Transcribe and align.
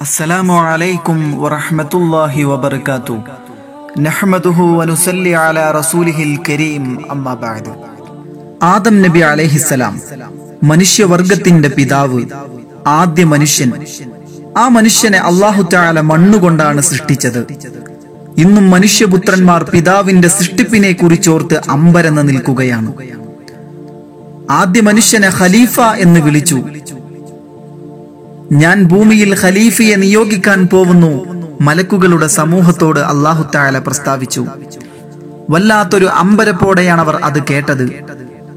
അസ്സലാമു 0.00 0.54
അലൈക്കും 0.54 1.42
വറഹ്മത്തുള്ളാഹി 1.42 2.42
നഹ്മദുഹു 3.98 4.82
റസൂലിഹിൽ 5.78 6.38
കരീം. 6.48 7.10
അമ്മാ 7.10 7.34
ആദം 8.62 9.02
നബി 9.02 9.18
അലൈഹിസ്സലാം 9.18 10.02
മനുഷ്യവർഗത്തിന്റെ 10.62 11.68
പിതാവ് 11.68 12.22
ആദ്യ 12.86 13.24
മനുഷ്യൻ. 13.24 13.72
ആ 14.58 14.68
മനുഷ്യനെ 14.68 15.18
അള്ളാഹു 15.18 15.68
തആല 15.74 16.00
മണ്ണുകൊണ്ടാണ് 16.00 16.80
സൃഷ്ടിച്ചത്. 16.80 17.46
ഇന്നും 18.38 18.70
മനുഷ്യപുത്രന്മാർ 18.70 19.64
പിതാവിന്റെ 19.64 20.28
സൃഷ്ടിപ്പിനെ 20.28 20.92
കുറിച്ചോർത്ത് 20.92 21.60
അമ്പരന്ന് 21.68 22.28
നിൽക്കുകയാണ്. 22.28 22.92
ആദ്യ 24.50 24.80
മനുഷ്യനെ 24.80 25.28
ഖലീഫ 25.28 25.80
എന്ന് 25.80 26.20
വിളിച്ചു. 26.20 26.62
ഞാൻ 28.52 28.84
ഭൂമിയിൽ 28.84 29.36
ഖലീഫയെ 29.40 29.96
നിയോഗിക്കാൻ 29.96 30.68
പോവുന്നു 30.72 31.24
മലക്കുകളുടെ 31.60 32.26
സമൂഹത്തോട് 32.26 33.00
അള്ളാഹു 33.00 33.50
താല 33.54 33.78
പ്രസ്താവിച്ചു. 33.78 34.46
വല്ലാത്തൊരു 35.50 36.04
അമ്പരപ്പോടെയാണ് 36.04 37.00
അവർ 37.00 37.16
അത് 37.16 37.42
കേട്ടത്. 37.50 37.92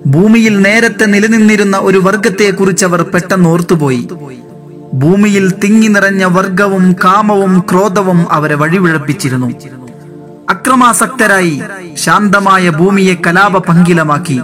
ഭൂമിയിൽ 0.05 0.61
നേരത്തെ 0.61 1.05
നിലനിന്നിരുന്ന 1.05 1.77
ഒരു 1.77 1.97
വർഗത്തെ 1.97 2.51
കുറിച്ച് 2.51 2.85
അവർ 2.85 3.01
പെട്ടെന്ന് 3.01 3.49
ഓർത്തുപോയി. 3.49 4.07
ഭൂമിയിൽ 4.93 5.51
തിങ്ങി 5.51 5.87
നിറഞ്ഞ 5.87 6.25
വർഗവും 6.25 6.95
കാമവും 7.03 7.63
ക്രോധവും 7.71 8.31
അവരെ 8.31 8.55
വഴിവിഴപ്പിച്ചിരുന്നു. 8.55 9.51
അക്രമാസക്തരായി 10.49 11.61
ശാന്തമായ 11.95 12.69
ഭൂമിയെ 12.69 13.13
കലാപ 13.13 13.57
പങ്കിലമാക്കി 13.57 14.41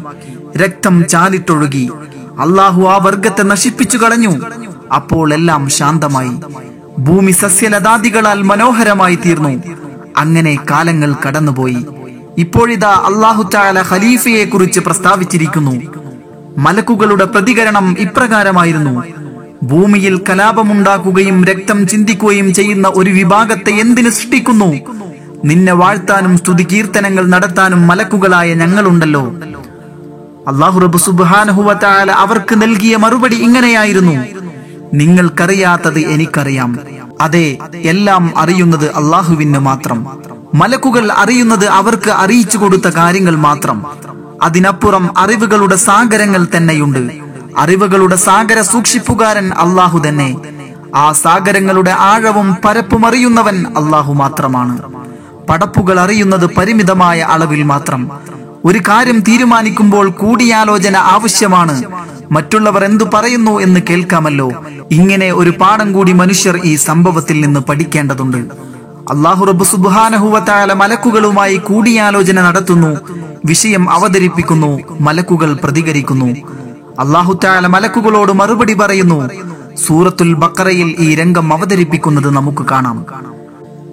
രക്തം 0.57 1.07
ചാലിട്ടൊഴുകി. 1.07 1.89
അള്ളാഹു 2.39 2.81
ആ 2.81 2.97
വർഗത്തെ 2.97 3.43
നശിപ്പിച്ചു 3.43 3.97
കളഞ്ഞു. 3.97 4.39
അപ്പോൾ 4.95 5.33
എല്ലാം 5.33 5.69
ശാന്തമായി. 5.69 6.31
ഭൂമി 6.99 7.31
സസ്യലതാദികളാൽ 7.31 8.41
മനോഹരമായി 8.41 9.15
തീർന്നു. 9.15 9.63
അങ്ങനെ 10.17 10.57
കാലങ്ങൾ 10.71 11.15
കടന്നുപോയി. 11.27 11.85
ഇപ്പോഴിതാ 12.37 12.89
അള്ളാഹു 12.89 13.49
ചാല 13.51 13.83
ഖലീഫയെ 13.91 14.45
കുറിച്ച് 14.45 14.79
പ്രസ്താവിച്ചിരിക്കുന്നു. 14.79 15.81
മലക്കുകളുടെ 16.57 17.25
പ്രതികരണം 17.25 17.95
ഇപ്രകാരമായിരുന്നു. 17.99 19.03
ഭൂമിയിൽ 19.63 20.21
കലാപമുണ്ടാക്കുകയും 20.29 21.45
രക്തം 21.45 21.87
ചിന്തിക്കുകയും 21.87 22.53
ചെയ്യുന്ന 22.53 22.87
ഒരു 22.87 23.11
വിഭാഗത്തെ 23.11 23.69
എന്തിനു 23.69 24.09
സൃഷ്ടിക്കുന്നു? 24.09 24.75
നിന്നെ 25.45 25.73
വാഴ്ത്താനും 25.73 26.37
സ്തുതി 26.37 26.63
കീർത്തനങ്ങൾ 26.63 27.27
നടത്താനും 27.27 27.87
മലക്കുകളായ 27.87 28.53
ഞങ്ങളുണ്ടല്ലോ. 28.53 29.33
അള്ളാഹു 30.47 30.79
റബ്ബ് 30.79 30.97
സുബ്ഹാനഹു 30.97 31.61
തആല 31.83 32.11
അവർക്ക് 32.11 32.61
നൽകിയ 32.61 32.95
മറുപടി 32.95 33.35
ഇങ്ങനെയായിരുന്നു. 33.35 34.15
നിങ്ങൾക്കറിയാത്തത് 34.93 35.99
എനിക്കറിയാം. 35.99 36.79
അതെ 37.21 37.57
എല്ലാം 37.75 38.33
അറിയുന്നത് 38.37 38.85
അള്ളാഹുവിന് 38.95 39.59
മാത്രം. 39.59 39.99
മലക്കുകൾ 40.53 41.11
അറിയുന്നത് 41.11 41.65
അവർക്ക് 41.65 42.09
അറിയിച്ചു 42.09 42.57
കൊടുത്ത 42.57 42.87
കാര്യങ്ങൾ 42.87 43.35
മാത്രം. 43.35 43.85
അതിനപ്പുറം 44.43 45.17
അറിവുകളുടെ 45.17 45.75
സാഗരങ്ങൾ 45.75 46.47
തന്നെയുണ്ട്. 46.57 47.01
അറിവുകളുടെ 47.57 48.15
സാഗര 48.15 48.61
സൂക്ഷിപ്പുകാരൻ 48.61 49.53
അള്ളാഹു 49.53 50.01
തന്നെ. 50.07 50.35
ആ 50.95 51.11
സാഗരങ്ങളുടെ 51.11 51.95
ആഴവും 52.11 52.57
പരപ്പും 52.65 53.05
അറിയുന്നവൻ 53.05 53.67
അള്ളാഹു 53.67 54.13
മാത്രമാണ്. 54.13 54.81
പടപ്പുകൾ 55.49 55.99
അറിയുന്നത് 55.99 56.45
പരിമിതമായ 56.57 57.19
അളവിൽ 57.19 57.63
മാത്രം. 57.63 58.11
ഒരു 58.65 58.79
കാര്യം 58.79 59.19
തീരുമാനിക്കുമ്പോൾ 59.19 60.09
കൂടിയാലോചന 60.09 60.97
ആവശ്യമാണ്. 60.97 61.83
മറ്റുള്ളവർ 62.31 62.83
എന്തു 62.83 63.03
പറയുന്നു 63.13 63.59
എന്ന് 63.59 63.79
കേൾക്കാമല്ലോ. 63.89 64.51
ഇങ്ങനെ 64.91 65.31
ഒരു 65.31 65.49
പാഠം 65.49 65.93
കൂടി 65.93 66.13
മനുഷ്യർ 66.13 66.59
ഈ 66.63 66.75
സംഭവത്തിൽ 66.75 67.41
നിന്ന് 67.41 67.59
പഠിക്കേണ്ടതുണ്ട്. 67.59 68.37
അള്ളാഹു 69.09 69.45
റബ്ബ് 69.45 69.65
സുബാനഹുവത്തായ 69.65 70.65
മലക്കുകളുമായി 70.65 71.55
കൂടിയാലോചന 71.55 72.41
നടത്തുന്നു. 72.41 72.97
വിഷയം 73.45 73.89
അവതരിപ്പിക്കുന്നു. 73.89 74.79
മലക്കുകൾ 75.01 75.53
പ്രതികരിക്കുന്നു. 75.63 76.25
അള്ളാഹുത്തായ 76.99 77.59
മലക്കുകളോട് 77.59 78.31
മറുപടി 78.31 78.73
പറയുന്നു. 78.73 79.29
സൂറത്തുൽ 79.87 80.33
ബക്കറയിൽ 80.33 80.95
ഈ 80.99 81.15
രംഗം 81.15 81.53
അവതരിപ്പിക്കുന്നത് 81.53 82.29
നമുക്ക് 82.29 82.65
കാണാം. 82.71 83.05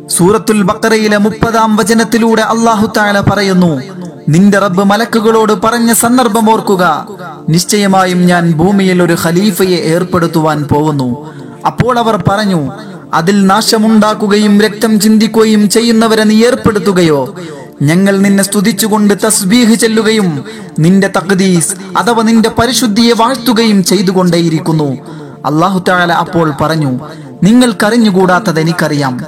സൂറത്തുൽ 0.09 0.63
ബക്കറയിലെ 0.63 1.17
മുപ്പതാം 1.17 1.77
വചനത്തിലൂടെ 1.77 2.43
അള്ളാഹുത്തായ 2.43 3.21
പറയുന്നു 3.31 3.81
നിന്റെ 4.29 4.59
റബ്ബ് 4.59 4.85
മലക്കുകളോട് 4.85 5.53
പറഞ്ഞ 5.53 5.93
സന്ദർഭം 5.93 6.51
ഓർക്കുക. 6.51 7.09
നിശ്ചയമായും 7.49 8.27
ഞാൻ 8.27 8.53
ഭൂമിയിൽ 8.53 9.03
ഒരു 9.03 9.17
ഖലീഫയെ 9.25 9.77
ഏർപ്പെടുത്തുവാൻ 9.77 10.63
പോകുന്നു. 10.63 11.27
അപ്പോൾ 11.67 11.99
അവർ 11.99 12.25
പറഞ്ഞു 12.29 12.71
അതിൽ 13.15 13.47
നാശമുണ്ടാക്കുകയും 13.47 14.61
രക്തം 14.61 15.01
ചിന്തിക്കുകയും 15.01 15.71
ചെയ്യുന്നവരെ 15.71 16.25
നീ 16.25 16.45
ഏർപ്പെടുത്തുകയോ? 16.45 17.35
ഞങ്ങൾ 17.83 18.19
നിന്നെ 18.19 18.45
സ്തുതിച്ചുകൊണ്ട് 18.45 19.15
തസ്ബീഹ് 19.27 19.75
ചെല്ലുകയും 19.75 20.45
നിന്റെ 20.79 21.11
തഖദീസ് 21.17 21.75
അഥവാ 21.99 22.23
നിന്റെ 22.23 22.49
പരിശുദ്ധിയെ 22.49 23.13
വാഴ്ത്തുകയും 23.13 23.85
ചെയ്തുകൊണ്ടേയിരിക്കുന്നു. 23.85 24.99
അള്ളാഹു 25.47 25.83
താല 25.89 26.13
അപ്പോൾ 26.13 26.53
പറഞ്ഞു 26.61 27.01
നിങ്ങൾക്കറിഞ്ഞുകൂടാത്തത് 27.43 28.61
എനിക്കറിയാം. 28.61 29.21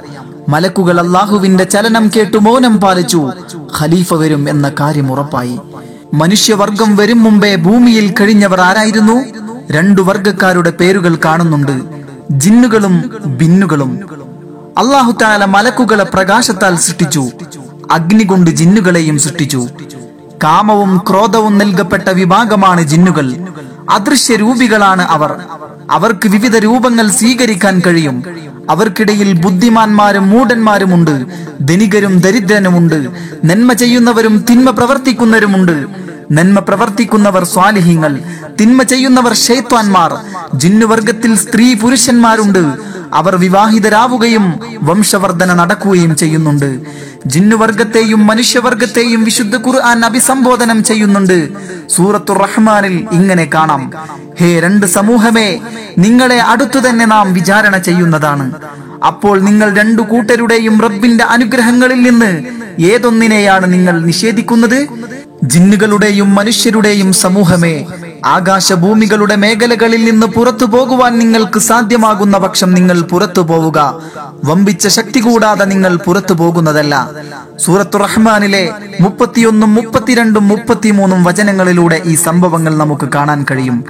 മലക്കുകൾ 0.49 0.99
അള്ളാഹുവിന്റെ 0.99 1.63
ചലനം 1.63 2.11
കേട്ടു 2.15 2.37
മൗനം 2.37 2.81
പാലിച്ചു. 2.81 3.31
ഖലീഫ 3.79 4.13
വരും 4.13 4.49
എന്ന 4.49 4.71
കാര്യം 4.79 5.11
ഉറപ്പായി. 5.11 5.59
മനുഷ്യവർഗം 6.13 6.95
വരും 6.95 7.23
മുമ്പേ 7.23 7.55
ഭൂമിയിൽ 7.55 8.13
കഴിഞ്ഞവർ 8.21 8.61
ആരായിരുന്നു? 8.61 9.25
രണ്ടു 9.71 10.01
വർഗക്കാരുടെ 10.01 10.71
പേരുകൾ 10.71 11.17
കാണുന്നുണ്ട്. 11.25 11.81
ജിന്നുകളും 12.31 13.11
ബിന്നുകളും. 13.25 13.99
അള്ളാഹു 14.77 15.11
താല 15.21 15.45
മലക്കുകളെ 15.45 16.03
പ്രകാശത്താൽ 16.03 16.75
സൃഷ്ടിച്ചു. 16.75 17.29
അഗ്നി 17.91 18.23
കൊണ്ട് 18.23 18.51
ജിന്നുകളെയും 18.51 19.19
സൃഷ്ടിച്ചു. 19.19 19.67
കാമവും 20.43 21.01
ക്രോധവും 21.09 21.57
നൽകപ്പെട്ട 21.57 22.09
വിഭാഗമാണ് 22.09 22.81
ജിന്നുകൾ. 22.81 23.33
അദൃശ്യ 23.89 24.35
രൂപികളാണ് 24.35 25.01
അവർ. 25.01 25.35
അവർക്ക് 25.91 26.27
വിവിധ 26.27 26.57
രൂപങ്ങൾ 26.57 27.09
സ്വീകരിക്കാൻ 27.09 27.81
കഴിയും. 27.87 28.23
അവർക്കിടയിൽ 28.69 29.33
ബുദ്ധിമാന്മാരും 29.33 30.29
മൂഢന്മാരുമുണ്ട്. 30.29 31.25
ധനികരും 31.61 32.19
ദരിദ്രനുമുണ്ട്. 32.19 33.07
നന്മ 33.45 33.73
ചെയ്യുന്നവരും 33.73 34.45
തിന്മ 34.49 34.69
പ്രവർത്തിക്കുന്നവരുമുണ്ട്. 34.69 35.85
നന്മ 36.31 36.59
പ്രവർത്തിക്കുന്നവർ 36.59 37.43
സ്വാലിഹ്യങ്ങൾ 37.43 38.19
തിന്മ 38.61 38.83
ചെയ്യുന്നവർ 38.83 39.33
ഷെയ്ത്വാൻമാർ 39.33 40.13
ജിന്നുവർഗത്തിൽ 40.59 41.35
സ്ത്രീ 41.35 41.73
പുരുഷന്മാരുണ്ട്. 41.73 42.63
അവർ 43.13 43.35
വിവാഹിതരാവുകയും 43.35 44.45
വംശവർദ്ധന 44.81 45.53
നടക്കുകയും 45.53 46.15
ചെയ്യുന്നുണ്ട്. 46.15 46.69
ജിന്നുവർഗത്തെയും 47.25 48.27
മനുഷ്യവർഗത്തെയും 48.27 49.23
വിശുദ്ധ 49.23 49.55
ഖുർആൻ 49.57 50.05
അഭിസംബോധനം 50.05 50.83
ചെയ്യുന്നുണ്ട്. 50.83 51.37
സൂറത്തു 51.89 52.33
റഹ്മാനിൽ 52.33 52.95
ഇങ്ങനെ 53.11 53.45
കാണാം. 53.53 53.83
ഹേ 54.39 54.59
രണ്ട് 54.59 54.85
സമൂഹമേ 54.85 55.59
നിങ്ങളെ 55.97 56.39
അടുത്തു 56.41 56.79
തന്നെ 56.79 57.05
നാം 57.05 57.33
വിചാരണ 57.33 57.77
ചെയ്യുന്നതാണ്. 57.77 58.45
അപ്പോൾ 59.07 59.39
നിങ്ങൾ 59.39 59.69
രണ്ടു 59.79 60.01
കൂട്ടരുടെയും 60.01 60.81
റബ്ബിന്റെ 60.81 61.23
അനുഗ്രഹങ്ങളിൽ 61.23 62.01
നിന്ന് 62.09 62.31
ഏതൊന്നിനെയാണ് 62.83 63.73
നിങ്ങൾ 63.73 63.95
നിഷേധിക്കുന്നത്? 64.05 64.79
ജിന്നുകളുടെയും 65.43 66.35
മനുഷ്യരുടെയും 66.35 67.13
സമൂഹമേ 67.13 67.75
ആകാശഭൂമികളുടെ 68.25 69.35
മേഖലകളിൽ 69.35 70.05
നിന്ന് 70.05 70.27
പുറത്തു 70.27 70.65
പോകുവാൻ 70.65 71.19
നിങ്ങൾക്ക് 71.19 71.59
സാധ്യമാകുന്ന 71.59 72.37
പക്ഷം 72.37 72.73
നിങ്ങൾ 72.73 73.01
പുറത്തു 73.01 73.41
പോവുക. 73.41 74.01
വമ്പിച്ച 74.45 74.87
ശക്തി 74.87 75.19
കൂടാതെ 75.19 75.65
നിങ്ങൾ 75.65 75.95
പുറത്തു 75.95 76.33
പോകുന്നതല്ല. 76.33 77.09
സൂറത്തു 77.59 77.97
റഹ്മാനിലെ 77.97 78.69
മുപ്പത്തിയൊന്നും 79.01 79.73
മുപ്പത്തിരണ്ടും 79.73 80.47
മുപ്പത്തിമൂന്നും 80.47 81.23
വചനങ്ങളിലൂടെ 81.23 82.01
ഈ 82.05 82.15
സംഭവങ്ങൾ 82.15 82.77
നമുക്ക് 82.77 83.09
കാണാൻ 83.15 83.45
കഴിയും. 83.51 83.83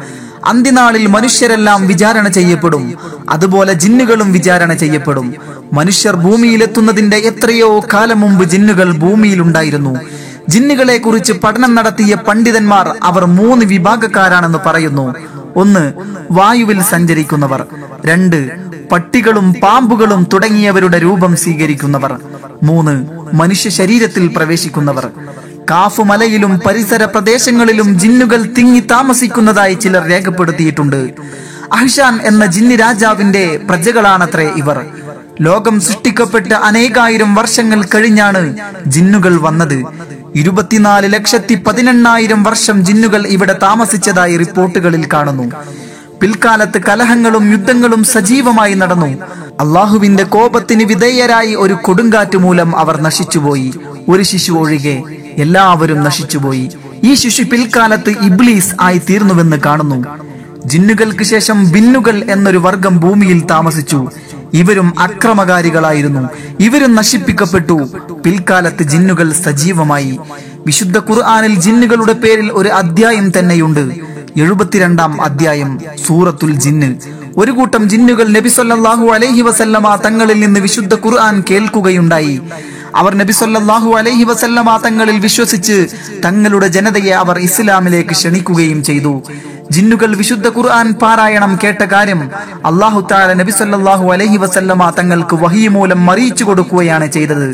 അന്തിനാളിൽ 0.46 1.08
മനുഷ്യരെല്ലാം 1.08 1.88
വിചാരണ 1.88 2.28
ചെയ്യപ്പെടും. 2.28 2.94
അതുപോലെ 3.30 3.74
ജിന്നുകളും 3.74 4.34
വിചാരണ 4.34 4.74
ചെയ്യപ്പെടും. 4.74 5.34
മനുഷ്യർ 5.74 6.16
ഭൂമിയിലെത്തുന്നതിന്റെ 6.16 7.18
എത്രയോ 7.18 7.80
കാലം 7.94 8.22
മുമ്പ് 8.22 8.46
ജിന്നുകൾ 8.46 8.92
ഭൂമിയിലുണ്ടായിരുന്നു. 8.92 10.23
ജിന്നുകളെ 10.50 10.98
കുറിച്ച് 10.98 11.34
പഠനം 11.34 11.75
നടത്തിയ 11.75 12.16
പണ്ഡിതന്മാർ 12.16 12.98
അവർ 13.04 13.25
മൂന്ന് 13.25 13.66
വിഭാഗക്കാരാണെന്ന് 13.66 14.60
പറയുന്നു. 14.66 15.16
ഒന്ന് 15.56 15.94
വായുവിൽ 16.31 16.81
സഞ്ചരിക്കുന്നവർ. 16.81 17.66
രണ്ട് 18.06 18.51
പട്ടികളും 18.92 19.54
പാമ്പുകളും 19.54 20.28
തുടങ്ങിയവരുടെ 20.34 21.01
രൂപം 21.01 21.36
സ്വീകരിക്കുന്നവർ. 21.36 22.19
മൂന്ന് 22.63 23.06
മനുഷ്യ 23.34 23.69
ശരീരത്തിൽ 23.69 24.28
പ്രവേശിക്കുന്നവർ. 24.28 25.10
കാഫുമലയിലും 25.72 26.60
പരിസര 26.66 27.06
പ്രദേശങ്ങളിലും 27.06 28.00
ജിന്നുകൾ 28.00 28.42
തിങ്ങി 28.57 28.80
താമസിക്കുന്നതായി 28.80 29.74
ചിലർ 29.74 30.07
രേഖപ്പെടുത്തിയിട്ടുണ്ട്. 30.07 31.10
അഹിഷാൻ 31.74 32.19
എന്ന 32.24 32.46
ജിന്നി 32.46 32.75
രാജാവിന്റെ 32.75 33.60
പ്രജകളാണത്രേ 33.69 34.51
ഇവർ. 34.56 34.86
ലോകം 35.42 35.81
സൃഷ്ടിക്കപ്പെട്ട് 35.81 36.54
അനേകായിരം 36.54 37.36
വർഷങ്ങൾ 37.36 37.84
കഴിഞ്ഞാണ് 37.84 38.57
ജിന്നുകൾ 38.88 39.38
വന്നത്. 39.38 39.84
ഇരുപത്തിനാല് 40.36 41.14
ലക്ഷത്തി 41.14 41.56
പതിനെണ്ണായിരം 41.56 42.44
വർഷം 42.44 42.86
ജിന്നുകൾ 42.86 43.28
ഇവിടെ 43.28 43.60
താമസിച്ചതായി 43.62 44.38
റിപ്പോർട്ടുകളിൽ 44.38 45.10
കാണുന്നു. 45.14 45.52
പിൽക്കാലത്ത് 46.22 46.82
കലഹങ്ങളും 46.90 47.52
യുദ്ധങ്ങളും 47.52 48.04
സജീവമായി 48.04 48.74
നടന്നു. 48.74 49.08
അള്ളാഹുവിന്റെ 49.60 50.24
കോപത്തിന് 50.24 50.84
വിധേയരായി 50.84 51.56
ഒരു 51.56 51.74
കൊടുങ്കാറ്റ് 51.74 52.38
മൂലം 52.38 52.78
അവർ 52.78 53.02
നശിച്ചുപോയി. 53.02 53.74
ഒരു 54.10 54.24
ശിശു 54.24 54.52
ഒഴികെ 54.52 55.04
എല്ലാവരും 55.38 56.04
നശിച്ചുപോയി. 56.04 56.70
ഈ 57.04 57.14
ശിശു 57.14 57.44
പിൽക്കാലത്ത് 57.44 58.10
ഇബ്ലീസ് 58.10 58.76
ആയി 58.82 59.02
തീർന്നുവെന്ന് 59.10 59.58
കാണുന്നു. 59.66 60.06
ജിന്നുകൾക്ക് 60.66 61.24
ശേഷം 61.24 61.72
ബിന്നുകൾ 61.72 62.26
എന്നൊരു 62.30 62.58
വർഗം 62.58 63.00
ഭൂമിയിൽ 63.00 63.46
താമസിച്ചു. 63.46 64.10
ഇവരും 64.54 65.00
അക്രമകാരികളായിരുന്നു. 65.00 66.30
ഇവരും 66.60 66.96
നശിപ്പിക്കപ്പെട്ടു. 66.96 67.90
പിൽക്കാലത്ത് 68.26 68.84
ജിന്നുകൾ 68.84 69.34
സജീവമായി. 69.34 70.20
വിശുദ്ധ 70.66 70.98
ഖുർആാനിൽ 70.98 71.56
ജിന്നുകളുടെ 71.56 72.14
പേരിൽ 72.14 72.52
ഒരു 72.52 72.70
അധ്യായം 72.70 73.40
തന്നെയുണ്ട്. 73.40 74.14
എഴുപത്തിരണ്ടാം 74.38 75.22
അധ്യായം 75.22 75.80
സൂറത്തുൽ 76.08 76.52
ജിന്ന്. 76.52 76.96
ഒരു 77.38 77.52
കൂട്ടം 77.52 77.90
ജിന്നുകൾ 77.90 78.28
നബി 78.28 78.50
സല്ലല്ലാഹു 78.50 79.06
അലൈഹി 79.08 79.42
വസല്ലമ 79.42 79.96
തങ്ങളിൽ 79.96 80.40
നിന്ന് 80.40 80.60
വിശുദ്ധ 80.60 80.94
ഖുർആൻ 80.96 81.44
കേൾക്കുകയുണ്ടായി. 81.50 82.42
അവർ 82.96 83.16
നബി 83.16 83.32
സല്ലല്ലാഹു 83.32 83.92
അലൈഹി 83.92 84.24
വസല്ലമ 84.24 84.78
തങ്ങളിൽ 84.86 85.20
വിശ്വസിച്ച് 85.20 85.88
തങ്ങളുടെ 86.26 86.68
ജനതയെ 86.68 87.12
അവർ 87.12 87.40
ഇസ്ലാമിലേക്ക് 87.40 88.10
ക്ഷണിക്കുകയും 88.10 88.84
ചെയ്തു. 88.84 89.22
ജിന്നുകൾ 89.71 90.15
വിശുദ്ധ 90.15 90.48
ഖുർആൻ 90.48 90.94
പാരായണം 90.94 91.60
കേട്ട 91.63 91.81
കാര്യം 91.83 92.30
അള്ളാഹു 92.65 93.00
താല 93.12 93.33
നബി 93.33 93.51
സല്ലല്ലാഹു 93.51 94.12
അലൈഹി 94.13 94.38
വസല്ലമ 94.38 94.89
തങ്ങൾക്ക് 94.89 95.36
വഹി 95.36 95.68
മൂലം 95.68 96.12
അറിയിച്ചു 96.12 96.44
കൊടുക്കുകയാണ് 96.44 97.07
ചെയ്തത്. 97.07 97.48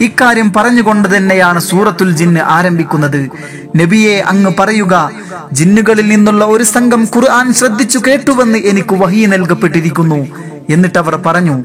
ഇക്കാര്യം 0.00 0.52
പറഞ്ഞുകൊണ്ട് 0.56 1.16
തന്നെയാണ് 1.16 1.58
സൂറത്തുൽ 1.58 2.12
ജിന്ന് 2.20 2.40
ആരംഭിക്കുന്നത്. 2.40 3.30
നബിയെ 3.76 4.16
അങ്ങ് 4.32 4.52
പറയുക 4.60 5.10
ജിന്നുകളിൽ 5.52 6.08
നിന്നുള്ള 6.08 6.44
ഒരു 6.44 6.64
സംഘം 6.64 7.08
ഖുർആൻ 7.16 7.52
ശ്രദ്ധിച്ചു 7.52 7.98
കേട്ടുവെന്ന് 8.06 8.58
എനിക്ക് 8.58 8.94
വഹി 8.94 9.24
നൽകപ്പെട്ടിരിക്കുന്നു. 9.34 10.26
എന്നിട്ട് 10.70 10.98
അവർ 10.98 11.14
പറഞ്ഞു 11.26 11.56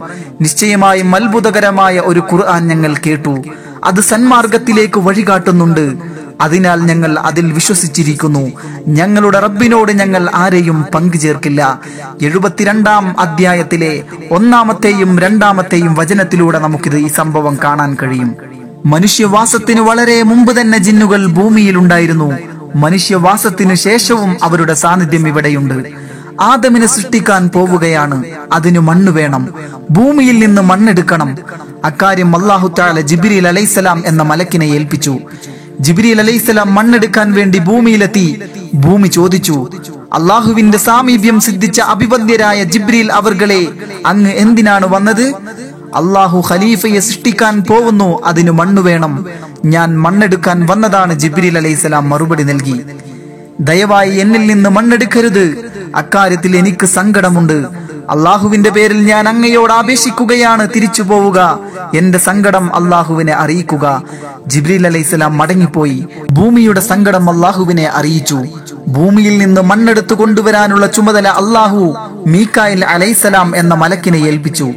നിശ്ചയമായും 0.41 1.15
അത്ഭുതകരമായ 1.15 1.99
ഒരു 1.99 2.19
ഖുർആൻ 2.31 2.67
ഞങ്ങൾ 2.67 2.95
കേട്ടു. 3.05 3.44
അത് 3.83 3.99
സന്മാർഗത്തിലേക്ക് 4.01 4.99
വഴികാട്ടുന്നുണ്ട്. 4.99 5.85
അതിനാൽ 6.42 6.81
ഞങ്ങൾ 6.81 7.19
അതിൽ 7.19 7.51
വിശ്വസിച്ചിരിക്കുന്നു. 7.51 8.51
ഞങ്ങളുടെ 8.88 9.39
റബ്ബിനോട് 9.39 9.92
ഞങ്ങൾ 9.92 10.30
ആരെയും 10.36 10.86
പങ്കുചേർക്കില്ല. 10.95 11.81
എഴുപത്തിരണ്ടാം 12.22 13.19
അധ്യായത്തിലെ 13.19 14.04
ഒന്നാമത്തെയും 14.31 15.19
രണ്ടാമത്തെയും 15.19 15.94
വചനത്തിലൂടെ 15.94 16.60
നമുക്കിത് 16.60 16.98
ഈ 16.98 17.07
സംഭവം 17.07 17.57
കാണാൻ 17.63 17.98
കഴിയും. 18.04 18.36
മനുഷ്യവാസത്തിന് 18.86 19.81
വളരെ 19.81 20.24
മുമ്പ് 20.24 20.62
തന്നെ 20.62 20.78
ജിന്നുകൾ 20.78 21.25
ഭൂമിയിൽ 21.25 21.78
ഉണ്ടായിരുന്നു. 21.78 22.34
മനുഷ്യവാസത്തിനു 22.75 23.75
ശേഷവും 23.75 24.38
അവരുടെ 24.44 24.74
സാന്നിധ്യം 24.74 25.28
ഇവിടെയുണ്ട്. 25.28 26.07
ആദമിനെ 26.42 26.88
സൃഷ്ടിക്കാൻ 26.88 27.50
പോവുകയാണ്. 27.50 28.24
അതിനു 28.54 28.80
മണ്ണ് 28.80 29.12
വേണം. 29.12 29.54
ഭൂമിയിൽ 29.92 30.40
നിന്ന് 30.40 30.62
മണ്ണെടുക്കണം. 30.62 31.38
അക്കാര്യം 31.86 32.42
അള്ളാഹു 32.42 32.74
താല 32.80 33.01
ജിബിരിൽ 33.01 33.48
അലൈസലാം 33.48 34.04
എന്ന 34.06 34.24
മലക്കിനെ 34.24 34.66
ഏൽപ്പിച്ചു. 34.66 35.18
ജിബ്രീൽ 35.79 36.19
അലൈഹിസ്സലാം 36.19 36.75
മണ്ണെടുക്കാൻ 36.75 37.33
വേണ്ടി 37.33 37.59
ഭൂമിയിലെത്തി. 37.59 38.41
ഭൂമി 38.74 39.07
ചോദിച്ചു 39.07 39.68
അള്ളാഹുവിന്റെ 40.13 40.77
സാമീപ്യം 40.77 41.39
സിദ്ധിച്ച 41.39 41.79
അഭിവന്ദ്യരായ 41.81 42.63
ജിബ്രീൽ 42.63 43.12
അവർകളെ 43.12 43.68
അങ്ങ് 44.06 44.31
എന്തിനാണ് 44.31 44.85
വന്നത്? 44.85 45.25
അള്ളാഹു 45.95 46.44
ഖലീഫയെ 46.50 47.00
സൃഷ്ടിക്കാൻ 47.00 47.63
പോവുന്നു 47.69 48.24
അതിന് 48.25 48.51
മണ്ണ് 48.51 48.81
വേണം. 48.81 49.25
ഞാൻ 49.65 50.00
മണ്ണെടുക്കാൻ 50.00 50.68
വന്നതാണ് 50.69 51.13
ജിബ്രീൽ 51.19 51.57
അലൈഹിസ്സലാം 51.57 52.09
മറുപടി 52.09 52.44
നൽകി. 52.44 52.77
ദയവായി 53.59 54.15
എന്നിൽ 54.15 54.45
നിന്ന് 54.47 54.69
മണ്ണെടുക്കരുത്. 54.69 55.45
അക്കാര്യത്തിൽ 55.95 56.57
എനിക്ക് 56.57 56.85
സങ്കടമുണ്ട്. 56.85 57.87
അള്ളാഹുവിന്റെ 58.09 58.69
പേരിൽ 58.69 59.06
ഞാൻ 59.06 59.30
അങ്ങയോട് 59.30 59.74
അപേക്ഷിക്കുകയാണ് 59.74 60.68
തിരിച്ചു 60.75 61.01
പോവുക. 61.01 61.59
എന്റെ 61.98 62.18
സങ്കടം 62.18 62.75
അള്ളാഹുവിനെ 62.75 63.33
അറിയിക്കുക. 63.33 64.04
ജിബ്രീൽ 64.48 64.88
അലൈഹിസ്സലാം 64.88 65.38
മടങ്ങിപ്പോയി. 65.38 66.06
ഭൂമിയുടെ 66.31 66.80
സങ്കടം 66.80 67.30
അള്ളാഹുവിനെ 67.30 67.89
അറിയിച്ചു. 67.89 68.45
ഭൂമിയിൽ 68.88 69.38
നിന്ന് 69.38 69.62
മണ്ണെടുത്തു 69.62 70.13
കൊണ്ടുവരാനുള്ള 70.13 70.88
ചുമതല 70.88 71.27
അള്ളാഹു 71.27 71.95
മീക്കായിൽ 72.27 72.86
അലൈസലാം 72.86 73.56
എന്ന 73.56 73.74
മലക്കിനെ 73.74 74.18
ഏൽപ്പിച്ചു. 74.18 74.71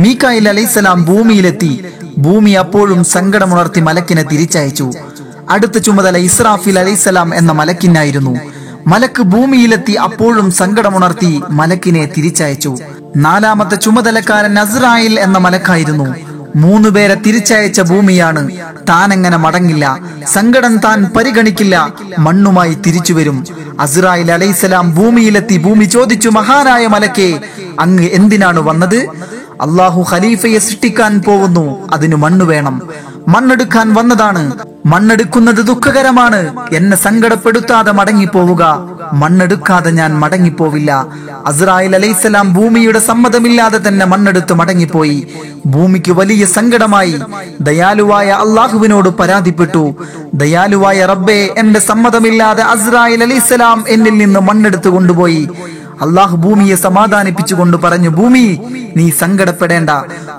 മീക്കായിൽ 0.00 0.48
അലൈസലാം 0.48 1.04
ഭൂമിയിലെത്തി. 1.04 1.84
ഭൂമി 2.18 2.50
അപ്പോഴും 2.50 3.04
സങ്കടമുണർത്തി 3.04 3.80
മലക്കിനെ 3.80 4.22
തിരിച്ചയച്ചു. 4.22 4.90
അടുത്ത 5.50 5.78
ചുമതല 5.78 6.18
ഇസ്രാഫിൽ 6.18 6.78
അലൈസലാം 6.78 7.34
എന്ന 7.34 7.52
മലക്കിനായിരുന്നു. 7.52 8.36
മലക്ക് 8.88 9.22
ഭൂമിയിലെത്തി 9.22 9.92
അപ്പോഴും 9.92 10.50
സങ്കടമുണർത്തി 10.50 11.42
മലക്കിനെ 11.50 12.04
തിരിച്ചയച്ചു. 12.16 12.78
നാലാമത്തെ 13.16 13.76
ചുമതലക്കാരൻ 13.76 14.54
നസ്രായിൽ 14.54 15.20
എന്ന 15.20 15.38
മലക്കായിരുന്നു. 15.38 16.27
മൂന്നു 16.56 16.88
പേരെ 16.88 17.14
തിരിച്ചയച്ച 17.14 17.80
ഭൂമിയാണ്. 17.80 18.50
താൻ 18.88 19.12
എങ്ങനെ 19.12 19.36
മടങ്ങില്ല. 19.36 19.98
സങ്കടം 20.26 20.76
താൻ 20.76 21.04
പരിഗണിക്കില്ല. 21.16 21.94
മണ്ണുമായി 22.18 22.74
തിരിച്ചു 22.74 23.12
വരും. 23.12 23.44
അസ്രായിൽ 23.80 24.32
അലൈസലാം 24.32 24.94
ഭൂമിയിലെത്തി. 24.94 25.56
ഭൂമി 25.58 25.84
ചോദിച്ചു 25.84 26.28
മഹാനായ 26.28 26.86
മലക്കെ 26.86 27.40
അങ്ങ് 27.80 28.04
എന്തിനാണ് 28.04 28.60
വന്നത്? 28.60 28.96
അള്ളാഹു 29.60 30.06
ഖലീഫയെ 30.12 30.58
സൃഷ്ടിക്കാൻ 30.58 31.22
പോകുന്നു. 31.26 31.88
അതിന് 31.92 32.16
മണ്ണ് 32.16 32.44
വേണം. 32.44 32.82
മണ്ണെടുക്കാൻ 33.28 33.94
വന്നതാണ്. 33.94 34.52
മണ്ണെടുക്കുന്നത് 34.86 35.56
ദുഃഖകരമാണ്. 35.56 36.68
എന്നെ 36.72 36.96
സങ്കടപ്പെടുത്താതെ 36.96 37.92
മടങ്ങിപ്പോവുക. 37.92 38.88
മണ്ണെടുക്കാതെ 39.12 39.90
ഞാൻ 39.90 40.18
മടങ്ങിപ്പോവില്ല. 40.18 41.06
അസ്രായിൽ 41.46 41.94
അലൈസലാം 41.94 42.54
ഭൂമിയുടെ 42.54 42.98
സമ്മതമില്ലാതെ 42.98 43.88
തന്നെ 43.88 44.06
മണ്ണെടുത്ത് 44.06 44.52
മടങ്ങിപ്പോയി. 44.52 45.26
ഭൂമിക്ക് 45.66 46.12
വലിയ 46.12 46.46
സങ്കടമായി. 46.46 47.20
ദയാലുവായ 47.60 48.28
അള്ളാഹുവിനോട് 48.28 49.08
പരാതിപ്പെട്ടു. 49.08 49.94
ദയാലുവായ 50.34 51.06
റബ്ബെ 51.06 51.54
എന്റെ 51.58 51.80
സമ്മതമില്ലാതെ 51.80 52.62
അസ്രായിൽ 52.62 53.22
അലൈസലാം 53.22 53.84
എന്നിൽ 53.88 54.18
നിന്ന് 54.18 54.40
മണ്ണെടുത്ത് 54.40 54.88
കൊണ്ടുപോയി. 54.88 55.48
അള്ളാഹു 56.02 56.36
ഭൂമിയെ 56.36 56.76
സമാധാനിപ്പിച്ചു 56.76 57.54
കൊണ്ട് 57.54 57.76
പറഞ്ഞു 57.76 58.08
ഭൂമി 58.08 58.60
നീ 58.96 59.10
സങ്കടപ്പെടേണ്ട. 59.10 59.90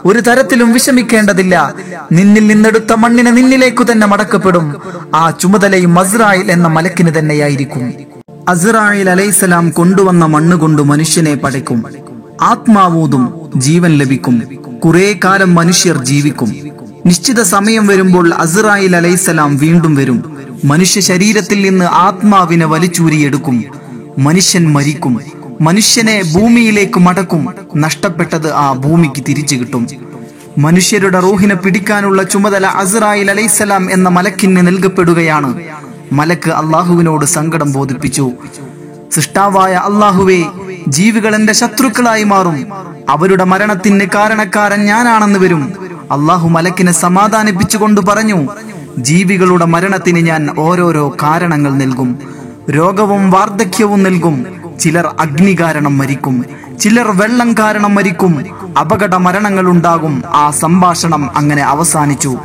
ഒരു 0.06 0.20
തരത്തിലും 0.20 0.74
വിഷമിക്കേണ്ടതില്ല. 0.74 1.74
നിന്നിൽ 2.12 2.48
നിന്നെടുത്ത 2.48 2.94
മണ്ണിനെ 2.94 3.32
നിന്നിലേക്കു 3.32 3.86
തന്നെ 3.92 4.08
മടക്കപ്പെടും. 4.08 4.76
ആ 5.16 5.30
ചുമതലയും 5.30 5.94
മസ്രായിൽ 5.94 6.52
എന്ന 6.52 6.68
മലക്കിന് 6.68 7.20
തന്നെയായിരിക്കും. 7.20 8.09
അസ്രായിൽ 8.50 9.10
അലൈസലാം 9.10 9.70
കൊണ്ടുവന്ന 9.70 10.26
മണ്ണ് 10.26 10.58
കൊണ്ട് 10.58 10.82
മനുഷ്യനെ 10.82 11.36
പടയ്ക്കും. 11.36 11.84
ആത്മാവൂതും 12.42 13.34
ജീവൻ 13.58 13.98
ലഭിക്കും. 13.98 14.44
കുറെ 14.86 15.20
കാലം 15.24 15.56
മനുഷ്യർ 15.56 16.06
ജീവിക്കും. 16.06 16.56
നിശ്ചിത 17.06 17.42
സമയം 17.42 17.88
വരുമ്പോൾ 17.88 18.34
അസ്രായിൽ 18.34 18.96
അലൈസലാം 18.96 19.58
വീണ്ടും 19.58 19.96
വരും. 19.96 20.38
മനുഷ്യ 20.66 21.02
ശരീരത്തിൽ 21.02 21.62
നിന്ന് 21.62 21.86
ആത്മാവിനെ 21.86 22.66
വലിച്ചൂരിയെടുക്കും. 22.66 23.64
മനുഷ്യൻ 24.18 24.74
മരിക്കും. 24.74 25.20
മനുഷ്യനെ 25.62 26.22
ഭൂമിയിലേക്ക് 26.36 27.00
മടക്കും. 27.00 27.48
നഷ്ടപ്പെട്ടത് 27.78 28.54
ആ 28.54 28.74
ഭൂമിക്ക് 28.74 29.24
തിരിച്ചു 29.30 29.56
കിട്ടും. 29.56 29.88
മനുഷ്യരുടെ 30.58 31.20
റൂഹിനെ 31.20 31.56
പിടിക്കാനുള്ള 31.56 32.24
ചുമതല 32.24 32.66
അസ്രായിൽ 32.66 33.32
അലൈസലാം 33.32 33.92
എന്ന 33.92 34.10
മലക്കിന് 34.10 34.68
നൽകപ്പെടുകയാണ്. 34.68 35.54
മലക്ക് 36.12 36.50
അള്ളാഹുവിനോട് 36.50 37.26
സങ്കടം 37.26 37.72
ബോധിപ്പിച്ചു. 37.72 38.32
സൃഷ്ടാവായ 39.14 39.74
അള്ളാഹുവെ 39.74 40.44
ജീവികൾ 40.88 41.36
എന്റെ 41.36 41.54
ശത്രുക്കളായി 41.54 42.24
മാറും. 42.24 42.66
അവരുടെ 43.10 43.44
മരണത്തിന് 43.44 44.06
കാരണക്കാരൻ 44.16 44.86
ഞാനാണെന്ന് 44.86 45.40
വരും. 45.40 45.74
അള്ളാഹു 46.12 46.50
മലക്കിനെ 46.50 46.92
സമാധാനിപ്പിച്ചുകൊണ്ട് 46.92 48.02
പറഞ്ഞു 48.02 48.48
ജീവികളുടെ 48.98 49.66
മരണത്തിന് 49.66 50.20
ഞാൻ 50.20 50.56
ഓരോരോ 50.60 51.16
കാരണങ്ങൾ 51.24 51.74
നൽകും. 51.74 52.20
രോഗവും 52.70 53.32
വാർദ്ധക്യവും 53.32 54.04
നൽകും. 54.04 54.46
ചിലർ 54.80 55.16
അഗ്നി 55.20 55.58
കാരണം 55.60 55.98
മരിക്കും. 55.98 56.46
ചിലർ 56.80 57.12
വെള്ളം 57.12 57.54
കാരണം 57.54 57.96
മരിക്കും. 57.96 58.46
അപകട 58.80 59.16
മരണങ്ങൾ 59.16 59.70
ഉണ്ടാകും. 59.70 60.24
ആ 60.34 60.50
സംഭാഷണം 60.50 61.38
അങ്ങനെ 61.38 61.64
അവസാനിച്ചു. 61.64 62.38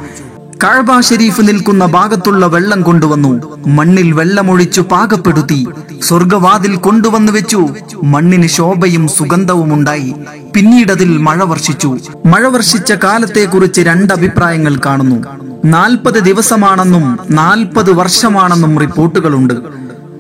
കഴബ 0.65 1.01
ഷെരീഫ് 1.01 1.41
നിൽക്കുന്ന 1.41 1.87
ഭാഗത്തുള്ള 1.87 2.47
വെള്ളം 2.47 2.83
കൊണ്ടുവന്നു. 2.83 3.57
മണ്ണിൽ 3.67 4.13
വെള്ളമൊഴിച്ചു 4.13 4.81
പാകപ്പെടുത്തി. 4.81 5.67
സ്വർഗവാതിൽ 6.03 6.77
കൊണ്ടുവന്നു 6.77 7.33
വെച്ചു. 7.33 7.69
മണ്ണിന് 8.03 8.47
ശോഭയും 8.47 9.09
സുഗന്ധവും 9.09 9.75
ഉണ്ടായി. 9.75 10.15
പിന്നീടതിൽ 10.55 11.19
മഴ 11.19 11.45
വർഷിച്ചു. 11.45 11.99
മഴ 12.27 12.47
വർഷിച്ച 12.47 12.93
കാലത്തെക്കുറിച്ച് 12.93 13.81
രണ്ട് 13.81 14.13
അഭിപ്രായങ്ങൾ 14.13 14.81
കാണുന്നു. 14.87 15.25
നാൽപ്പത് 15.65 16.19
ദിവസമാണെന്നും 16.23 17.19
നാൽപ്പത് 17.31 17.93
വർഷമാണെന്നും 17.93 18.79
റിപ്പോർട്ടുകളുണ്ട്. 18.79 19.55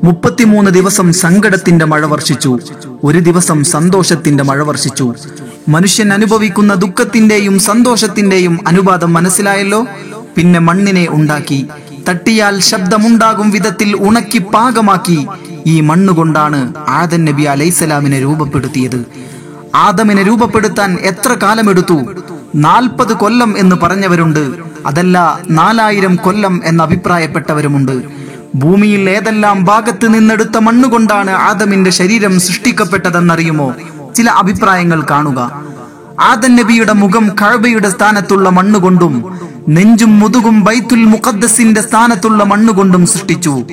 മുപ്പത്തിമൂന്ന് 0.04 0.70
ദിവസം 0.70 1.12
സങ്കടത്തിന്റെ 1.12 1.84
മഴ 1.84 2.06
വർഷിച്ചു. 2.06 2.58
ഒരു 3.04 3.18
ദിവസം 3.18 3.64
സന്തോഷത്തിന്റെ 3.64 4.44
മഴ 4.44 4.62
വർഷിച്ചു. 4.62 5.14
മനുഷ്യൻ 5.68 6.12
അനുഭവിക്കുന്ന 6.12 6.74
ദുഃഖത്തിന്റെയും 6.74 7.58
സന്തോഷത്തിന്റെയും 7.58 8.58
അനുപാതം 8.66 9.12
മനസ്സിലായല്ലോ? 9.12 9.86
പിന്നെ 10.36 10.60
മണ്ണിനെ 10.60 11.06
ഉണ്ടാക്കി. 11.10 11.66
തട്ടിയാൽ 12.08 12.60
ശബ്ദമുണ്ടാകും 12.60 13.50
വിധത്തിൽ 13.50 13.96
ഉണക്കി 14.00 14.38
പാകമാക്കി. 14.38 15.26
ഈ 15.66 15.80
മണ്ണുകൊണ്ടാണ് 15.80 16.74
ആദൻ 16.88 17.24
നബി 17.24 17.42
അലൈസലാമിനെ 17.42 18.20
രൂപപ്പെടുത്തിയത്. 18.20 19.04
ആദമിനെ 19.74 20.22
രൂപപ്പെടുത്താൻ 20.22 20.98
എത്ര 21.00 21.32
കാലമെടുത്തു? 21.32 22.00
നാൽപ്പത് 22.54 23.12
കൊല്ലം 23.12 23.58
എന്ന് 23.58 23.76
പറഞ്ഞവരുണ്ട്. 23.76 24.52
അതല്ല 24.86 25.38
നാലായിരം 25.50 26.16
കൊല്ലം 26.16 26.60
എന്ന് 26.64 26.84
അഭിപ്രായപ്പെട്ടവരുമുണ്ട്. 26.84 28.02
ഭൂമിയിൽ 28.54 29.10
ഏതെല്ലാം 29.10 29.64
ഭാഗത്ത് 29.64 30.14
നിന്നെടുത്ത 30.14 30.58
മണ്ണുകൊണ്ടാണ് 30.58 31.30
ആദമിന്റെ 31.30 31.90
ശരീരം 31.90 32.40
സൃഷ്ടിക്കപ്പെട്ടതെന്നറിയുമോ? 32.40 33.74
ചില 34.16 34.30
അഭിപ്രായങ്ങൾ 34.30 35.06
കാണുക. 35.10 35.62
ആദൻ 36.20 36.56
നബിയുടെ 36.56 36.92
മുഖം 36.92 37.28
കഴബയുടെ 37.42 37.88
സ്ഥാനത്തുള്ള 37.88 38.48
മണ്ണുകൊണ്ടും 38.48 39.43
നെഞ്ചും 39.68 40.20
മുതുകും 40.20 40.64
ബൈത്തുൽ 40.64 41.04
മുഖദ്സിന്റെ 41.04 41.80
സ്ഥാനത്തുള്ള 41.80 42.44
മണ്ണുകൊണ്ടും 42.44 43.06
സൃഷ്ടിച്ചു. 43.06 43.64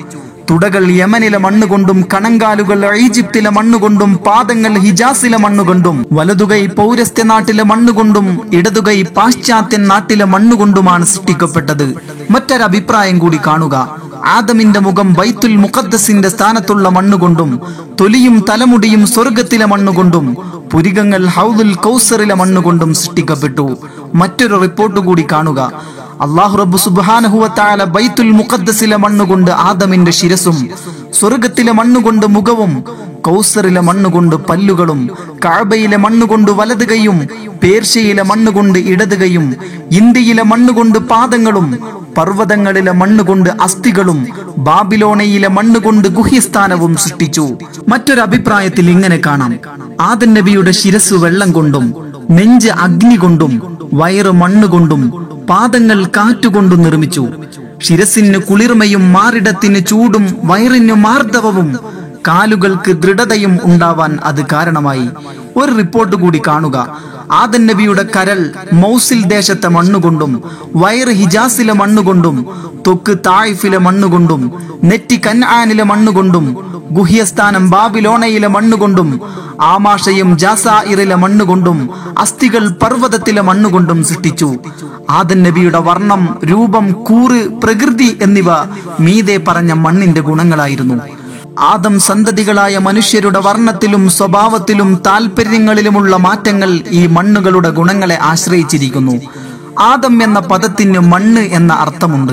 തുടകൾ 0.50 0.90
യമനിലെ 0.90 1.38
മണ്ണുകൊണ്ടും 1.38 2.04
കണങ്കാലുകൾ 2.14 2.96
ഈജിപ്തിലെ 2.96 3.50
മണ്ണുകൊണ്ടും 3.50 4.16
പാദങ്ങൾ 4.16 4.78
ഹിജാസിലെ 4.78 5.38
മണ്ണുകൊണ്ടും 5.38 6.06
വലതുകൈ 6.12 6.66
പൗരസ്ത്യ 6.66 7.22
നാട്ടിലെ 7.22 7.62
മണ്ണുകൊണ്ടും 7.62 8.40
ഇടതുകൈ 8.52 9.02
പാശ്ചാത്യൻ 9.02 9.88
നാട്ടിലെ 9.88 10.24
മണ്ണുകൊണ്ടുമാണ് 10.24 11.04
സൃഷ്ടിക്കപ്പെട്ടത്. 11.04 11.94
മറ്റൊരഭിപ്രായം 12.30 13.18
കൂടി 13.18 13.40
കാണുക. 13.46 13.98
ആദമിന്റെ 14.24 14.80
മുഖം 14.80 15.14
ബൈത്തുൽ 15.14 15.56
മുഖദ്ദസിന്റെ 15.56 16.28
സ്ഥാനത്തുള്ള 16.28 16.88
മണ്ണുകൊണ്ടും 16.88 17.60
തൊലിയും 18.00 18.44
തലമുടിയും 18.50 19.06
സ്വർഗത്തിലെ 19.06 19.64
മണ്ണുകൊണ്ടും 19.64 20.36
പുരികങ്ങൾ 20.72 21.26
ഹൗദുൽ 21.26 21.74
കൗസറിലെ 21.74 22.34
മണ്ണുകൊണ്ടും 22.34 22.94
സൃഷ്ടിക്കപ്പെട്ടു. 22.94 23.78
മറ്റൊരു 24.14 24.60
റിപ്പോർട്ട് 24.60 25.00
കൂടി 25.00 25.26
കാണുക. 25.32 25.72
അള്ളാഹു 26.20 26.56
റബ്ബു 26.56 26.76
സുബ്ഹാനഹുവത്താല 26.76 27.84
ബൈത്തുൽ 27.84 28.30
മുഖദ്ദസിലെ 28.30 28.96
മണ്ണുകൊണ്ട് 28.96 29.50
ആദമിന്റെ 29.50 30.10
ശിരസും 30.10 30.68
സ്വർഗത്തിലെ 31.12 31.72
മണ്ണുകൊണ്ട് 31.72 32.26
മുഖവും 32.26 32.84
കൗസറിലെ 33.26 33.80
മണ്ണുകൊണ്ട് 33.80 34.36
പല്ലുകളും 34.36 35.10
കാബയിലെ 35.44 35.96
മണ്ണുകൊണ്ട് 35.96 36.50
വലത് 36.50 36.84
പേർഷ്യയിലെ 37.62 38.22
മണ്ണുകൊണ്ട് 38.22 38.78
ഇടത് 38.78 39.24
ഇന്ത്യയിലെ 40.00 40.42
മണ്ണുകൊണ്ട് 40.42 40.98
പാദങ്ങളും 40.98 41.66
പർവതങ്ങളിലെ 42.18 42.92
മണ്ണുകൊണ്ട് 42.92 43.50
അസ്ഥികളും 43.62 44.18
ബാബിലോണയിലെ 44.58 45.48
മണ്ണുകൊണ്ട് 45.48 46.08
ഗുഹ്യസ്ഥാനവും 46.08 46.96
സൃഷ്ടിച്ചു. 46.96 47.44
മറ്റൊരു 47.88 48.20
അഭിപ്രായത്തിൽ 48.20 48.90
ഇങ്ങനെ 48.90 49.20
കാണാം. 49.26 49.52
ആദൻ 50.00 50.34
നബിയുടെ 50.34 50.70
ശിരസ് 50.70 51.14
വെള്ളം 51.14 51.52
കൊണ്ടും 51.52 51.94
നെഞ്ച് 52.30 52.70
അഗ്നി 52.86 53.14
കൊണ്ടും 53.14 53.52
വയറ് 53.94 54.32
മണ്ണുകൊണ്ടും 54.42 55.02
പാദങ്ങൾ 55.50 56.04
കാറ്റുകൊണ്ടും 56.16 56.82
നിർമ്മിച്ചു. 56.82 57.24
ശിരസിന് 57.82 58.38
കുളിർമയും 58.38 59.12
മാറിടത്തിന് 59.12 59.86
ചൂടും 59.86 60.24
വയറിന് 60.44 60.94
മാർദ്ദവവും 61.06 61.68
കാലുകൾക്ക് 62.26 62.92
ദൃഢതയും 62.92 63.58
ഉണ്ടാവാൻ 63.64 64.18
അത് 64.24 64.46
കാരണമായി. 64.52 65.08
ഒരു 65.56 65.72
റിപ്പോർട്ട് 65.72 66.16
കൂടി 66.16 66.42
കാണുക. 66.46 66.96
ആദൻ 67.32 67.66
നബിയുടെ 67.66 68.04
കരൾ 68.16 68.52
മൗസിൽ 68.72 69.24
ദേശത്തെ 69.24 69.68
മണ്ണുകൊണ്ടും 69.68 70.42
വയറ് 70.76 71.08
ഹിജാസിലെ 71.08 71.72
മണ്ണുകൊണ്ടും 71.72 72.46
തൊക്ക് 72.86 73.18
തായിഫിലെ 73.26 73.78
മണ്ണുകൊണ്ടും 73.78 74.52
നെറ്റി 74.84 75.20
കൻആനിലെ 75.26 75.84
മണ്ണുകൊണ്ടും 75.84 76.56
ഗുഹ്യസ്ഥാനം 76.90 77.70
ബാബിലോണയിലെ 77.70 78.48
മണ്ണുകൊണ്ടും 78.48 79.20
ആമാശയം 79.60 80.38
ജാസായിറിലെ 80.38 81.14
മണ്ണുകൊണ്ടും 81.14 81.90
അസ്ഥികൾ 82.18 82.68
പർവതത്തിലെ 82.68 83.42
മണ്ണുകൊണ്ടും 83.42 84.04
സൃഷ്ടിച്ചു. 84.04 84.54
ആദൻ 85.10 85.42
നബിയുടെ 85.42 85.78
വർണം 85.78 86.38
രൂപം 86.44 86.92
കൂറ് 86.92 87.48
പ്രകൃതി 87.62 88.18
എന്നിവ 88.22 88.46
മീതെ 89.00 89.36
പറഞ്ഞ 89.48 89.72
മണ്ണിന്റെ 89.72 90.20
ഗുണങ്ങളായിരുന്നു. 90.20 91.21
ആദം 91.58 92.00
സന്തതികളായ 92.00 92.78
മനുഷ്യരുടെ 92.78 93.40
വർണത്തിലും 93.40 94.10
സ്വഭാവത്തിലും 94.10 95.02
താല്പര്യങ്ങളിലുമുള്ള 95.06 96.16
മാറ്റങ്ങൾ 96.16 96.80
ഈ 96.90 97.06
മണ്ണുകളുടെ 97.06 97.70
ഗുണങ്ങളെ 97.70 98.18
ആശ്രയിച്ചിരിക്കുന്നു. 98.22 99.20
ആദം 99.80 100.22
എന്ന 100.22 100.40
പദത്തിന് 100.40 100.98
മണ്ണ് 100.98 101.40
എന്ന 101.40 101.72
അർത്ഥമുണ്ട്. 101.72 102.32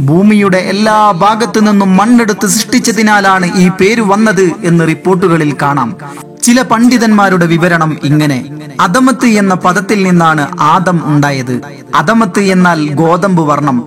ഭൂമിയുടെ 0.00 0.58
എല്ലാ 0.58 1.10
ഭാഗത്തു 1.10 1.60
നിന്നും 1.60 1.96
മണ്ണെടുത്ത് 1.96 2.46
സൃഷ്ടിച്ചതിനാലാണ് 2.46 3.56
ഈ 3.56 3.68
പേര് 3.68 4.00
വന്നത് 4.00 4.52
എന്ന് 4.64 4.88
റിപ്പോർട്ടുകളിൽ 4.88 5.54
കാണാം. 5.62 5.96
ചില 6.42 6.62
പണ്ഡിതന്മാരുടെ 6.62 7.46
വിവരണം 7.46 7.98
ഇങ്ങനെ. 8.04 8.44
അദമത്ത് 8.80 9.26
എന്ന 9.26 9.54
പദത്തിൽ 9.54 10.02
നിന്നാണ് 10.02 10.48
ആദം 10.60 11.00
ഉണ്ടായത്. 11.04 11.60
അദമത്ത് 11.94 12.40
എന്നാൽ 12.40 12.88
ഗോതമ്പ് 12.88 13.42
വർണം. 13.42 13.84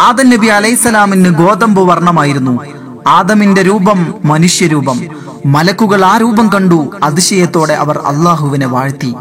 ആദം 0.00 0.30
നബി 0.30 0.46
അലൈസലാമിന് 0.46 1.28
ഗോതമ്പ് 1.28 1.82
വർണമായിരുന്നു. 1.82 2.73
ആദമിന്റെ 3.06 3.62
രൂപം 3.62 4.14
മനുഷ്യരൂപം. 4.24 5.06
മലക്കുകൾ 5.46 6.04
ആ 6.04 6.18
രൂപം 6.18 6.48
കണ്ടു. 6.48 6.90
അതിശയത്തോടെ 7.02 7.74
അവർ 7.74 7.98
അള്ളാഹുവിനെ 7.98 8.66
വാഴ്ത്തി. 8.66 9.14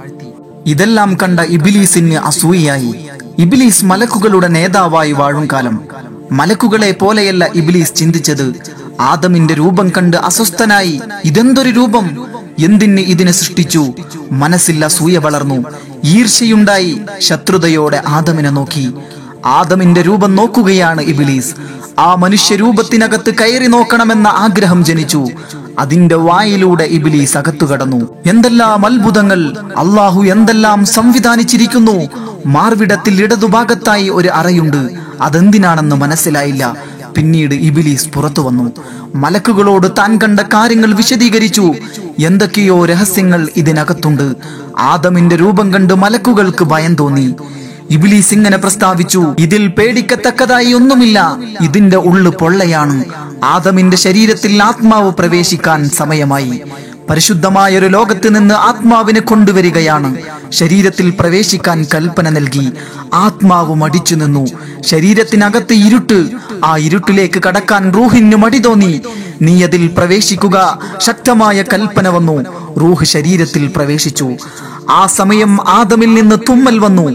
ഇതെല്ലാം 0.65 1.17
കണ്ട 1.23 1.39
ഇബിലീസിന് 1.39 2.13
അസൂയയായി. 2.13 3.07
ഇബിലീസ് 3.39 3.85
മലക്കുകളുടെ 3.85 4.47
നേതാവായി 4.47 5.11
വാഴും 5.11 5.47
കാലം. 5.53 5.79
മലക്കുകളെ 6.31 6.91
പോലെയല്ല 6.91 7.49
ഇബിലീസ് 7.55 7.95
ചിന്തിച്ചത്. 7.95 8.53
ആദമിന്റെ 8.99 9.53
രൂപം 9.53 9.89
കണ്ട് 9.89 10.17
അസ്വസ്ഥനായി. 10.17 11.01
ഇതെന്തൊരു 11.25 11.69
രൂപം? 11.69 12.27
എന്തിന് 12.59 12.99
ഇതിനെ 12.99 13.31
സൃഷ്ടിച്ചു? 13.31 13.93
മനസ്സിൽ 14.31 14.87
സൂയ 14.87 15.17
വളർന്നു. 15.17 15.63
ഈർഷ്യയുണ്ടായി 16.03 17.01
ശത്രുതയോടെ 17.19 18.03
ആദമിനെ 18.07 18.49
നോക്കി. 18.49 18.93
ആദമിന്റെ 19.45 20.01
രൂപം 20.01 20.35
നോക്കുകയാണ് 20.35 21.01
ഇബിലീസ്. 21.01 21.55
ആ 22.00 22.15
മനുഷ്യരൂപത്തിനകത്ത് 22.15 23.33
കയറി 23.33 23.67
നോക്കണമെന്ന 23.67 24.27
ആഗ്രഹം 24.27 24.85
ജനിച്ചു. 24.85 25.27
അതിന്റെ 25.79 26.15
വായിലൂടെ 26.15 26.83
ഇബിലീസ് 26.83 27.38
അകത്തു 27.38 27.65
കടന്നു. 27.65 28.05
എന്തെല്ലാം 28.25 28.85
അത്ഭുതങ്ങൾ 28.85 29.55
അള്ളാഹു 29.77 30.23
എന്തെല്ലാം 30.23 30.85
സംവിധാനിച്ചിരിക്കുന്നു. 30.85 32.09
മാർവിടത്തിൽ 32.45 33.23
ഇടതുഭാഗത്തായി 33.23 34.09
ഒരു 34.09 34.27
അറയുണ്ട്. 34.27 34.89
അതെന്തിനാണെന്ന് 35.21 35.95
മനസ്സിലായില്ല. 35.95 36.75
പിന്നീട് 37.15 37.53
ഇബിലീസ് 37.53 38.09
പുറത്തു 38.09 38.41
വന്നു. 38.41 38.71
മലക്കുകളോട് 39.15 39.88
താൻ 39.97 40.17
കണ്ട 40.17 40.39
കാര്യങ്ങൾ 40.39 40.93
വിശദീകരിച്ചു. 40.93 41.73
എന്തൊക്കെയോ 42.19 42.85
രഹസ്യങ്ങൾ 42.85 43.50
ഇതിനകത്തുണ്ട്. 43.55 44.33
ആദമിന്റെ 44.77 45.35
രൂപം 45.35 45.73
കണ്ട് 45.73 45.93
മലക്കുകൾക്ക് 45.93 46.63
ഭയം 46.63 46.95
തോന്നി. 46.95 47.33
ഇബിലീസ് 47.93 48.33
ഇങ്ങനെ 48.33 48.57
പ്രസ്താവിച്ചു 48.57 49.35
ഇതിൽ 49.39 49.67
പേടിക്കത്തക്കതായി 49.67 50.73
ഒന്നുമില്ല. 50.73 51.38
ഇതിന്റെ 51.62 51.97
ഉള്ളു 51.97 52.31
പൊള്ളയാണ്. 52.41 53.05
ആദമിന്റെ 53.43 53.97
ശരീരത്തിൽ 53.97 54.63
ആത്മാവ് 54.63 55.12
പ്രവേശിക്കാൻ 55.12 55.89
സമയമായി. 55.89 56.62
പരിശുദ്ധമായ 57.09 57.77
ഒരു 57.77 57.85
ലോകത്ത് 57.85 58.35
നിന്ന് 58.35 58.55
ആത്മാവിനെ 58.55 59.19
കൊണ്ടുവരികയാണ്. 59.19 60.17
ശരീരത്തിൽ 60.50 61.13
പ്രവേശിക്കാൻ 61.19 61.85
കൽപ്പന 61.93 62.29
നൽകി. 62.29 62.71
ആത്മാവ് 63.13 63.75
മടിച്ചു 63.75 64.15
നിന്നു. 64.15 64.45
ശരീരത്തിനകത്ത് 64.81 65.73
ഇരുട്ട്. 65.73 66.19
ആ 66.65 66.77
ഇരുട്ടിലേക്ക് 66.77 67.41
കടക്കാൻ 67.47 67.93
റൂഹിന് 67.93 68.35
മടി 68.35 68.57
തോന്നി. 68.57 69.01
നീ 69.43 69.63
അതിൽ 69.63 69.83
പ്രവേശിക്കുക. 69.97 70.79
ശക്തമായ 70.97 71.63
കൽപ്പന 71.73 72.07
വന്നു. 72.07 72.35
റൂഹ് 72.81 73.03
ശരീരത്തിൽ 73.03 73.73
പ്രവേശിച്ചു. 73.75 74.27
ആ 74.89 75.05
സമയം 75.05 75.69
ആദമിൽ 75.69 76.13
നിന്ന് 76.13 76.35
തുമ്മൽ 76.50 76.79
വന്നു. 76.79 77.07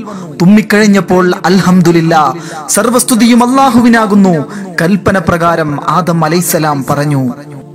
തുമ്മിക്കഴിഞ്ഞപ്പോൾ 0.42 1.32
അൽഹംദുലില്ല 1.46 2.34
സർവസ്തുതിയും 2.68 3.50
അള്ളാഹുവിനാകുന്നു 3.50 4.34
കൽപ്പന 4.82 5.18
പ്രകാരം 5.18 5.90
ആദം 5.90 6.24
അലൈസലാം 6.24 6.84
പറഞ്ഞു 6.90 7.22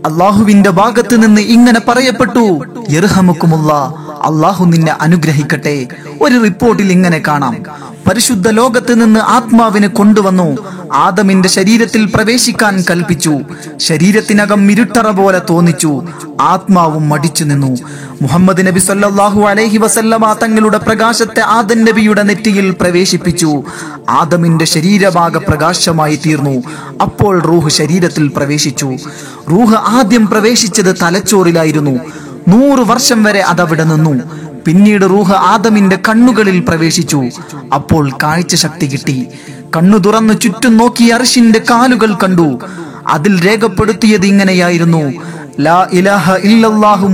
അള്ളാഹുവിന്റെ 0.06 0.70
ഭാഗത്ത് 0.70 1.24
നിന്ന് 1.24 1.42
ഇങ്ങനെ 1.42 1.82
പറയപ്പെട്ടു. 1.88 2.46
യർഹമുക്കുമുള്ള 2.90 3.74
അള്ളാഹു 4.24 4.66
നിന്നെ 4.66 4.96
അനുഗ്രഹിക്കട്ടെ. 5.02 5.88
ഒരു 6.22 6.36
റിപ്പോർട്ടിൽ 6.44 6.92
ഇങ്ങനെ 6.92 7.22
കാണാം. 7.28 7.56
പരിശുദ്ധ 8.08 8.50
ലോകത്ത് 8.50 9.02
നിന്ന് 9.02 9.20
ആത്മാവിനെ 9.20 9.88
കൊണ്ടുവന്നു. 9.88 10.58
ആദമിന്റെ 10.94 11.50
ശരീരത്തിൽ 11.50 12.06
പ്രവേശിക്കാൻ 12.06 12.84
കൽപ്പിച്ചു. 12.92 13.40
ശരീരത്തിനകം 13.78 14.72
ഇരുട്ടറ 14.72 15.12
പോലെ 15.12 15.42
തോന്നിച്ചു. 15.50 16.04
ആത്മാവും 16.42 17.10
മടിച്ചു 17.10 17.44
നിന്നു. 17.44 17.78
മുഹമ്മദ് 18.22 18.68
നബി 18.68 18.80
സല്ലാഹു 18.80 19.42
അലൈഹി 19.42 19.78
വസല്ലമ 19.78 20.34
തങ്ങളുടെ 20.34 20.78
പ്രകാശത്തെ 20.78 21.40
ആദൻ 21.40 21.86
നബിയുടെ 21.86 22.24
നെറ്റിയിൽ 22.24 22.72
പ്രവേശിപ്പിച്ചു. 22.72 23.64
ആദമിന്റെ 24.10 24.66
ശരീരഭാഗ 24.66 25.38
പ്രകാശമായി 25.38 26.20
തീർന്നു. 26.26 26.64
അപ്പോൾ 27.02 27.40
റൂഹ് 27.40 27.70
ശരീരത്തിൽ 27.70 28.28
പ്രവേശിച്ചു. 28.28 28.96
റൂഹ് 29.52 29.76
ആദ്യം 29.76 30.28
പ്രവേശിച്ചത് 30.28 30.96
തലച്ചോറിലായിരുന്നു. 31.02 32.00
നൂറ് 32.48 32.80
വർഷം 32.80 33.24
വരെ 33.24 33.40
അതവിടെ 33.40 33.84
നിന്നു. 33.84 34.44
പിന്നീട് 34.66 35.02
റൂഹ് 35.02 35.34
ആദമിന്റെ 35.34 36.00
കണ്ണുകളിൽ 36.10 36.60
പ്രവേശിച്ചു. 36.60 37.24
അപ്പോൾ 37.76 38.12
കാഴ്ച 38.24 38.56
ശക്തി 38.56 38.86
കിട്ടി. 38.86 39.28
കണ്ണു 39.76 39.98
തുറന്ന് 39.98 40.34
ചുറ്റും 40.42 40.78
നോക്കി 40.78 41.04
അർഷിന്റെ 41.04 41.62
കാലുകൾ 41.72 42.14
കണ്ടു. 42.14 42.60
അതിൽ 43.08 43.48
രേഖപ്പെടുത്തിയത് 43.48 44.26
ഇങ്ങനെയായിരുന്നു. 44.26 45.14
ലാ 45.60 45.88
ഇലാഹ 45.92 46.32
ഇല്ലല്ലാഹു 46.32 47.08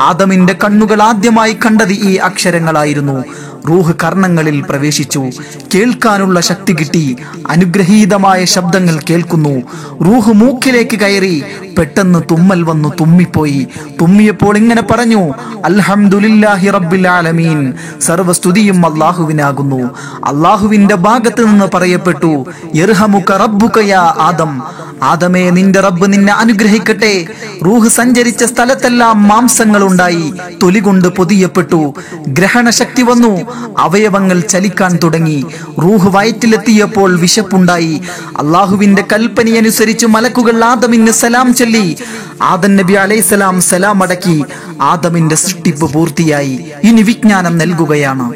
ആദമിന്റെ 0.00 0.56
കണ്ണുകൾ 0.64 1.02
ആദ്യമായി 1.02 1.52
കണ്ടത് 1.52 1.92
ഈ 1.92 2.14
അക്ഷരങ്ങളായിരുന്നു. 2.14 3.24
റൂഹ് 3.68 3.92
കർണങ്ങളിൽ 4.04 4.60
പ്രവേശിച്ചു. 4.60 5.30
കേൾക്കാനുള്ള 5.74 6.40
ശക്തി 6.40 6.72
കിട്ടി. 6.72 7.16
അനുഗ്രഹീതമായ 7.50 8.44
ശബ്ദങ്ങൾ 8.44 9.00
കേൾക്കുന്നു. 9.10 9.62
റൂഹ് 10.06 10.32
മൂക്കിലേക്ക് 10.32 10.98
കയറി 10.98 11.44
പെട്ടെന്ന് 11.78 12.18
തുമ്മൽ 12.30 12.62
വന്നു 12.62 12.88
തുമ്മിപ്പോയി. 13.00 13.66
തുമ്മിയപ്പോൾ 14.00 14.56
ഇങ്ങനെ 14.56 14.82
പറഞ്ഞു 14.82 15.22
അൽഹംദുലില്ലാഹി 15.64 16.68
റബ്ബിൽ 16.70 17.08
ആലമീൻ. 17.08 17.72
സർവസ്തുതിയും 18.00 18.86
അള്ളാഹുവിനാകുന്നു 18.86 19.80
അള്ളാഹുവിന്റെ 20.24 20.94
ഭാഗത്ത് 20.94 21.48
നിന്ന് 21.48 21.68
പറയപ്പെട്ടു 21.74 22.44
ഇർഹമുക 22.74 23.32
റബ്ബുക 23.32 23.78
യാ 23.78 24.14
ആദം. 24.18 24.62
ആദമേ 25.02 25.50
നിന്റെ 25.50 25.80
റബ്ബ് 25.80 26.12
നിന്നെ 26.12 26.32
അനുഗ്രഹിക്കട്ടെ. 26.32 27.26
റൂഹ് 27.66 27.88
സഞ്ചരിച്ച 27.88 28.44
സ്ഥലത്തെല്ലാം 28.44 29.28
മാംസങ്ങൾ 29.28 29.82
ഉണ്ടായി 29.84 30.34
തൊലി 30.62 30.78
കൊണ്ട് 30.78 31.08
പൊതിയപ്പെട്ടു. 31.08 31.94
ഗ്രഹണശക്തി 32.28 33.02
വന്നു 33.02 33.32
അവയവങ്ങൾ 33.78 34.40
ചലിക്കാൻ 34.40 34.98
തുടങ്ങി. 35.02 35.44
റൂഹ് 35.82 36.16
വയറ്റിലെത്തിയപ്പോൾ 36.16 37.20
വിശപ്പുണ്ടായി. 37.20 38.00
അള്ളാഹുവിന്റെ 38.40 39.04
കൽപ്പനയനുസരിച്ച് 39.12 40.06
മലക്കുകൾ 40.06 40.64
ആദമിന് 40.64 41.10
സലാം 41.10 41.54
ചൊല്ലി. 41.62 41.96
ആദം 42.42 42.76
നബി 42.76 42.92
അലൈസലാം 42.92 43.60
സലാം 43.60 44.02
അടക്കി 44.02 44.44
ആദമിന്റെ 44.82 45.34
സൃഷ്ടിപ്പ് 45.34 45.92
പൂർത്തിയായി. 45.92 46.72
ഇനി 46.82 47.02
വിജ്ഞാനം 47.02 47.58
നൽകുകയാണ്. 47.58 48.32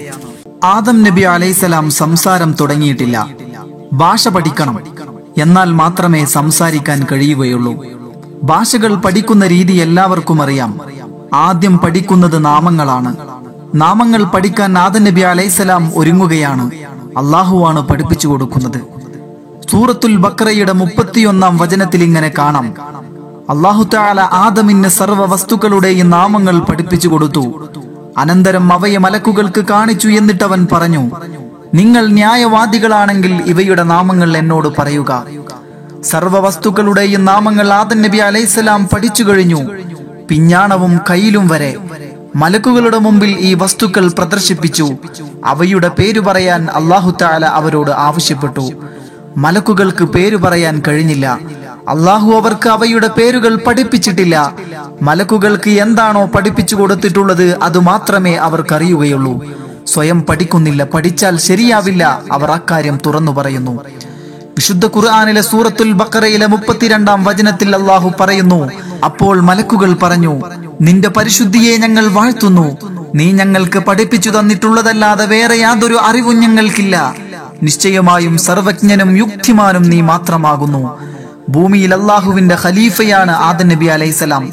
ആദം 0.64 1.02
നബി 1.02 1.21
അലൈസലാം 1.21 1.90
സംസാരം 1.90 2.54
തുടങ്ങിയിട്ടില്ല. 2.61 3.28
ഭാഷ 3.92 4.28
പഠിക്കണം. 4.28 4.78
എന്നാൽ 5.42 5.73
മാത്രമേ 5.73 6.25
സംസാരിക്കാൻ 6.25 7.06
കഴിയുകയുള്ളൂ. 7.12 7.85
ഭാഷകൾ 8.45 8.95
പഠിക്കുന്ന 8.95 9.47
രീതി 9.47 9.73
എല്ലാവർക്കും 9.73 10.42
അറിയാം. 10.42 10.80
ആദ്യം 11.35 11.78
പഠിക്കുന്നത് 11.78 12.45
നാമങ്ങളാണ്. 12.45 13.16
നാമങ്ങൾ 13.75 14.25
പഠിക്കാൻ 14.25 14.78
ആദൻ 14.78 15.04
നബി 15.04 15.21
അലൈസലാം 15.21 15.92
ഒരുങ്ങുകയാണ്. 15.95 16.71
അള്ളാഹുവാണ് 17.16 17.88
പഠിപ്പിച്ചു 17.88 18.28
കൊടുക്കുന്നത്. 18.28 18.80
സൂറത്തുൽ 19.71 20.16
ബക്രയുടെ 20.16 20.73
മുപ്പത്തിയൊന്നാം 20.73 21.56
വചനത്തിൽ 21.56 22.02
ഇങ്ങനെ 22.02 22.33
കാണാം. 22.38 22.75
അള്ളാഹു 23.50 23.82
താല 23.94 24.20
ആദമിന് 24.20 24.88
സർവ 24.88 25.24
വസ്തുക്കളുടെയും 25.24 26.10
നാമങ്ങൾ 26.10 26.58
പഠിപ്പിച്ചു 26.58 27.08
കൊടുത്തു. 27.08 27.68
അനന്തരം 28.18 28.72
അവയെ 28.72 28.96
മലക്കുകൾക്ക് 28.96 29.60
കാണിച്ചു 29.60 30.08
എന്നിട്ടവൻ 30.08 30.66
പറഞ്ഞു 30.72 31.10
നിങ്ങൾ 31.74 32.06
ന്യായവാദികളാണെങ്കിൽ 32.06 33.34
ഇവയുടെ 33.46 33.82
നാമങ്ങൾ 33.82 34.36
എന്നോട് 34.36 34.68
പറയുക. 34.78 35.24
സർവ 36.04 36.38
വസ്തുക്കളുടെയും 36.38 37.24
നാമങ്ങൾ 37.24 37.72
ആദൻ 37.72 38.02
നബി 38.02 38.16
അലൈഹിസ്സലാം 38.16 38.88
പഠിച്ചു 38.92 39.24
കഴിഞ്ഞു. 39.24 39.60
പിഞ്ഞാണവും 40.28 41.00
കയ്യിലും 41.10 41.48
വരെ. 41.48 41.76
മലക്കുകളുടെ 42.36 42.98
മുമ്പിൽ 42.98 43.36
ഈ 43.38 43.54
വസ്തുക്കൾ 43.54 44.08
പ്രദർശിപ്പിച്ചു. 44.08 44.96
അവയുടെ 45.44 45.88
പേരു 45.88 46.20
പറയാൻ 46.20 46.66
അള്ളാഹു 46.66 47.14
താല 47.22 47.44
അവരോട് 47.46 47.90
ആവശ്യപ്പെട്ടു. 47.90 48.72
മലക്കുകൾക്ക് 49.36 50.04
പേരു 50.04 50.36
പറയാൻ 50.36 50.82
കഴിഞ്ഞില്ല. 50.88 51.38
അള്ളാഹു 51.88 52.32
അവർക്ക് 52.32 52.68
അവയുടെ 52.68 53.08
പേരുകൾ 53.08 53.56
പഠിപ്പിച്ചിട്ടില്ല. 53.56 54.54
മലക്കുകൾക്ക് 55.02 55.70
എന്താണോ 55.70 56.24
പഠിപ്പിച്ചു 56.24 56.76
കൊടുത്തിട്ടുള്ളത് 56.76 57.58
അത് 57.62 57.78
മാത്രമേ 57.78 58.34
അവർക്കറിയുകയുള്ളൂ. 58.34 59.44
സ്വയം 59.86 60.22
പഠിക്കുന്നില്ല 60.22 60.84
പഠിച്ചാൽ 60.84 61.38
ശരിയാവില്ല 61.38 62.22
അവർ 62.32 62.50
അക്കാര്യം 62.50 62.98
തുറന്നു 63.06 63.32
പറയുന്നു. 63.32 63.84
വിശുദ്ധ 64.56 64.86
ഖുർആാനിലെ 64.86 65.40
സൂറത്തുൽ 65.40 65.92
ബക്കറയിലെ 65.92 66.46
മുപ്പത്തിരണ്ടാം 66.46 67.24
വചനത്തിൽ 67.24 67.76
അള്ളാഹു 67.76 68.12
പറയുന്നു 68.20 68.70
അപ്പോൾ 69.04 69.40
മലക്കുകൾ 69.40 69.96
പറഞ്ഞു 70.02 70.42
നിന്റെ 70.80 71.08
പരിശുദ്ധിയെ 71.08 71.76
ഞങ്ങൾ 71.76 72.06
വാഴ്ത്തുന്നു. 72.06 72.76
നീ 73.14 73.32
ഞങ്ങൾക്ക് 73.32 73.78
പഠിപ്പിച്ചു 73.78 74.30
തന്നിട്ടുള്ളതല്ലാതെ 74.30 75.26
വേറെ 75.26 75.56
യാതൊരു 75.56 75.94
അറിവും 75.94 76.40
ഞങ്ങൾക്കില്ല. 76.40 77.14
നിശ്ചയമായും 77.62 78.38
സർവജ്ഞനും 78.38 79.16
യുക്തിമാനും 79.16 79.82
നീ 79.82 80.00
മാത്രമാകുന്നു. 80.00 81.05
ഭൂമിയിൽ 81.48 81.94
അള്ളാഹുവിന്റെ 81.94 82.56
ഖലീഫയാണ് 82.62 83.30
ആദൻ 83.30 83.68
നബി 83.68 83.84
അലൈസലാം 83.84 84.52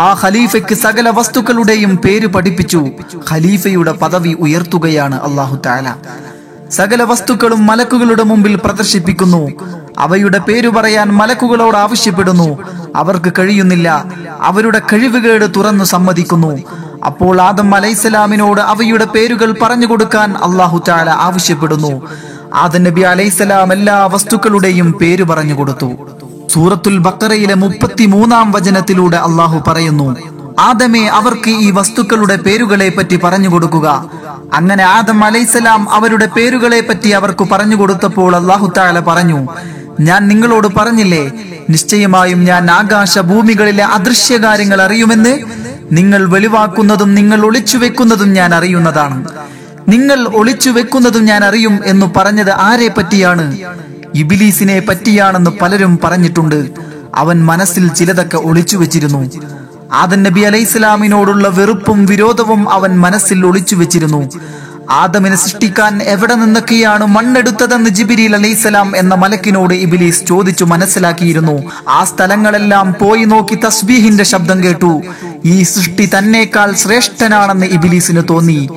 ആ 0.00 0.20
ഖലീഫയ്ക്ക് 0.24 0.74
സകല 0.74 1.08
വസ്തുക്കളുടെയും 1.08 1.96
പേര് 1.96 2.26
പഠിപ്പിച്ചു. 2.26 2.88
ഖലീഫയുടെ 3.30 3.92
പദവി 3.92 4.32
ഉയർത്തുകയാണ് 4.32 5.22
അള്ളാഹു 5.22 5.58
താല 5.66 5.94
സകല 6.70 7.02
വസ്തുക്കളും 7.02 7.66
മലക്കുകളുടെ 7.66 8.22
മുമ്പിൽ 8.22 8.60
പ്രദർശിപ്പിക്കുന്നു. 8.64 9.50
അവയുടെ 9.98 10.38
പേരു 10.38 10.68
പറയാൻ 10.68 11.08
മലക്കുകളോട് 11.12 11.76
ആവശ്യപ്പെടുന്നു. 11.76 12.58
അവർക്ക് 12.96 13.32
കഴിയുന്നില്ല. 13.38 14.04
അവരുടെ 14.40 14.82
കഴിവുകേട് 14.92 15.44
തുറന്നു 15.56 15.84
സമ്മതിക്കുന്നു. 15.84 16.62
അപ്പോൾ 17.06 17.40
ആദം 17.40 17.74
അലൈസലാമിനോട് 17.74 18.60
അവയുടെ 18.60 19.04
പേരുകൾ 19.04 19.54
പറഞ്ഞു 19.62 19.86
കൊടുക്കാൻ 19.86 20.36
അള്ളാഹു 20.36 20.82
താല 20.88 21.10
ആവശ്യപ്പെടുന്നു. 21.10 22.02
ആദം 22.54 22.82
നബി 22.84 23.00
അലൈസലാം 23.00 23.72
എല്ലാ 23.72 24.06
വസ്തുക്കളുടെയും 24.06 24.92
പേര് 24.92 25.24
പറഞ്ഞു 25.24 25.58
കൊടുത്തു. 25.58 25.92
സൂറത്തുൽ 26.52 26.96
ബക്കറയിലെ 27.06 27.56
മുപ്പത്തി 27.62 28.04
മൂന്നാം 28.14 28.46
വചനത്തിലൂടെ 28.52 29.18
അള്ളാഹു 29.26 29.58
പറയുന്നു 29.66 30.06
ആദമേ 30.68 31.02
അവർക്ക് 31.18 31.52
ഈ 31.66 31.68
വസ്തുക്കളുടെ 31.76 32.36
പേരുകളെ 32.46 32.88
പറ്റി 32.88 33.16
പറഞ്ഞു 33.24 33.50
കൊടുക്കുക. 33.52 33.88
അങ്ങനെ 34.58 34.84
ആദം 34.96 35.18
അലൈസലാം 35.24 35.82
അവരുടെ 35.96 36.26
പേരുകളെ 36.36 36.80
പറ്റി 36.88 37.10
അവർക്ക് 37.18 37.44
പറഞ്ഞു 37.52 37.76
കൊടുത്തപ്പോൾ 37.76 38.36
അള്ളാഹു 38.40 38.66
താല 38.76 39.00
പറഞ്ഞു 39.08 39.38
ഞാൻ 40.08 40.20
നിങ്ങളോട് 40.30 40.68
പറഞ്ഞില്ലേ 40.76 41.24
നിശ്ചയമായും 41.70 42.40
ഞാൻ 42.50 42.70
ആകാശ 42.70 43.18
ഭൂമികളിലെ 43.30 43.84
അദൃശ്യ 43.96 44.36
കാര്യങ്ങൾ 44.44 44.78
അറിയുമെന്ന്? 44.86 45.34
നിങ്ങൾ 45.98 46.20
വെളിവാക്കുന്നതും 46.34 47.10
നിങ്ങൾ 47.18 47.40
ഒളിച്ചു 47.48 47.76
വെക്കുന്നതും 47.82 48.30
ഞാൻ 48.38 48.50
അറിയുന്നതാണ്. 48.58 49.18
നിങ്ങൾ 49.92 50.18
ഒളിച്ചു 50.40 50.70
വെക്കുന്നതും 50.70 51.24
ഞാൻ 51.30 51.42
അറിയും 51.48 51.74
എന്ന് 51.92 52.06
പറഞ്ഞത് 52.16 52.52
ആരെ 52.68 52.88
പറ്റിയാണ്? 52.96 53.46
ഇബിലീസിനെ 54.14 54.82
പറ്റിയാണെന്ന് 54.88 55.50
പലരും 55.62 55.98
പറഞ്ഞിട്ടുണ്ട്. 56.04 56.68
അവൻ 57.14 57.44
മനസ്സിൽ 57.44 57.88
ചിലതൊക്കെ 57.88 58.36
ഒളിച്ചു 58.36 58.76
വെച്ചിരുന്നു. 58.76 59.30
ആദൻ 59.92 60.22
നബി 60.22 60.40
അലൈഹി 60.40 60.62
ഇസ്ലാമിനോടുള്ള 60.62 61.48
വെറുപ്പും 61.48 62.06
വിരോധവും 62.06 62.72
അവൻ 62.72 63.00
മനസ്സിൽ 63.00 63.46
ഒളിച്ചു 63.46 63.76
വെച്ചിരുന്നു. 63.76 64.30
ആദമിനെ 64.90 65.36
സൃഷ്ടിക്കാൻ 65.36 66.02
എവിടെ 66.02 66.34
നിന്നൊക്കെയാണ് 66.34 67.06
മണ്ണെടുത്തതെന്ന് 67.06 67.90
ജിബിരിൽ 67.90 68.34
അലൈസലാം 68.34 68.96
എന്ന 68.96 69.14
മലക്കിനോട് 69.14 69.74
ഇബിലീസ് 69.74 70.26
ചോദിച്ചു 70.26 70.64
മനസ്സിലാക്കിയിരുന്നു. 70.64 71.62
ആ 71.88 72.04
സ്ഥലങ്ങളെല്ലാം 72.04 72.94
പോയി 73.00 73.24
നോക്കി 73.24 73.54
തസ്ബീഹിന്റെ 73.54 74.24
ശബ്ദം 74.24 74.64
കേട്ടു. 74.64 75.02
ഈ 75.44 75.62
സൃഷ്ടി 75.62 76.10
തന്നേക്കാൾ 76.18 76.72
ശ്രേഷ്ഠനാണെന്ന് 76.72 77.66
ഇബിലീസിന് 77.66 78.22
തോന്നി. 78.30 78.68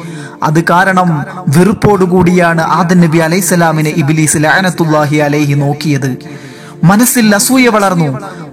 അത് 0.46 0.64
കാരണം 0.64 1.10
വെറുപ്പോടുകൂടിയാണ് 1.48 2.62
ആദൻ 2.62 3.00
നബി 3.02 3.18
അലൈഹിസ്സലാമിനെ 3.18 3.94
ഇബിലീസ് 4.02 4.38
ലഅനത്തുല്ലാഹി 4.46 5.18
അലൈഹി 5.28 5.54
നോക്കിയത്. 5.54 6.10
മനസ്സിൽ 6.84 7.36
അസൂയ 7.36 7.68
വളർന്നു. 7.70 8.10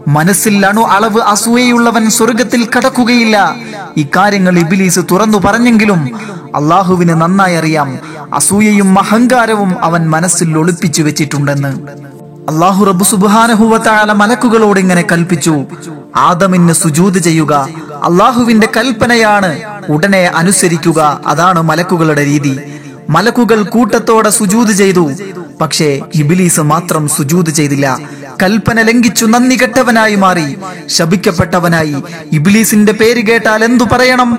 മനസ്സിൽ 0.09 0.67
അണു 0.67 0.81
അളവ് 0.81 1.21
അസൂയയുള്ളവൻ 1.21 2.11
സ്വർഗത്തിൽ 2.11 2.69
കടക്കുകയില്ല. 2.77 3.57
ഇക്കാര്യങ്ങൾ 3.97 4.59
ഇബിലീസ് 4.59 5.01
തുറന്നു 5.11 5.39
പറഞ്ഞെങ്കിലും 5.45 6.01
അള്ളാഹുവിന് 6.55 7.15
നന്നായി 7.23 7.55
അറിയാം. 7.55 7.99
അസൂയയും 8.35 8.99
അഹങ്കാരവും 8.99 9.85
അവൻ 9.85 10.11
മനസ്സിൽ 10.11 10.59
ഒളിപ്പിച്ചു 10.59 11.03
വെച്ചിട്ടുണ്ടെന്ന്. 11.03 11.73
അള്ളാഹു 12.51 12.85
റബ്ബു 12.85 13.05
സുബാനഹുവത്തായ 13.05 14.13
മലക്കുകളോട് 14.13 14.81
ഇങ്ങനെ 14.81 15.05
കൽപ്പിച്ചു. 15.13 15.55
ആദമിന് 16.17 16.73
സുജൂത് 16.73 17.19
ചെയ്യുക 17.19 17.53
അള്ളാഹുവിന്റെ 18.09 18.69
കൽപ്പനയാണ്. 18.77 19.53
ഉടനെ 19.89 20.25
അനുസരിക്കുക 20.25 21.21
അതാണ് 21.27 21.63
മലക്കുകളുടെ 21.63 22.25
രീതി. 22.25 22.61
മലക്കുകൾ 23.11 23.63
കൂട്ടത്തോടെ 23.63 24.31
സുജൂത് 24.31 24.73
ചെയ്തു. 24.73 25.11
പക്ഷേ 25.61 26.01
ഇബിലീസ് 26.15 26.61
മാത്രം 26.61 27.09
സുജൂത് 27.09 27.51
ചെയ്തില്ല. 27.51 27.99
കൽപ്പന 28.43 28.83
ലംഘിച്ചു 28.83 29.27
നന്ദി 29.27 29.57
കെട്ടവനായി 29.57 30.15
മാറി. 30.15 30.59
ശപിക്കപ്പെട്ടവനായി. 30.87 31.97
ഇബിലീസിന്റെ 32.33 32.93
പേര് 32.93 33.27
കേട്ടാൽ 33.27 33.65
എന്തു 33.65 33.85
പറയണം? 33.85 34.39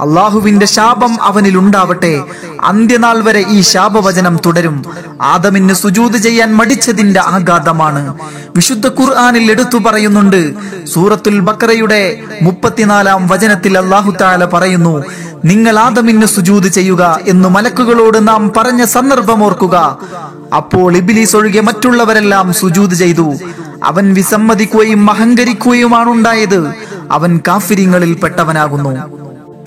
അള്ളാഹുവിന്റെ 0.00 0.66
ശാപം 0.66 1.22
അവനിൽ 1.22 1.58
ഉണ്ടാവട്ടെ. 1.58 2.22
അന്ത്യനാൾ 2.64 3.20
വരെ 3.20 3.44
ഈ 3.48 3.60
ശാപവചനം 3.60 4.38
തുടരും. 4.46 4.84
ആദമിന് 5.22 5.74
സുജൂത് 5.74 6.16
ചെയ്യാൻ 6.16 6.56
മടിച്ചതിന്റെ 6.56 7.20
ആഘാതമാണ്. 7.20 8.18
വിശുദ്ധ 8.56 8.86
ഖുർആാനിൽ 8.86 9.50
എടുത്തു 9.50 9.78
പറയുന്നുണ്ട്. 9.78 10.54
സൂറത്തുൽ 10.86 11.40
ബക്കറയുടെ 11.40 12.22
മുപ്പത്തിനാലാം 12.42 13.28
വചനത്തിൽ 13.28 13.78
അള്ളാഹു 13.78 14.10
താല 14.20 14.44
പറയുന്നു 14.44 15.04
നിങ്ങൾ 15.44 15.78
ആദമിന് 15.78 16.26
സുജൂത് 16.26 16.68
ചെയ്യുക 16.68 17.18
എന്ന് 17.26 17.48
മലക്കുകളോട് 17.48 18.28
നാം 18.28 18.52
പറഞ്ഞ 18.56 18.84
സന്ദർഭം 18.84 19.44
ഓർക്കുക. 19.44 19.98
അപ്പോൾ 20.56 20.96
ഇബിലീസ് 20.96 21.36
ഒഴികെ 21.36 21.60
മറ്റുള്ളവരെല്ലാം 21.60 22.52
സുജൂത് 22.52 22.94
ചെയ്തു. 22.94 23.34
അവൻ 23.84 24.14
വിസമ്മതിക്കുകയും 24.14 25.10
അഹങ്കരിക്കുകയുമാണ് 25.10 26.10
ഉണ്ടായത്. 26.10 26.74
അവൻ 27.10 27.40
കാഫിരിങ്ങളിൽ 27.48 28.14
പെട്ടവനാകുന്നു. 28.14 29.20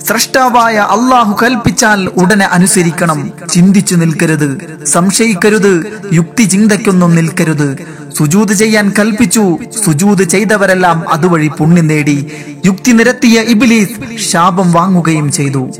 സ്രഷ്ടാവായ 0.06 0.76
അള്ളാഹു 0.76 1.38
കൽപ്പിച്ചാൽ 1.42 2.08
ഉടനെ 2.16 2.46
അനുസരിക്കണം. 2.46 3.30
ചിന്തിച്ചു 3.50 3.94
നിൽക്കരുത്. 3.94 4.84
സംശയിക്കരുത്. 4.86 6.00
യുക്തി 6.12 6.42
ചിന്തയ്ക്കൊന്നും 6.42 7.14
നിൽക്കരുത്. 7.14 7.78
സുജൂത് 8.18 8.52
ചെയ്യാൻ 8.52 8.92
കൽപ്പിച്ചു. 8.98 9.58
സുജൂത് 9.84 10.22
ചെയ്തവരെല്ലാം 10.22 11.04
അതുവഴി 11.08 11.50
പുണ്യം 11.58 11.86
നേടി. 11.86 12.30
യുക്തി 12.66 12.92
നിരത്തിയ 12.92 13.40
ഇബിലീസ് 13.40 13.90
ശാപം 14.30 14.72
വാങ്ങുകയും 14.72 15.32
ചെയ്തു. 15.32 15.70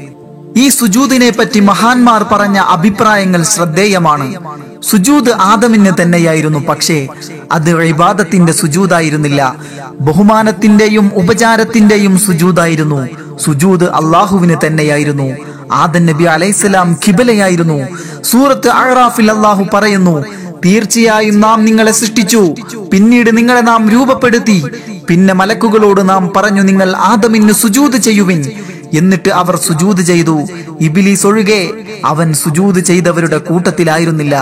ഈ 0.57 0.69
സുജൂദിനെ 0.69 1.31
പറ്റി 1.31 1.61
മഹാന്മാർ 1.61 2.23
പറഞ്ഞ 2.33 2.59
അഭിപ്രായങ്ങൾ 2.59 3.43
ശ്രദ്ധേയമാണ്. 3.43 4.35
സുജൂദ് 4.91 5.33
ആദമിന് 5.51 5.91
തന്നെയായിരുന്നു 6.03 6.59
പക്ഷേ 6.69 7.09
അത് 7.53 7.83
ഇബാദത്തിന്റെ 7.85 8.53
സുജൂദായിരുന്നില്ല. 8.53 9.57
ബഹുമാനത്തിന്റെയും 10.01 11.11
ഉപചാരത്തിന്റെയും 11.15 12.19
സുജൂദായിരുന്നു. 12.19 13.01
സുജൂദ് 13.45 13.85
അള്ളാഹുവിന് 13.85 14.57
തന്നെയായിരുന്നു. 14.67 15.29
ആദൻ 15.73 16.07
നബി 16.07 16.25
അലൈഹിസ്സലാം 16.25 16.89
ഖിബലയായിരുന്നു 17.07 17.79
സൂറത്ത് 18.31 18.69
അഹ്റാഫിൽ 18.69 19.31
അള്ളാഹു 19.31 19.65
പറയുന്നു 19.75 20.25
തീർച്ചയായും 20.65 21.41
നാം 21.41 21.65
നിങ്ങളെ 21.65 21.93
സൃഷ്ടിച്ചു. 21.93 22.43
പിന്നീട് 22.93 23.37
നിങ്ങളെ 23.37 23.61
നാം 23.61 23.91
രൂപപ്പെടുത്തി. 23.91 24.59
പിന്നെ 25.09 25.35
മലക്കുകളോട് 25.35 26.09
നാം 26.09 26.23
പറഞ്ഞു 26.37 26.63
നിങ്ങൾ 26.63 26.97
ആദമിന് 26.97 27.53
സുജൂത് 27.53 27.97
ചെയ്യുവിൻ. 27.97 28.41
എന്നിട്ട് 29.01 29.31
അവർ 29.41 29.55
സുജൂത് 29.67 30.03
ചെയ്തു. 30.11 30.37
ഇബിലീസ് 30.87 31.27
ഒഴികെ 31.31 31.63
അവൻ 32.11 32.29
സുജൂത് 32.43 32.81
ചെയ്തവരുടെ 32.91 33.39
കൂട്ടത്തിലായിരുന്നില്ല. 33.49 34.35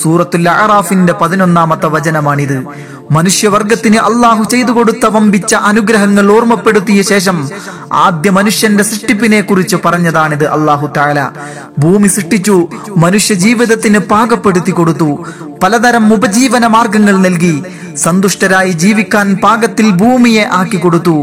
സൂറത്തുൽ 0.00 0.48
അറാഫിന്റെ 0.64 1.14
പതിനൊന്നാമത്തെ 1.22 1.88
വചനമാണിത്. 1.96 2.58
മനുഷ്യവർഗത്തിന് 3.16 3.98
അള്ളാഹു 4.08 4.44
ചെയ്തു 4.52 4.72
കൊടുത്ത 4.76 5.06
വമ്പിച്ച 5.14 5.52
അനുഗ്രഹങ്ങൾ 5.70 6.26
ഓർമ്മപ്പെടുത്തിയ 6.36 7.00
ശേഷം 7.10 7.36
ആദ്യ 8.04 8.30
മനുഷ്യന്റെ 8.38 8.84
സൃഷ്ടിപ്പിനെ 8.90 9.40
കുറിച്ച് 9.40 9.76
പറഞ്ഞതാണിത് 9.84 10.46
അള്ളാഹു 10.56 10.86
താല 10.96 11.18
ഭൂമി 11.82 12.08
സൃഷ്ടിച്ചു 12.16 12.56
മനുഷ്യ 13.04 13.34
ജീവിതത്തിന് 13.44 14.00
പാകപ്പെടുത്തി 14.12 14.72
കൊടുത്തു 14.78 15.10
പലതരം 15.62 16.06
ഉപജീവന 16.16 16.66
മാർഗങ്ങൾ 16.76 17.16
നൽകി 17.26 17.54
സന്തുഷ്ടരായി 18.04 18.72
ജീവിക്കാൻ 18.84 19.28
പാകത്തിൽ 19.44 19.86
ഭൂമിയെ 20.02 20.46
ആക്കി 20.60 20.80
കൊടുത്തു. 20.80 21.16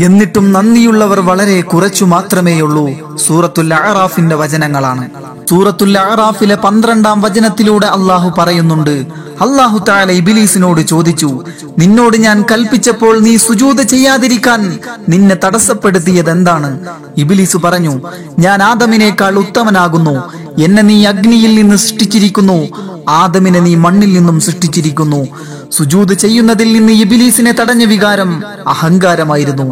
എന്നിട്ടും 0.00 0.52
നന്ദിയുള്ളവർ 0.52 1.20
വളരെ 1.20 1.60
കുറച്ചു 1.60 2.04
മാത്രമേയുള്ളൂ. 2.04 3.16
സൂറത്തുൽ 3.26 3.74
അറാഫിന്റെ 3.74 4.36
വചനങ്ങളാണ്. 4.36 5.08
സൂറത്തുൽ 5.50 5.98
അറാഫിലെ 5.98 6.54
പന്ത്രണ്ടാം 6.54 7.20
വചനത്തിലൂടെ 7.20 7.86
അള്ളാഹു 7.86 8.34
പറയുന്നുണ്ട്. 8.38 9.06
അള്ളാഹു 9.40 9.84
താല 9.88 10.12
ഇബിലീസിനോട് 10.12 10.80
ചോദിച്ചു 10.80 11.44
നിന്നോട് 11.78 12.16
ഞാൻ 12.16 12.44
കൽപ്പിച്ചപ്പോൾ 12.52 13.18
നീ 13.20 13.36
സുജൂത 13.36 13.80
ചെയ്യാതിരിക്കാൻ 13.82 14.78
നിന്നെ 15.08 15.36
തടസ്സപ്പെടുത്തിയത് 15.44 16.30
എന്താണ് 16.30 16.86
ഇബിലീസ് 17.16 17.56
പറഞ്ഞു 17.56 18.00
ഞാൻ 18.38 18.62
ആദമിനേക്കാൾ 18.62 19.38
ഉത്തമനാകുന്നു. 19.38 20.14
എന്നെ 20.62 20.82
നീ 20.82 21.06
അഗ്നിയിൽ 21.06 21.54
നിന്ന് 21.54 21.76
സൃഷ്ടിച്ചിരിക്കുന്നു. 21.76 22.58
ആദമിനെ 23.08 23.60
നീ 23.60 23.74
മണ്ണിൽ 23.74 24.12
നിന്നും 24.12 24.40
സൃഷ്ടിച്ചിരിക്കുന്നു. 24.40 25.26
സുജൂത് 25.76 26.12
ചെയ്യുന്നതിൽ 26.12 26.72
നിന്ന് 26.72 26.92
ഇബിലീസിനെ 26.92 27.52
തടഞ്ഞ 27.52 27.84
വികാരം 27.84 28.30
അഹങ്കാരമായിരുന്നു. 28.66 29.66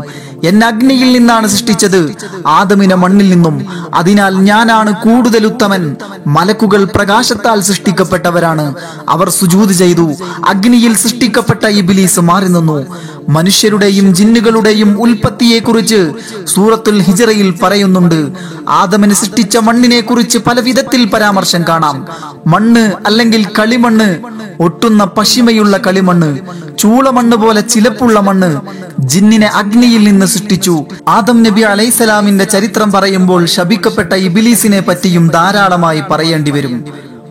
എന്നെ 0.45 0.67
അഗ്നിയിൽ 0.67 1.13
നിന്നാണ് 1.13 1.47
സൃഷ്ടിച്ചത്. 1.47 2.15
ആദമിനെ 2.47 2.95
മണ്ണിൽ 2.95 3.29
നിന്നും. 3.29 3.67
അതിനാൽ 3.95 4.35
ഞാനാണ് 4.35 4.93
കൂടുതൽ 4.93 5.47
ഉത്തമൻ. 5.47 5.97
മലക്കുകൾ 6.27 6.85
പ്രകാശത്താൽ 6.85 7.61
സൃഷ്ടിക്കപ്പെട്ടവരാണ്. 7.61 8.75
അവർ 9.09 9.31
സുജൂത് 9.31 9.73
ചെയ്തു. 9.73 10.13
അഗ്നിയിൽ 10.49 10.95
സൃഷ്ടിക്കപ്പെട്ട 10.95 11.67
ഇബിലീസ് 11.67 12.21
മാറി 12.21 12.47
നിന്നു. 12.47 12.87
മനുഷ്യരുടെയും 13.29 14.15
ജിന്നുകളുടെയും 14.15 15.01
ഉൽപ്പത്തിയെ 15.01 15.59
കുറിച്ച് 15.59 16.13
സൂറത്തുൽ 16.45 17.03
ഹിജറയിൽ 17.03 17.55
പറയുന്നുണ്ട്. 17.63 18.33
ആദമിനെ 18.69 19.15
സൃഷ്ടിച്ച 19.15 19.57
മണ്ണിനെ 19.57 20.01
കുറിച്ച് 20.01 20.39
പല 20.39 20.61
വിധത്തിൽ 20.61 21.05
പരാമർശം 21.05 21.65
കാണാം. 21.69 22.07
മണ്ണ് 22.47 22.93
അല്ലെങ്കിൽ 23.07 23.47
കളിമണ്ണ് 23.59 24.19
ഒട്ടുന്ന 24.63 25.05
പശിമയുള്ള 25.05 25.77
കളിമണ്ണ് 25.77 26.39
ചൂളമണ്ണ് 26.79 27.37
പോലെ 27.37 27.61
ചിലപ്പുള്ള 27.61 28.21
മണ്ണ് 28.21 28.61
ജിന്നിനെ 29.01 29.47
അഗ്നിയിൽ 29.47 30.09
നിന്ന് 30.09 30.26
സൃഷ്ടിച്ചു. 30.27 30.85
ആദം 31.09 31.43
നബി 31.43 31.61
അലൈസലാമിന്റെ 31.61 32.45
ചരിത്രം 32.45 32.93
പറയുമ്പോൾ 32.93 33.47
ശപിക്കപ്പെട്ട 33.47 34.13
ഇബിലീസിനെ 34.13 34.81
പറ്റിയും 34.81 35.29
ധാരാളമായി 35.29 36.03
പറയേണ്ടി 36.11 36.51
വരും. 36.51 36.85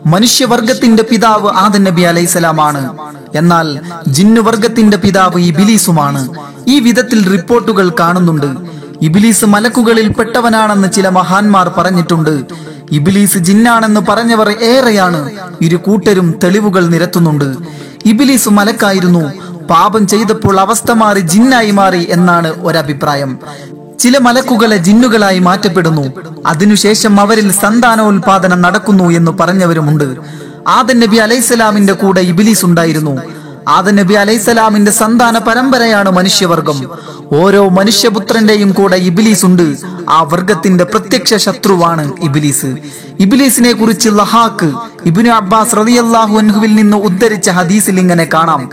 മനുഷ്യവർഗത്തിന്റെ 0.06 1.02
പിതാവ് 1.02 1.48
ആദം 1.50 1.84
നബി 1.84 2.02
അലൈസലാമാണ് 2.02 2.98
എന്നാൽ 3.34 3.80
ജിന്നുവർഗത്തിന്റെ 4.08 4.96
പിതാവ് 4.96 5.40
ഇബിലീസുമാണ്. 5.40 6.28
ഈ 6.68 6.80
വിധത്തിൽ 6.80 7.30
റിപ്പോർട്ടുകൾ 7.30 7.92
കാണുന്നുണ്ട്. 8.00 8.46
ഇബിലീസ് 9.02 9.44
മലക്കുകളിൽ 9.44 10.08
പെട്ടവനാണെന്ന് 10.08 10.88
ചില 10.92 11.08
മഹാന്മാർ 11.08 11.68
പറഞ്ഞിട്ടുണ്ട്. 11.68 12.44
ഇബിലീസ് 12.92 13.38
ജിന്നാണെന്ന് 13.38 14.00
പറഞ്ഞവർ 14.00 14.48
ഏറെയാണ്. 14.62 15.30
ഇരു 15.60 15.76
കൂട്ടരും 15.76 16.38
തെളിവുകൾ 16.44 16.86
നിരത്തുന്നുണ്ട്. 16.86 17.56
ഇബിലീസ് 18.06 18.48
മലക്കായിരുന്നു. 18.48 19.32
പാപം 19.70 20.06
ചെയ്തപ്പോൾ 20.06 20.60
അവസ്ഥ 20.60 20.92
മാറി 20.92 21.20
ജിന്നായി 21.20 21.70
മാറി 21.70 22.06
എന്നാണ് 22.10 22.48
ഒരഭിപ്രായം. 22.62 23.38
ചില 24.00 24.18
മലക്കുകളെ 24.18 24.76
ജിന്നുകളായി 24.76 25.38
മാറ്റപ്പെടുന്നു. 25.38 26.12
അതിനുശേഷം 26.46 27.20
അവരിൽ 27.20 27.52
സന്താനോൽപാദനം 27.52 28.62
നടക്കുന്നു 28.62 29.10
എന്ന് 29.10 29.30
പറഞ്ഞവരുമുണ്ട്. 29.30 30.16
ആദൻ 30.68 31.00
നബി 31.00 31.16
അലൈഹിസ്സലാമിന്റെ 31.16 31.92
കൂടെ 31.92 32.20
ഇബിലീസ് 32.20 32.64
ഉണ്ടായിരുന്നു. 32.64 33.18
ആദൻ 33.68 33.96
നബി 33.96 34.14
അലൈസലാമിന്റെ 34.14 34.92
സന്താന 34.92 35.38
പരമ്പരയാണ് 35.38 36.10
മനുഷ്യവർഗം. 36.10 36.90
ഓരോ 37.32 37.68
മനുഷ്യപുത്രന്റെയും 37.68 38.72
കൂടെ 38.72 38.96
ഇബിലീസ് 38.96 39.46
ഉണ്ട് 39.46 39.76
ആ 40.10 40.22
വർഗത്തിന്റെ 40.22 40.84
പ്രത്യക്ഷ 40.84 41.34
ശത്രുവാണ് 41.34 42.12
ഇബിലീസ്. 42.22 42.76
ഇബിലീസിനെ 43.20 43.72
കുറിച്ച് 43.72 44.08
ലഹാക്ക് 44.08 44.72
ഇബിനു 45.06 45.30
അബ്ബാസ് 45.30 45.76
റളിയല്ലാഹു 45.76 46.38
അൻഹുവിൽ 46.38 46.74
നിന്ന് 46.74 46.96
ഉദ്ധരിച്ച 46.96 47.50
ഹദീസിൽ 47.50 48.00
ഇങ്ങനെ 48.00 48.28
കാണാം. 48.34 48.70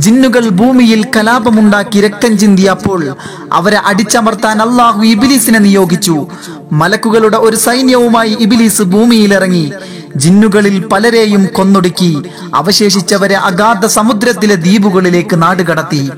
ജിന്നുകൾ 0.00 0.48
ഭൂമിയിൽ 0.48 1.06
കലാപമുണ്ടാക്കി 1.16 2.00
രക്തം 2.00 2.38
ചിന്തിയപ്പോൾ 2.38 3.16
അവരെ 3.52 3.78
അടിച്ചമർത്താൻ 3.86 4.62
അള്ളാഹു 4.62 5.02
ഇബിലീസിനെ 5.02 5.58
നിയോഗിച്ചു. 5.58 6.26
മലക്കുകളുടെ 6.72 7.36
ഒരു 7.36 7.56
സൈന്യവുമായി 7.56 8.36
ഇബിലീസ് 8.40 8.82
ഭൂമിയിലിറങ്ങി. 8.82 9.72
ജിന്നുകളിൽ 10.16 10.88
പലരെയും 10.92 11.48
കൊന്നൊടുക്കി 11.54 12.22
അവശേഷിച്ചവരെ 12.54 13.34
അഗാധ 13.34 13.86
സമുദ്രത്തിലെ 13.86 14.54
ദ്വീപുകളിലേക്ക് 14.54 15.42
നാടുകടത്തി 15.42 16.10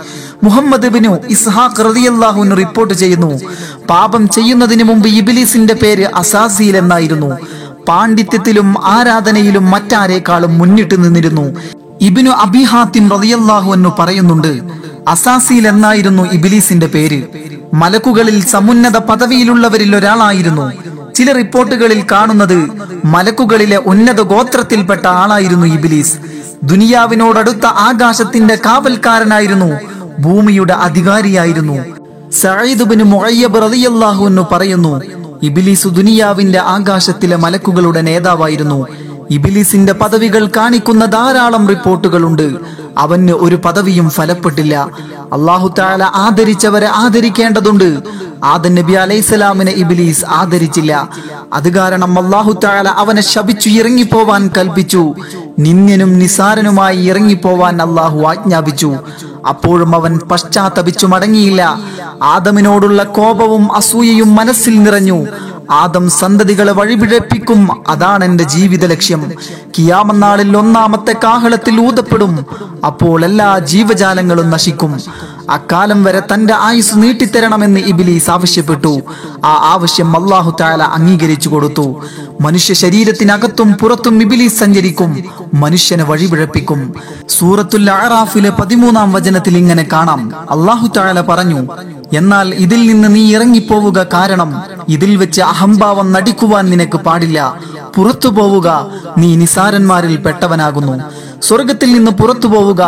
മുഹമ്മദ് 0.44 0.86
ബിനു 0.86 1.18
ഇസ്ഹാഖ് 1.30 1.84
റതിയല്ലാഹുവിന് 1.88 2.56
റിപ്പോർട്ട് 2.56 2.94
ചെയ്യുന്നു 2.94 3.40
പാപം 3.90 4.28
ചെയ്യുന്നതിന് 4.28 4.84
മുമ്പ് 4.84 5.08
ഇബിലിസിന്റെ 5.08 5.74
പേര് 5.74 6.06
അസാസീൽ 6.14 6.76
എന്നായിരുന്നു. 6.76 7.30
പാണ്ഡിത്യത്തിലും 7.88 8.74
ആരാധനയിലും 8.84 9.70
മറ്റാരേക്കാളും 9.70 10.58
മുന്നിട്ട് 10.58 11.04
നിന്നിരുന്നു. 11.04 11.46
ഇബിനു 12.00 12.30
അബിഹാത്തിം 12.30 13.10
റളിയല്ലാഹു 13.10 13.72
എന്ന് 13.72 13.88
പറയുന്നുണ്ട് 13.98 14.52
അസാസീൽ 15.08 15.68
എന്നായിരുന്നു 15.68 16.22
ഇബിലീസിന്റെ 16.32 16.86
പേര്. 16.86 17.22
മലക്കുകളിൽ 17.74 18.40
സമുന്നത 18.44 18.96
പദവിയിലുള്ളവരിൽ 18.96 19.96
ഒരാളായിരുന്നു. 19.96 20.72
ചില 21.16 21.32
റിപ്പോർട്ടുകളിൽ 21.32 22.04
കാണുന്നത് 22.12 22.58
മലക്കുകളിലെ 23.04 23.76
ഉന്നത 23.76 24.20
ഗോത്രത്തിൽപ്പെട്ട 24.20 25.06
ആളായിരുന്നു 25.06 25.66
ഇബിലീസ്. 25.66 26.16
ദുനിയാവിനോടടുത്ത 26.62 27.66
ആകാശത്തിന്റെ 27.66 28.54
കാവൽക്കാരനായിരുന്നു 28.66 29.70
ഭൂമിയുടെ 30.20 30.72
അധികാരിയായിരുന്നു. 30.72 31.76
സഈദുബിന് 32.32 33.04
മുഅയ്യബ് 33.04 33.62
റളിയല്ലാഹു 33.62 34.24
അൻഹു 34.26 34.46
പറയുന്നു 34.52 34.92
ഇബിലീസ് 35.42 35.88
ദുനിയാവിന്റെ 35.88 36.58
ആകാശത്തിലെ 36.58 37.36
മലക്കുകളുടെ 37.36 38.00
നേതാവായിരുന്നു. 38.00 38.78
ഇബിലിസിന്റെ 39.30 39.92
പദവികൾ 39.92 40.50
കാണിക്കുന്ന 40.56 41.04
ധാരാളം 41.04 41.68
റിപ്പോർട്ടുകളുണ്ട്. 41.68 42.52
അവന് 42.98 43.32
ഒരു 43.32 43.56
പദവിയും 43.56 44.10
ഫലപ്പെട്ടില്ല. 44.10 44.90
അള്ളാഹു 45.32 45.74
താല 45.78 46.02
ആദരിച്ചവരെ 46.02 46.86
ആദരിക്കേണ്ടതുണ്ട്. 46.86 47.98
ആദൻ 48.44 48.74
നബി 48.74 48.92
അലൈസലാമിനെ 48.92 49.72
ഇബിലീസ് 49.72 50.24
ആദരിച്ചില്ല. 50.24 51.08
അത് 51.52 51.74
കാരണം 51.74 52.24
അള്ളാഹു 52.24 52.52
താല 52.64 52.88
അവനെ 52.88 53.22
ശപിച്ചു 53.22 53.68
ഇറങ്ങിപ്പോവാൻ 53.68 54.50
കൽപ്പിച്ചു. 54.56 55.14
നിന്യനും 55.58 56.18
നിസാരനുമായി 56.18 57.06
ഇറങ്ങിപ്പോവാൻ 57.06 57.82
അള്ളാഹു 57.82 58.20
ആജ്ഞാപിച്ചു. 58.20 58.96
അപ്പോഴും 59.48 59.94
അവൻ 59.94 60.18
പശ്ചാത്തപിച്ചു 60.18 61.06
മടങ്ങിയില്ല. 61.06 61.80
ആദമിനോടുള്ള 62.22 63.02
കോപവും 63.02 63.76
അസൂയയും 63.76 64.34
മനസ്സിൽ 64.34 64.82
നിറഞ്ഞു. 64.82 65.26
ആദം 65.70 66.10
സന്തതികളെ 66.10 66.72
വഴിപിഴപ്പിക്കും. 66.72 67.84
അതാണ് 67.88 68.24
എന്റെ 68.24 68.44
ജീവിത 68.44 68.84
ലക്ഷ്യം. 68.86 69.32
കിയാമന്നാളിൽ 69.78 70.56
ഒന്നാമത്തെ 70.56 71.12
കാഹളത്തിൽ 71.24 71.80
ഊതപ്പെടും. 71.80 72.46
അപ്പോൾ 72.86 73.24
എല്ലാ 73.24 73.58
ജീവജാലങ്ങളും 73.58 74.50
നശിക്കും. 74.50 75.00
അക്കാലം 75.50 76.04
വരെ 76.04 76.20
തന്റെ 76.20 76.54
ആയുസ് 76.54 76.94
നീട്ടിത്തരണമെന്ന് 76.94 77.80
ഇബിലീസ് 77.80 78.30
ആവശ്യപ്പെട്ടു. 78.30 79.00
ആ 79.44 79.52
ആവശ്യം 79.72 80.24
അള്ളാഹു 80.24 80.56
താല 80.60 80.82
അംഗീകരിച്ചു 80.82 81.48
കൊടുത്തു. 81.48 82.02
മനുഷ്യ 82.40 82.74
ശരീരത്തിനകത്തും 82.74 83.72
പുറത്തും 83.72 84.22
ഇബിലീസ് 84.22 84.60
സഞ്ചരിക്കും. 84.60 85.24
മനുഷ്യനെ 85.54 86.04
വഴിപിഴപ്പിക്കും. 86.04 86.94
സൂറത്തുൽ 87.28 87.90
അറാഫിലെ 87.90 88.50
പതിമൂന്നാം 88.50 89.12
വചനത്തിൽ 89.12 89.58
ഇങ്ങനെ 89.58 89.88
കാണാം. 89.92 90.32
അള്ളാഹു 90.50 90.90
താല 90.96 91.20
പറഞ്ഞു 91.20 91.66
എന്നാൽ 92.12 92.54
ഇതിൽ 92.54 92.86
നിന്ന് 92.86 93.14
നീ 93.14 93.34
ഇറങ്ങിപ്പോവുക 93.34 94.06
കാരണം 94.14 94.62
ഇതിൽ 94.88 95.16
വെച്ച് 95.16 95.40
അഹംഭാവം 95.40 96.12
നടിക്കുവാൻ 96.12 96.70
നിനക്ക് 96.70 96.98
പാടില്ല. 96.98 97.58
പുറത്തു 97.96 98.28
പോവുക 98.28 98.90
നീ 99.18 99.36
നിസാരന്മാരിൽ 99.36 100.16
പെട്ടവനാകുന്നു. 100.16 101.23
സ്വർഗത്തിൽ 101.42 101.92
നിന്ന് 101.92 102.10
പുറത്തു 102.10 102.46
പോവുക 102.46 102.82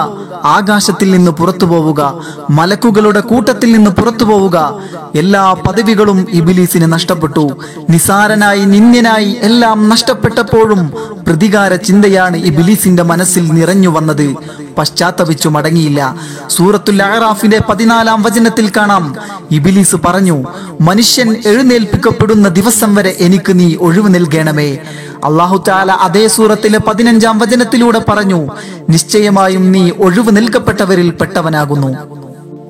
ആകാശത്തിൽ 0.44 1.10
നിന്ന് 1.10 1.30
പുറത്തു 1.30 1.64
പോവുക 1.64 2.20
മലക്കുകളുടെ 2.50 3.20
കൂട്ടത്തിൽ 3.20 3.72
നിന്ന് 3.72 3.90
പുറത്തു 3.90 4.24
പോവുക 4.24 4.80
എല്ലാ 5.14 5.52
പദവികളും 5.52 6.26
ഇബിലീസിന് 6.30 6.92
നഷ്ടപ്പെട്ടു. 6.92 7.50
നിസാരനായി 7.90 8.64
നിന്ദ്യനായി 8.64 9.36
എല്ലാം 9.42 9.88
നഷ്ടപ്പെട്ടപ്പോഴും 9.88 10.92
പ്രതികാര 11.26 11.74
ചിന്തയാണ് 11.74 12.36
ഇബിലീസിന്റെ 12.36 13.02
മനസ്സിൽ 13.02 13.52
നിറഞ്ഞു 13.52 13.88
വന്നത്. 13.88 14.34
പശ്ചാത്തപിച്ചു 14.78 15.48
മടങ്ങിയില്ല. 15.48 16.16
സൂറത്തുൽ 16.48 17.02
അഹറാഫിന്റെ 17.02 17.60
പതിനാലാം 17.68 18.22
വചനത്തിൽ 18.22 18.72
കാണാം. 18.76 19.14
ഇബിലീസ് 19.50 19.96
പറഞ്ഞു 20.06 20.44
മനുഷ്യൻ 20.80 21.36
എഴുന്നേൽപ്പിക്കപ്പെടുന്ന 21.46 22.48
ദിവസം 22.48 22.94
വരെ 22.94 23.16
എനിക്ക് 23.18 23.58
നീ 23.60 23.76
ഒഴിവ് 23.76 24.14
നൽകണമേ. 24.14 24.78
അള്ളാഹു 25.26 25.56
താല 25.68 25.92
അതേ 26.06 26.26
സൂറത്തിലെ 26.26 26.78
പതിനഞ്ചാം 26.78 27.38
വചനത്തിലൂടെ 27.38 28.00
പറഞ്ഞു 28.08 28.40
നിശ്ചയമായും 28.88 29.72
നീ 29.72 29.90
ഒഴിവ് 29.98 30.36
നിൽക്കപ്പെട്ടവരിൽ 30.36 31.10
പെട്ടവനാകുന്നു. 31.10 31.90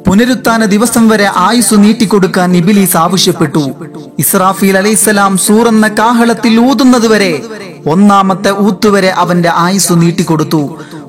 പുനരുത്ഥാന 0.06 0.64
ദിവസം 0.64 1.08
വരെ 1.08 1.28
ആയുസ് 1.36 1.74
നീട്ടിക്കൊടുക്കാൻ 1.74 2.56
ഇബിലീസ് 2.56 2.96
ആവശ്യപ്പെട്ടു. 2.96 3.62
ഇസ്രാഫീൽ 4.18 4.76
അലൈഹിസ്സലാം 4.78 5.38
സൂറെന്ന 5.38 5.88
കാഹളത്തിൽ 5.88 6.54
ഊതുന്നതുവരെ 6.70 7.32
ഒന്നാമത്തെ 7.86 8.50
ഊത്തുവരെ 8.66 9.10
അവന്റെ 9.22 9.50
ആയുസ് 9.54 9.92
നീട്ടിക്കൊടുത്തു. 10.02 10.62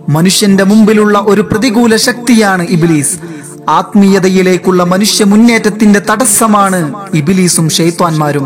മനുഷ്യന്റെ 0.10 0.64
മുമ്പിലുള്ള 0.64 1.18
ഒരു 1.32 1.42
പ്രതികൂല 1.42 1.96
ശക്തിയാണ് 1.96 2.64
ഇബിലീസ്. 2.76 3.16
ആത്മീയതയിലേക്കുള്ള 3.70 4.82
മനുഷ്യ 4.84 5.24
മുന്നേറ്റത്തിന്റെ 5.32 6.02
തടസ്സമാണ് 6.10 6.80
ഇബിലീസും 7.14 7.70
ഷെയ്ത്വാന്മാരും 7.70 8.46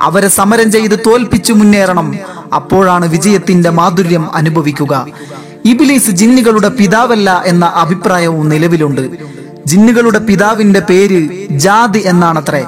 അവരെ 0.00 0.28
സമരം 0.28 0.68
ചെയ്ത് 0.72 0.96
തോൽപ്പിച്ചു 1.06 1.52
മുന്നേറണം. 1.52 2.08
അപ്പോഴാണ് 2.54 3.08
വിജയത്തിന്റെ 3.08 3.70
മാധുര്യം 3.70 4.34
അനുഭവിക്കുക. 4.34 5.06
ഇബിലീസ് 5.64 6.10
ജിന്നുകളുടെ 6.10 6.68
പിതാവല്ല 6.68 7.42
എന്ന 7.46 7.64
അഭിപ്രായവും 7.64 8.48
നിലവിലുണ്ട്. 8.48 9.08
ജിന്നുകളുടെ 9.66 10.18
പിതാവിന്റെ 10.18 10.80
പേര് 10.80 11.48
ജാദ് 11.50 11.96
എന്നാണത്രേ. 11.96 12.66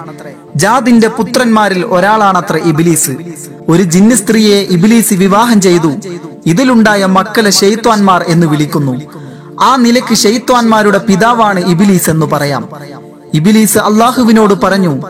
ജാദിന്റെ 0.57 1.09
പുത്രന്മാരിൽ 1.09 1.87
ഒരാളാണത്ര 1.87 2.57
ഇബിലീസ്. 2.57 3.11
ഒരു 3.69 3.83
ജിന്ന് 3.83 4.17
സ്ത്രീയെ 4.17 4.57
ഇബിലീസ് 4.57 5.15
വിവാഹം 5.15 5.61
ചെയ്തു. 5.61 5.93
ഇതിലുണ്ടായ 6.47 7.05
മക്കളെ 7.07 7.51
ഷെയ്ത്വാൻമാർ 7.51 8.25
എന്ന് 8.29 8.47
വിളിക്കുന്നു. 8.47 9.01
ആ 9.61 9.77
നിലയ്ക്ക് 9.77 10.15
ഷെയ്ത്വാൻമാരുടെ 10.15 10.99
പിതാവാണ് 10.99 11.61
ഇബിലീസ് 11.61 12.11
എന്ന് 12.11 12.27
പറയാം. 12.27 12.69
ഇബിലീസ് 13.35 13.79
അള്ളാഹുവിനോട് 13.79 14.55
പറഞ്ഞു 14.55 15.03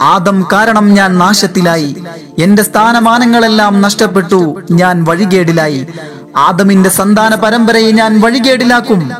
ആദം 0.00 0.46
കാരണം 0.52 0.94
ഞാൻ 0.94 1.18
നാശത്തിലായി. 1.18 1.96
എന്റെ 2.38 2.62
സ്ഥാനമാനങ്ങളെല്ലാം 2.62 3.82
നഷ്ടപ്പെട്ടു 3.82 4.62
ഞാൻ 4.70 5.04
വഴികേടിലായി. 5.04 5.86
ആദമിന്റെ 6.36 6.90
സന്താന 6.90 7.34
പരമ്പരയെ 7.34 7.90
ഞാൻ 7.90 8.20
വഴികേടിലാക്കും. 8.20 9.10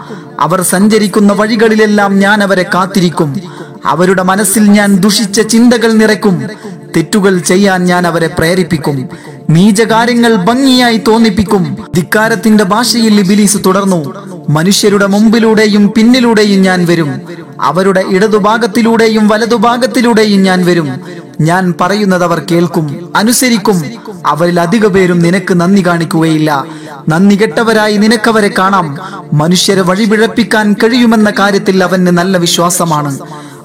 അവർ 0.41 0.63
സഞ്ചരിക്കുന്ന 0.63 1.33
വഴികളിലെല്ലാം 1.33 2.19
ഞാൻ 2.19 2.43
അവരെ 2.43 2.63
കാത്തിരിക്കും. 2.75 3.41
അവരുടെ 3.87 4.23
മനസ്സിൽ 4.23 4.65
ഞാൻ 4.65 4.97
ദുഷിച്ച 4.97 5.41
ചിന്തകൾ 5.41 5.93
നിറയ്ക്കും. 5.93 6.49
തെറ്റുകൾ 6.97 7.39
ചെയ്യാൻ 7.39 7.85
ഞാൻ 7.85 8.07
അവരെ 8.07 8.27
പ്രേരിപ്പിക്കും. 8.27 9.09
നീചകാര്യങ്ങൾ 9.51 10.35
ഭംഗിയായി 10.35 11.01
തോന്നിപ്പിക്കും. 11.09 11.77
ധിക്കാരത്തിന്റെ 11.97 12.65
ഭാഷയിൽ 12.65 13.21
ഇബിലീസ് 13.21 13.59
തുടർന്നു. 13.67 14.15
മനുഷ്യരുടെ 14.53 15.07
മുമ്പിലൂടെയും 15.07 15.93
പിന്നിലൂടെയും 15.97 16.63
ഞാൻ 16.63 16.87
വരും. 16.87 17.11
അവരുടെ 17.61 18.03
ഇടതുഭാഗത്തിലൂടെയും 18.09 19.29
വലതുഭാഗത്തിലൂടെയും 19.29 20.43
ഞാൻ 20.43 20.67
വരും. 20.67 20.89
ഞാൻ 21.41 21.75
പറയുന്നത് 21.81 22.25
അവർ 22.25 22.39
കേൾക്കും 22.51 22.87
അനുസരിക്കും. 23.17 23.79
അവരിൽ 24.27 24.61
അധിക 24.61 24.87
പേരും 24.87 25.19
നിനക്ക് 25.19 25.55
നന്ദി 25.61 25.87
കാണിക്കുകയില്ല. 25.87 26.51
നന്ദി 27.09 27.37
കെട്ടവരായി 27.43 27.97
നിനക്കവരെ 27.97 28.51
കാണാം. 28.59 28.87
മനുഷ്യരെ 29.33 29.81
വഴിപിഴപ്പിക്കാൻ 29.81 30.67
കഴിയുമെന്ന 30.73 31.31
കാര്യത്തിൽ 31.39 31.85
അവന് 31.85 32.07
നല്ല 32.07 32.37
വിശ്വാസമാണ്. 32.39 33.13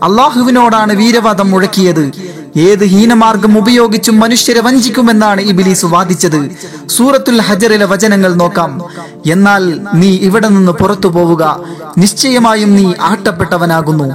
അള്ളാഹുവിനോടാണ് 0.03 0.93
വീരവാദം 0.93 1.51
മുഴക്കിയത്. 1.51 2.11
ഏത് 2.57 2.85
ഹീനമാർഗം 2.85 3.57
ഉപയോഗിച്ചും 3.57 4.19
മനുഷ്യരെ 4.19 4.61
വഞ്ചിക്കുമെന്നാണ് 4.61 5.41
ഇബിലീസ് 5.41 5.85
വാദിച്ചത്. 5.85 6.49
സൂറത്തുൽ 6.87 7.41
ഹജറിലെ 7.41 7.85
വചനങ്ങൾ 7.85 8.33
നോക്കാം. 8.33 8.81
എന്നാൽ 9.25 9.79
നീ 9.93 10.09
ഇവിടെ 10.15 10.47
നിന്ന് 10.47 10.71
പുറത്തു 10.71 11.07
പോവുക. 11.07 11.59
നിശ്ചയമായും 11.97 12.75
നീ 12.75 12.93
ആട്ടപ്പെട്ടവനാകുന്നു. 13.01 14.13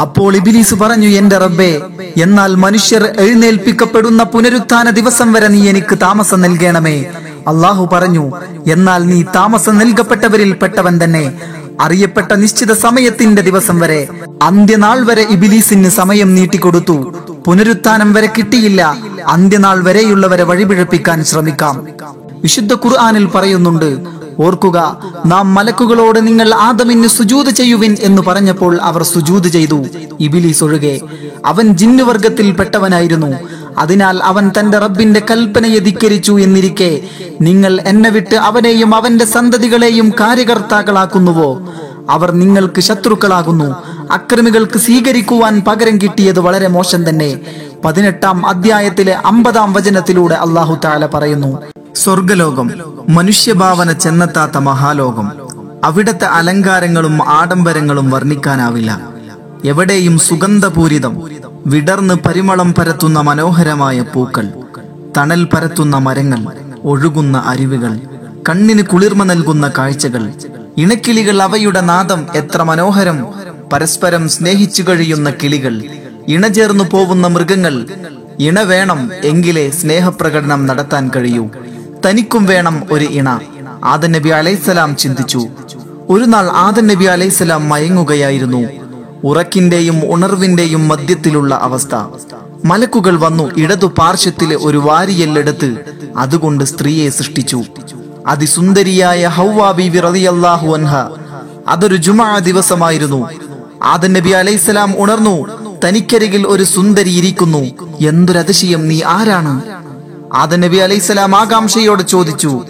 അപ്പോൾ 0.00 0.36
ഇബിലീസ് 0.36 0.74
പറഞ്ഞു 0.74 1.08
എന്റെ 1.08 1.38
റബ്ബേ 1.38 1.82
എന്നാൽ 2.22 2.54
മനുഷ്യർ 2.54 3.02
എഴുന്നേൽപ്പിക്കപ്പെടുന്ന 3.18 4.22
പുനരുത്ഥാന 4.22 4.90
ദിവസം 4.90 5.32
വരെ 5.32 5.48
നീ 5.48 5.68
എനിക്ക് 5.68 5.98
താമസം 5.98 6.40
നൽകണമേ. 6.40 7.04
അള്ളാഹു 7.48 7.88
പറഞ്ഞു 7.92 8.32
എന്നാൽ 8.66 9.06
നീ 9.06 9.22
താമസം 9.22 9.78
നൽകപ്പെട്ടവരിൽ 9.78 10.52
പെട്ടവൻ 10.52 11.04
തന്നെ. 11.04 11.32
അറിയപ്പെട്ട 11.80 12.32
നിശ്ചിത 12.32 12.72
സമയത്തിന്റെ 12.72 13.42
ദിവസം 13.42 13.78
വരെ 13.78 14.08
അന്ത്യനാൾ 14.42 15.04
വരെ 15.04 15.22
ഇബിലീസിന് 15.22 15.88
സമയം 15.88 16.34
നീട്ടിക്കൊടുത്തു. 16.34 17.14
പുനരുത്ഥാനം 17.46 18.12
വരെ 18.12 18.28
കിട്ടിയില്ല. 18.38 18.96
അന്ത്യനാൾ 19.28 19.84
വരെയുള്ളവരെ 19.84 20.42
വഴിപിഴപ്പിക്കാൻ 20.42 21.24
ശ്രമിക്കാം. 21.24 21.86
വിശുദ്ധ 22.42 22.74
ഖുർആാനിൽ 22.74 23.26
പറയുന്നുണ്ട് 23.26 23.90
ഓർക്കുക 24.40 24.78
നാം 25.26 25.54
മലക്കുകളോട് 25.54 26.26
നിങ്ങൾ 26.26 26.54
ആദമിന് 26.54 27.06
സുജൂത് 27.06 27.50
ചെയ്യുവിൻ 27.50 27.96
എന്ന് 28.00 28.22
പറഞ്ഞപ്പോൾ 28.22 28.78
അവർ 28.82 29.02
സുജൂത് 29.02 29.48
ചെയ്തു. 29.48 29.86
ഇബിലീസ് 30.20 30.64
ഒഴികെ 30.64 31.00
അവൻ 31.44 31.66
ജിന്നുവർഗത്തിൽ 31.76 32.50
പെട്ടവനായിരുന്നു. 32.50 33.30
അതിനാൽ 33.78 34.22
അവൻ 34.22 34.50
തന്റെ 34.58 34.78
റബ്ബിന്റെ 34.78 35.22
കൽപ്പനയെ 35.30 35.78
ധിക്കരിച്ചു 35.78 36.40
എന്നിരിക്കെ 36.40 37.00
നിങ്ങൾ 37.40 37.80
എന്നെ 37.80 38.10
വിട്ട് 38.10 38.34
അവനെയും 38.34 38.94
അവന്റെ 38.94 39.24
സന്തതികളെയും 39.24 40.12
കാര്യകർത്താക്കളാക്കുന്നുവോ? 40.20 41.50
അവർ 42.10 42.30
നിങ്ങൾക്ക് 42.30 42.80
ശത്രുക്കളാകുന്നു. 42.80 43.68
അക്രമികൾക്ക് 44.10 44.78
സ്വീകരിക്കുവാൻ 44.78 45.62
പകരം 45.66 45.98
കിട്ടിയത് 45.98 46.40
വളരെ 46.40 46.68
മോശം 46.68 47.08
തന്നെ. 47.08 47.40
പതിനെട്ടാം 47.84 48.46
അധ്യായത്തിലെ 48.46 49.12
അമ്പതാം 49.12 49.72
വചനത്തിലൂടെ 49.72 50.34
അള്ളാഹു 50.34 50.78
താല 50.84 51.06
പറയുന്നു 51.06 51.50
സ്വർഗലോകം 51.94 52.70
മനുഷ്യഭാവന 53.08 53.92
ചെന്നെത്താത്ത 53.92 54.58
മഹാലോകം. 54.58 55.28
അവിടത്തെ 55.84 56.24
അലങ്കാരങ്ങളും 56.24 57.28
ആഡംബരങ്ങളും 57.28 58.10
വർണിക്കാനാവില്ല. 58.10 58.90
എവിടെയും 59.64 60.18
സുഗന്ധപൂരിതം 60.18 61.14
വിടർന്ന് 61.66 62.14
പരിമളം 62.26 62.74
പരത്തുന്ന 62.78 63.20
മനോഹരമായ 63.20 64.04
പൂക്കൾ 64.14 64.46
തണൽ 65.16 65.44
പരത്തുന്ന 65.44 65.96
മരങ്ങൾ 65.98 66.40
ഒഴുകുന്ന 66.84 67.42
അരുവികൾ 67.46 68.00
കണ്ണിന് 68.48 68.82
കുളിർമ 68.82 69.22
നൽകുന്ന 69.22 69.70
കാഴ്ചകൾ 69.78 70.32
ഇണക്കിളികൾ 70.80 71.42
അവയുടെ 71.42 71.80
നാദം 71.80 72.26
എത്ര 72.34 72.62
മനോഹരം. 72.62 73.26
പരസ്പരം 73.72 74.28
സ്നേഹിച്ചു 74.28 74.82
കഴിയുന്ന 74.82 75.30
കിളികൾ. 75.30 75.82
ഇണചേർന്നു 76.28 76.84
പോവുന്ന 76.84 77.26
മൃഗങ്ങൾ. 77.26 77.86
ഇണ 78.40 78.60
വേണം 78.60 79.10
എങ്കിലേ 79.24 79.70
സ്നേഹപ്രകടനം 79.70 80.66
നടത്താൻ 80.66 81.10
കഴിയൂ. 81.16 81.48
തനിക്കും 82.06 82.44
വേണം 82.46 82.82
ഒരു 82.90 83.04
ഇണ. 83.04 83.40
ആദൻ 83.84 84.12
നബി 84.12 84.28
അലൈസലാം 84.28 84.96
ചിന്തിച്ചു. 84.96 85.48
ഒരു 86.08 86.24
നാൾ 86.24 86.46
ആദൻ 86.50 86.86
നബി 86.86 87.04
അലൈസലാം 87.04 87.68
മയങ്ങുകയായിരുന്നു. 87.68 88.62
ഉറക്കിന്റെയും 89.24 90.14
ഉണർവിന്റെയും 90.14 90.88
മധ്യത്തിലുള്ള 90.88 91.54
അവസ്ഥ. 91.54 91.94
മലക്കുകൾ 92.64 93.18
വന്നു 93.18 93.50
ഇടതു 93.56 93.86
പാർശ്വത്തിലെ 93.86 94.56
ഒരു 94.56 94.78
വാരിയെല്ലെടുത്ത് 94.78 95.76
അതുകൊണ്ട് 96.16 96.64
സ്ത്രീയെ 96.64 97.10
സൃഷ്ടിച്ചു. 97.10 97.64
അതിസുന്ദരിയായ 98.26 99.26
ഹൗവാ 99.26 99.70
ബീവി 99.70 100.00
റളിയല്ലാഹു 100.00 100.74
അൻഹ. 100.74 100.96
അതൊരു 101.68 101.96
ജുമാ 101.96 102.38
ദിവസമായിരുന്നു. 102.38 103.28
ആദ 103.82 104.06
നബി 104.06 104.30
അലൈഹിസ്സലാം 104.30 105.02
ഉണർന്നു 105.02 105.48
തനിക്കരികിൽ 105.84 106.46
ഒരു 106.46 106.64
സുന്ദരി 106.64 107.10
ഇരിക്കുന്നു. 107.10 107.58
എന്തൊരതിശയം 108.08 108.88
നീ 108.88 109.02
ആരാണ്? 109.02 109.62
ആദ 110.34 110.54
നബി 110.54 110.76
അലൈഹിസ്സലാം 110.76 111.36
ആകാംക്ഷയോടെ 111.36 112.02
ചോദിച്ചു 112.02 112.64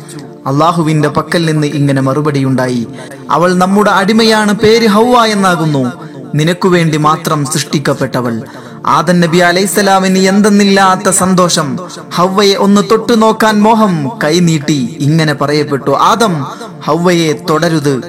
അള്ളാഹുവിന്റെ 0.46 1.08
പക്കൽ 1.08 1.50
നിന്ന് 1.50 1.66
ഇങ്ങനെ 1.66 2.02
മറുപടിയുണ്ടായി 2.02 2.86
അവൾ 3.30 3.54
നമ്മുടെ 3.54 3.90
അടിമയാണ് 3.90 4.54
പേര് 4.54 4.86
ഹൗവ 4.86 5.24
എന്നാകുന്നു. 5.24 5.92
നിനക്കു 6.34 6.68
വേണ്ടി 6.68 6.96
മാത്രം 6.96 7.46
സൃഷ്ടിക്കപ്പെട്ടവൾ. 7.46 8.42
ആദൻ 8.86 9.20
നബി 9.20 9.38
അലൈസലാമിന് 9.38 10.18
എന്തെന്നില്ലാത്ത 10.18 11.08
സന്തോഷം. 11.08 11.78
ഹൗവയെ 12.16 12.54
ഒന്ന് 12.54 12.80
തൊട്ടു 12.90 13.12
നോക്കാൻ 13.12 13.62
മോഹം 13.62 14.10
കൈനീട്ടി 14.24 14.96
ഇങ്ങനെ 15.00 15.34
പറയപ്പെട്ടു 15.34 15.90
ആദം 15.90 16.46
ഹൗവയെ 16.86 17.32
തുടരുത്. 17.50 18.02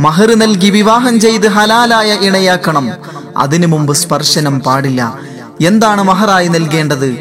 മഹർ 0.00 0.34
നൽകി 0.34 0.70
വിവാഹം 0.70 1.20
ചെയ്ത് 1.20 1.48
ഹലാലായ 1.48 2.12
ഇണയാക്കണം. 2.12 2.90
അതിനു 3.36 3.66
മുമ്പ് 3.66 3.92
സ്പർശനം 3.92 4.60
പാടില്ല. 4.60 5.18
എന്താണ് 5.60 6.02
മഹറായി 6.02 6.48
നൽകേണ്ടത്? 6.48 7.16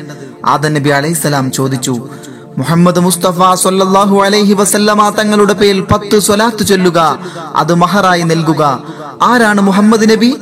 ആദൻ 0.46 0.74
നബി 0.74 0.90
അലൈസലാം 0.90 1.52
ചോദിച്ചു 1.52 2.10
മുഹമ്മദ് 2.58 3.00
മുസ്തഫ 3.00 3.54
സല്ലല്ലാഹു 3.54 4.22
അലൈഹി 4.22 4.54
വസല്ലമ 4.54 5.10
തങ്ങളുടെ 5.10 5.54
പേരിൽ 5.54 5.82
പത്ത് 5.82 6.20
സ്വലാത്ത് 6.20 6.66
ചൊല്ലുക. 6.66 7.20
അത് 7.56 7.76
മഹറായി 7.76 8.22
നൽകുക. 8.22 8.84
ആരാണ് 9.22 9.62
മുഹമ്മദ് 9.62 10.10
നബി? 10.12 10.36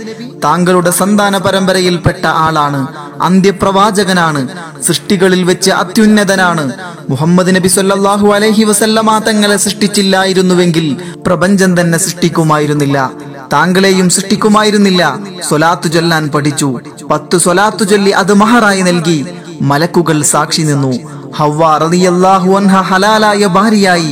താങ്കളുടെ 0.44 0.90
സന്താന 0.90 1.38
പരമ്പരയിൽപ്പെട്ട 1.38 2.26
ആളാണ്. 2.26 2.88
അന്ത്യപ്രവാചകനാണ്. 3.22 4.48
സൃഷ്ടികളിൽ 4.82 5.44
വെച്ച് 5.44 5.72
അത്യുന്നതനാണ്. 5.72 6.74
മുഹമ്മദ് 7.10 7.56
നബി 7.56 7.68
സല്ലാഹു 7.68 8.28
അലഹി 8.28 8.64
വസല്ലമ 8.64 9.20
തങ്ങളെ 9.20 9.58
സൃഷ്ടിച്ചില്ലായിരുന്നുവെങ്കിൽ 9.58 10.98
പ്രപഞ്ചം 11.26 11.82
തന്നെ 11.82 11.98
സൃഷ്ടിക്കുമായിരുന്നില്ല. 11.98 13.12
താങ്കളെയും 13.54 14.10
സൃഷ്ടിക്കുമായിരുന്നില്ല. 14.10 15.20
സ്വലാത്തു 15.50 15.88
ചൊല്ലാൻ 15.88 16.28
പഠിച്ചു. 16.28 16.80
പത്ത് 17.12 17.38
സ്വലാത്തു 17.38 17.84
ചൊല്ലി 17.84 18.12
അത് 18.12 18.34
മഹറായി 18.34 18.82
നൽകി. 18.82 19.26
മലക്കുകൾ 19.62 20.22
സാക്ഷി 20.22 20.62
നിന്നു. 20.62 21.15
ഹവ്വ 21.38 21.70
റളിയല്ലാഹു 21.84 22.50
അൻഹ 22.60 22.82
ഹലാലായ 22.90 23.48
ഭാര്യയായി 23.56 24.12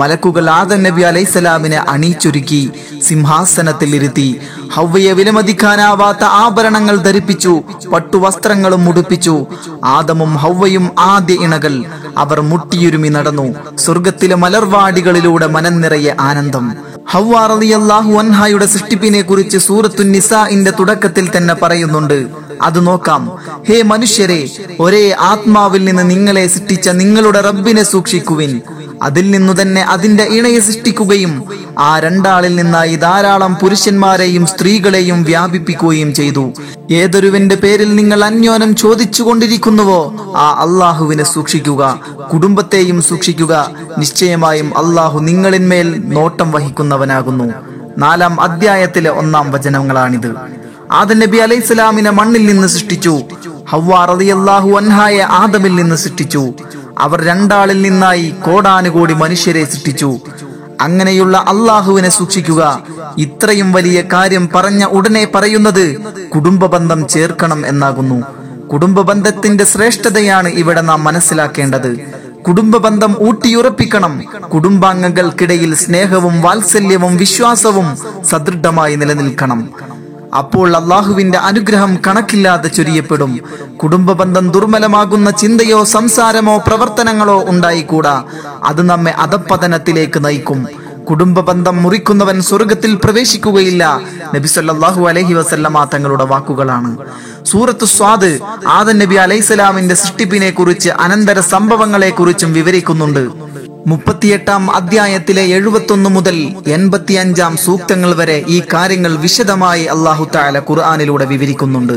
മലക്കുകൾ 0.00 0.46
ആദം 0.60 0.80
നബി 0.86 1.02
അലൈസലാമിനെ 1.10 1.78
അണിയിച്ചൊരുക്കി 1.92 2.60
സിംഹാസനത്തിൽ 3.06 3.90
ഇരുത്തി 3.98 4.26
ഹവ്വയെ 4.76 5.12
വിലമതിക്കാനാവാത്ത 5.18 6.24
ആഭരണങ്ങൾ 6.44 6.96
ധരിപ്പിച്ചു 7.06 7.52
പട്ടുവസ്ത്രങ്ങളും 7.92 8.82
ഉടുപ്പിച്ചു. 8.90 9.36
ആദമും 9.96 10.32
ഹവ്വയും 10.42 10.86
ആദ്യ 11.12 11.44
ഇണകൾ 11.46 11.74
അവർ 12.24 12.38
മുട്ടിയുരുമി 12.50 13.10
നടന്നു. 13.16 13.46
സ്വർഗത്തിലെ 13.84 14.36
മലർവാടികളിലൂടെ 14.44 15.48
മനം 15.56 15.76
നിറയെ 15.84 16.14
ആനന്ദം. 16.28 16.66
ഹവ്വ 17.14 17.34
റളിയല്ലാഹു 17.54 18.12
അൻഹായുടെ 18.22 18.66
സൃഷ്ടിപ്പിനെ 18.74 19.22
കുറിച്ച് 19.28 19.58
സൂറത്തു 19.68 20.02
നിസാഇന്റെ 20.14 20.72
തുടക്കത്തിൽ 20.80 21.26
തന്നെ 21.36 21.54
പറയുന്നുണ്ട്. 21.62 22.18
അത് 22.62 22.86
നോക്കാം. 22.86 23.38
ഹേ 23.68 23.82
മനുഷ്യരെ 23.82 24.48
ഒരേ 24.80 25.16
ആത്മാവിൽ 25.20 25.84
നിന്ന് 25.84 26.10
നിങ്ങളെ 26.10 26.46
സൃഷ്ടിച്ച 26.46 26.88
നിങ്ങളുടെ 26.88 27.40
റബ്ബിനെ 27.40 27.82
സൂക്ഷിക്കുവിൻ. 27.82 28.60
അതിൽ 29.02 29.30
നിന്നു 29.30 29.62
തന്നെ 29.62 29.82
അതിന്റെ 29.82 30.24
ഇണയെ 30.24 30.60
സൃഷ്ടിക്കുകയും 30.60 31.44
ആ 31.78 31.98
രണ്ടാളിൽ 31.98 32.56
നിന്നായി 32.56 32.96
ധാരാളം 32.96 33.54
പുരുഷന്മാരെയും 33.54 34.46
സ്ത്രീകളെയും 34.46 35.24
വ്യാപിപ്പിക്കുകയും 35.24 36.14
ചെയ്തു. 36.14 36.52
ഏതൊരുവന്റെ 36.90 37.54
പേരിൽ 37.54 37.94
നിങ്ങൾ 37.94 38.24
അന്യോനം 38.24 38.76
ചോദിച്ചു 38.76 39.22
കൊണ്ടിരിക്കുന്നുവോ 39.22 40.14
ആ 40.36 40.50
അള്ളാഹുവിനെ 40.50 41.24
സൂക്ഷിക്കുക 41.24 42.00
കുടുംബത്തെയും 42.32 43.02
സൂക്ഷിക്കുക. 43.02 43.70
നിശ്ചയമായും 43.98 44.78
അള്ളാഹു 44.78 45.18
നിങ്ങളിന്മേൽ 45.18 46.02
നോട്ടം 46.06 46.52
വഹിക്കുന്നവനാകുന്നു. 46.52 47.52
നാലാം 47.98 48.40
അധ്യായത്തിലെ 48.40 49.10
ഒന്നാം 49.10 49.52
വചനങ്ങളാണിത്. 49.52 50.57
ആദം 50.92 51.18
നബി 51.18 51.36
അലൈഹി 51.36 51.60
സ്വലാമിനെ 51.60 52.10
മണ്ണിൽ 52.10 52.46
നിന്ന് 52.46 52.68
സൃഷ്ടിച്ചു. 52.68 53.22
ഹവ്വ 53.68 54.04
റളിയല്ലാഹു 54.04 54.70
അൻഹായെ 54.70 55.20
ആദമിൽ 55.20 55.74
നിന്ന് 55.74 55.96
സൃഷ്ടിച്ചു. 55.96 56.52
അവർ 56.98 57.24
രണ്ടാളിൽ 57.24 57.82
നിന്നായി 57.82 58.34
കോടാനുകോടി 58.46 59.14
മനുഷ്യരെ 59.14 59.64
സൃഷ്ടിച്ചു. 59.64 60.20
അങ്ങനെയുള്ള 60.80 61.36
അള്ളാഹുവിനെ 61.36 62.08
സൂക്ഷിക്കുക. 62.08 62.82
ഇത്രയും 63.18 63.72
വലിയ 63.72 64.02
കാര്യം 64.12 64.48
പറഞ്ഞ 64.54 64.84
ഉടനെ 64.84 65.24
പറയുന്നത് 65.34 66.00
കുടുംബ 66.28 66.66
ബന്ധം 66.66 67.08
ചേർക്കണം 67.08 67.66
എന്നാകുന്നു. 67.66 68.22
കുടുംബ 68.68 69.00
ബന്ധത്തിന്റെ 69.00 69.64
ശ്രേഷ്ഠതയാണ് 69.64 70.48
ഇവിടെ 70.48 70.80
നാം 70.80 71.04
മനസ്സിലാക്കേണ്ടത്. 71.04 71.96
കുടുംബ 72.48 72.76
ബന്ധം 72.76 73.16
ഊട്ടിയുറപ്പിക്കണം. 73.20 74.22
കുടുംബാംഗങ്ങൾക്കിടയിൽ 74.54 75.74
സ്നേഹവും 75.74 76.40
വാത്സല്യവും 76.40 77.16
വിശ്വാസവും 77.16 77.96
സദൃഢമായി 78.24 78.96
നിലനിൽക്കണം. 78.96 79.70
അപ്പോൾ 80.34 80.76
അള്ളാഹുവിന്റെ 80.76 81.38
അനുഗ്രഹം 81.38 81.98
കണക്കില്ലാതെ 82.06 82.68
ചൊരിയപ്പെടും. 82.68 83.40
കുടുംബ 83.82 84.12
ബന്ധം 84.12 84.50
ദുർബലമാകുന്ന 84.50 85.30
ചിന്തയോ 85.30 85.84
സംസാരമോ 85.84 86.58
പ്രവർത്തനങ്ങളോ 86.66 87.44
ഉണ്ടായിക്കൂടാ. 87.48 88.24
അത് 88.64 88.82
നമ്മെ 88.82 89.12
അധപ്പതനത്തിലേക്ക് 89.12 90.24
നയിക്കും. 90.24 90.66
കുടുംബ 91.10 91.40
ബന്ധം 91.40 91.82
മുറിക്കുന്നവൻ 91.82 92.42
സ്വർഗത്തിൽ 92.42 92.98
പ്രവേശിക്കുകയില്ല. 93.04 94.00
നബി 94.34 94.48
അലഹി 94.48 95.04
അലൈഹി 95.06 95.34
വസല്ലമ 95.34 95.88
തങ്ങളുടെ 95.94 96.24
വാക്കുകളാണ്. 96.24 96.96
സൂറത്ത് 97.42 97.84
സ്വാദ് 97.84 98.38
ആദൻ 98.68 98.98
നബി 98.98 99.14
അലൈഹിസ്സലാമിന്റെ 99.14 99.94
സൃഷ്ടിപ്പിനെ 99.94 100.50
കുറിച്ച് 100.50 100.90
അനന്തര 100.90 101.40
സംഭവങ്ങളെ 101.40 102.10
കുറിച്ചും 102.10 102.52
വിവരിക്കുന്നുണ്ട്. 102.52 103.28
മുപ്പത്തിയെട്ടാം 103.90 104.62
അധ്യായത്തിലെ 104.76 105.42
എഴുപത്തൊന്ന് 105.56 106.10
മുതൽ 106.14 106.36
എൺപത്തിയഞ്ചാം 106.76 107.52
സൂക്തങ്ങൾ 107.64 108.10
വരെ 108.20 108.38
ഈ 108.48 108.58
കാര്യങ്ങൾ 108.72 109.12
വിശദമായി 109.24 109.84
അള്ളാഹു 109.94 110.24
താല 110.34 110.60
ഖുർആാനിലൂടെ 110.70 111.26
വിവരിക്കുന്നുണ്ട്. 111.32 111.96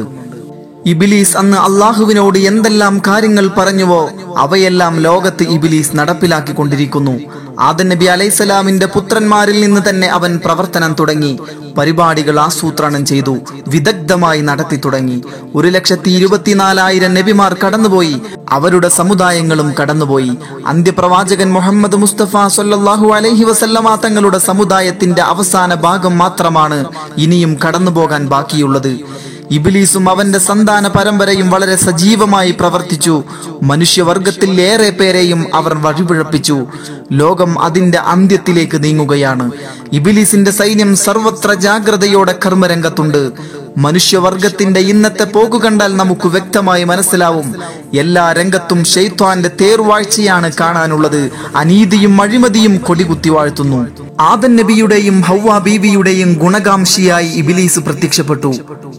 ഇബിലീസ് 0.86 1.36
അന്ന് 1.38 1.58
അള്ളാഹുവിനോട് 1.58 2.38
എന്തെല്ലാം 2.50 2.96
കാര്യങ്ങൾ 3.08 3.48
പറഞ്ഞുവോ 3.58 4.02
അവയെല്ലാം 4.38 4.94
ലോകത്ത് 5.08 5.44
ഇബിലീസ് 5.56 5.98
നടപ്പിലാക്കിക്കൊണ്ടിരിക്കുന്നു. 6.00 7.16
ആദൻ 7.62 7.90
നബി 7.90 8.06
അലൈസലാമിന്റെ 8.06 8.86
പുത്രന്മാരിൽ 8.86 9.62
നിന്ന് 9.62 9.82
തന്നെ 9.90 10.08
അവൻ 10.08 10.40
പ്രവർത്തനം 10.46 10.96
തുടങ്ങി. 11.00 11.40
പരിപാടികൾ 11.78 12.40
ആസൂത്രണം 12.40 13.06
ചെയ്തു. 13.06 13.38
വിദഗ്ധമായി 13.68 14.42
നടത്തി 14.42 14.76
തുടങ്ങി. 14.86 15.24
ഒരു 15.56 15.68
ലക്ഷത്തി 15.68 16.10
ഇരുപത്തിനാലായിരം 16.10 17.14
നബിമാർ 17.14 17.56
കടന്നുപോയി. 17.66 18.22
അവരുടെ 18.50 18.90
സമുദായങ്ങളും 18.90 19.74
കടന്നുപോയി. 19.82 20.32
അന്ത്യപ്രവാചകൻ 20.66 21.52
മുഹമ്മദ് 21.52 21.96
മുസ്തഫ 21.96 22.48
സല്ലല്ലാഹു 22.48 23.08
അലൈഹി 23.14 23.44
വസല്ലമ 23.44 23.96
തങ്ങളുടെ 23.96 24.38
സമുദായത്തിന്റെ 24.38 25.22
അവസാന 25.22 25.74
ഭാഗം 25.74 26.18
മാത്രമാണ് 26.18 26.86
ഇനിയും 27.18 27.58
കടന്നുപോകാൻ 27.68 28.28
ബാക്കിയുള്ളത്. 28.28 29.00
ഇബിലീസും 29.52 30.10
അവന്റെ 30.10 30.40
സന്താന 30.40 30.88
പരമ്പരയും 30.88 31.50
വളരെ 31.50 31.76
സജീവമായി 31.76 32.52
പ്രവർത്തിച്ചു. 32.52 33.24
മനുഷ്യവർഗത്തിൽ 33.64 34.62
ഏറെ 34.62 34.90
പേരെയും 34.90 35.46
അവർ 35.54 35.74
വഴിപിഴപ്പിച്ചു. 35.74 36.68
ലോകം 37.12 37.62
അതിന്റെ 37.62 37.98
അന്ത്യത്തിലേക്ക് 37.98 38.84
നീങ്ങുകയാണ്. 38.84 39.52
ഇബിലീസിന്റെ 39.94 40.52
സൈന്യം 40.52 40.96
സർവത്ര 40.96 41.54
ജാഗ്രതയോടെ 41.54 42.36
കർമ്മരംഗത്തുണ്ട്. 42.46 43.32
മനുഷ്യവർഗത്തിന്റെ 43.78 44.80
ഇന്നത്തെ 44.80 45.24
പോക്കു 45.24 45.58
കണ്ടാൽ 45.58 45.98
നമുക്ക് 45.98 46.28
വ്യക്തമായി 46.28 46.84
മനസ്സിലാവും. 46.84 47.56
എല്ലാ 48.00 48.34
രംഗത്തും 48.34 48.84
ഷെയ്ത്വാന്റെ 48.84 49.52
തേർവാഴ്ചയാണ് 49.62 50.52
കാണാനുള്ളത്. 50.60 51.32
അനീതിയും 51.56 52.22
അഴിമതിയും 52.22 52.78
കൊടികുത്തി 52.78 53.30
വാഴ്ത്തുന്നു. 53.30 53.88
ആദൻ 54.22 54.56
നബിയുടെയും 54.56 55.22
ഹൗവ 55.22 55.58
ബീവിയുടെയും 55.58 56.34
ഗുണകാംക്ഷിയായി 56.34 57.28
ഇബിലീസ് 57.28 57.80
പ്രത്യക്ഷപ്പെട്ടു. 57.80 58.54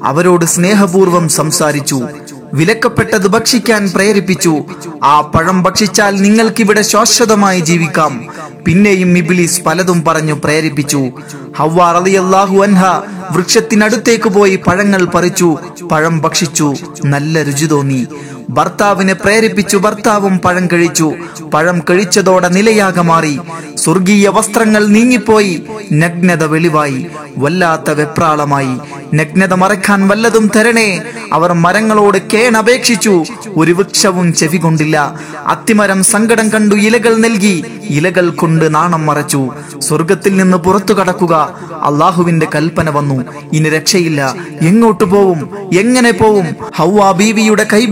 അവരോട് 0.04 0.44
സ്നേഹപൂർവം 0.44 1.28
സംസാരിച്ചു. 1.28 2.08
വിലക്കപ്പെട്ടത് 2.54 3.28
ഭക്ഷിക്കാൻ 3.28 3.90
പ്രേരിപ്പിച്ചു. 3.94 4.64
ആ 5.04 5.20
പഴം 5.20 5.62
ഭക്ഷിച്ചാൽ 5.62 6.16
നിങ്ങൾക്കിവിടെ 6.20 6.82
ശാശ്വതമായി 6.82 7.61
ജീവിക്കാം. 7.61 8.26
പിന്നെയും 8.66 9.18
ഇബിലീസ് 9.18 9.62
പലതും 9.62 10.04
പറഞ്ഞു 10.04 10.32
പ്രേരിപ്പിച്ചു. 10.44 11.11
ഹവ്വ 11.56 11.92
റളിയല്ലാഹു 11.92 12.62
അൻഹ 12.62 12.82
വൃക്ഷത്തിനടുത്തേക്ക് 13.30 14.28
പോയി 14.28 14.56
പഴങ്ങൾ 14.56 15.04
പറിച്ചു. 15.04 15.58
പഴം 15.92 16.18
ഭക്ഷിച്ചു. 16.18 16.74
നല്ല 17.04 17.42
രുചി 17.42 17.66
തോന്നി. 17.66 18.06
ഭർത്താവിനെ 18.50 19.12
പ്രേരിപ്പിച്ചു 19.12 19.76
ഭർത്താവും 19.76 20.38
പഴം 20.38 20.68
കഴിച്ചു. 20.72 21.12
പഴം 21.55 21.83
കഴിച്ചതോടെ 21.90 22.48
നിലയാകെ 22.48 23.02
മാറി. 23.02 23.40
സ്വർഗീയ 23.74 24.28
വസ്ത്രങ്ങൾ 24.28 24.87
നീങ്ങിപ്പോയി. 24.87 25.62
നഗ്നത 25.92 26.44
വെളിവായി. 26.44 27.07
വല്ലാത്ത 27.38 27.90
വെപ്രാളമായി. 27.90 28.78
നഗ്നത 29.14 29.52
മറക്കാൻ 29.55 30.09
വല്ലതും 30.09 30.50
തരണേ. 30.57 31.02
അവർ 31.33 31.52
മരങ്ങളോട് 31.52 32.18
കേണപേക്ഷിച്ചു. 32.18 33.24
ഒരു 33.57 33.72
വൃക്ഷവും 33.72 34.35
ചെവി 34.35 34.57
കൊണ്ടില്ല. 34.57 35.14
അത്തിമരം 35.46 36.05
സങ്കടം 36.05 36.48
കണ്ടു 36.48 36.74
ഇലകൾ 36.74 37.16
നൽകി. 37.16 37.64
ഇലകൾ 37.85 38.31
കൊണ്ട് 38.31 38.74
നാണം 38.74 39.07
മറച്ചു. 39.07 39.50
സ്വർഗത്തിൽ 39.78 40.37
നിന്ന് 40.37 40.57
പുറത്തു 40.57 40.94
കടക്കുക. 40.94 41.35
അള്ളാഹുവിന്റെ 41.83 42.46
കൽപ്പന 42.55 42.90
വന്നു. 42.90 43.24
ഇനി 43.52 43.68
രക്ഷയില്ല. 43.68 44.35
എങ്ങോട്ട് 44.62 45.05
പോവും? 45.05 45.50
എങ്ങനെ 45.78 46.11
പോവും? 46.11 46.46
ഹൗവ 46.76 47.12
ബീവിയുടെ 47.12 47.66
കൈ 47.72 47.87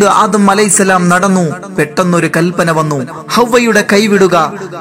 പിടിച്ചുകൊണ്ട് 0.00 0.20
ആദം 0.24 0.44
അലൈസലാം 0.50 1.02
നടന്നു. 1.12 1.44
പെട്ടെന്നൊരു 1.78 2.28
കൽപ്പന 2.36 2.70
വന്നു. 2.78 2.98
ഹൗവയുടെ 3.34 3.82
കൈവിടുക. 3.92 4.36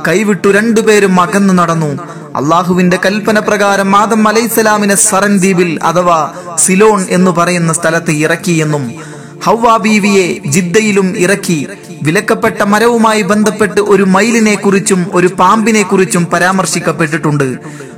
കൈവിട്ടു 0.08 0.48
രണ്ടുപേരും 0.58 1.16
അകന്നു 1.22 1.54
നടന്നു. 1.60 1.92
അള്ളാഹുവിന്റെ 2.40 2.98
കൽപ്പന 3.06 3.38
പ്രകാരം 3.48 3.90
ആദം 4.02 4.22
അലൈസലാമിനെ 4.32 4.96
സറൻ 5.10 5.34
ദ്വീപിൽ 5.38 5.72
അഥവാ 5.84 6.20
സിലോൺ 6.58 7.00
എന്ന് 7.18 7.32
പറയുന്ന 7.32 7.72
സ്ഥലത്ത് 7.80 8.14
ഇറക്കിയെന്നും 8.26 8.84
ഹവ്വ 9.46 9.78
ബീവിയെ 9.78 10.26
ജിദ്ദയിലും 10.56 11.08
ഇറക്കി. 11.26 11.60
വിലക്കപ്പെട്ട 12.04 12.62
മരവുമായി 12.74 13.22
ബന്ധപ്പെട്ട് 13.32 13.82
ഒരു 13.94 14.04
മയിലിനെ 14.16 14.56
കുറിച്ചും 14.56 15.02
ഒരു 15.18 15.30
പാമ്പിനെ 15.40 15.84
കുറിച്ചും 15.84 16.24
പരാമർശിക്കപ്പെട്ടിട്ടുണ്ട്. 16.34 17.48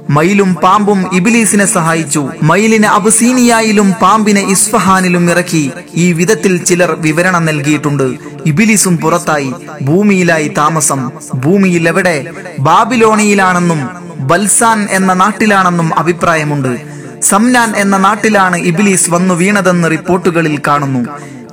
മയിലും 0.09 0.55
പാമ്പും 0.55 1.15
ഇബിലീസിനെ 1.15 1.65
സഹായിച്ചു. 1.65 2.29
മയിലിനെ 2.43 2.87
അബസീനിയായിലും 2.87 3.93
പാമ്പിനെ 4.01 4.41
ഇസ്ഫഹാനിലും 4.41 5.31
ഇറക്കി 5.31 5.71
ഈ 5.95 6.13
വിധത്തിൽ 6.13 6.57
ചിലർ 6.57 6.95
വിവരണം 6.99 7.45
നൽകിയിട്ടുണ്ട്. 7.45 8.13
ഇബിലിസും 8.45 8.97
പുറത്തായി. 8.97 9.53
ഭൂമിയിലായി 9.81 10.47
താമസം. 10.47 11.09
ഭൂമിയിൽ 11.35 11.87
എവിടെ 11.87 12.25
ബാബിലോണിയിലാണെന്നും 12.59 13.89
ബൽസാൻ 14.19 14.87
എന്ന 14.91 15.13
നാട്ടിലാണെന്നും 15.13 15.99
അഭിപ്രായമുണ്ട്. 15.99 17.01
സംനാൻ 17.21 17.73
എന്ന 17.75 17.97
നാട്ടിലാണ് 17.97 18.57
ഇബിലീസ് 18.57 19.11
വന്നു 19.11 19.33
വീണതെന്ന് 19.33 19.91
റിപ്പോർട്ടുകളിൽ 19.91 20.59
കാണുന്നു. 20.67 21.05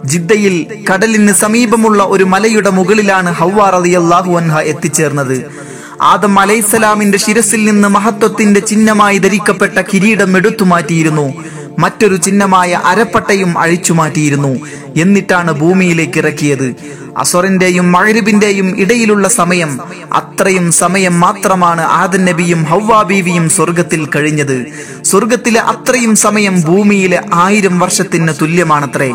ജിദ്ദയിൽ 0.04 0.84
കടലിന് 0.92 1.32
സമീപമുള്ള 1.32 2.02
ഒരു 2.02 2.24
മലയുടെ 2.24 2.70
മുകളിലാണ് 2.70 3.34
ഹൗവാർ 3.34 3.72
റളിയല്ലാഹു 3.72 4.32
അൻഹ 4.36 4.58
എത്തിച്ചേർന്നത്. 4.58 5.68
ആദം 6.02 6.40
അലൈസലാമിന്റെ 6.40 7.18
ശിരസിൽ 7.18 7.64
നിന്ന് 7.64 7.88
മഹത്വത്തിന്റെ 7.88 8.60
ചിഹ്നമായി 8.60 9.18
ധരിക്കപ്പെട്ട 9.18 9.80
കിരീടം 9.94 10.36
എടുത്തു 10.36 10.64
മാറ്റിയിരുന്നു. 10.64 11.32
മറ്റൊരു 11.78 12.16
ചിഹ്നമായ 12.16 12.80
അരപ്പട്ടയും 12.84 13.58
അഴിച്ചു 13.58 13.92
മാറ്റിയിരുന്നു. 13.92 14.58
എന്നിട്ടാണ് 14.96 15.52
ഭൂമിയിലേക്ക് 15.52 16.18
ഇറക്കിയത്. 16.18 16.74
അസറിന്റെയും 17.18 17.92
മഴരുബിന്റെയും 17.92 18.78
ഇടയിലുള്ള 18.78 19.28
സമയം 19.28 19.80
അത്രയും 20.12 20.72
സമയം 20.72 21.20
മാത്രമാണ് 21.20 21.80
ആദൻ 21.80 22.24
നബിയും 22.24 22.64
ഹൗവാ 22.64 23.02
ബീവിയും 23.02 23.50
സ്വർഗത്തിൽ 23.50 24.08
കഴിഞ്ഞത്. 24.16 24.66
സ്വർഗത്തിലെ 25.02 25.60
അത്രയും 25.60 26.16
സമയം 26.16 26.60
ഭൂമിയിലെ 26.60 27.22
ആയിരം 27.32 27.78
വർഷത്തിന് 27.78 28.32
തുല്യമാണത്രേ. 28.42 29.14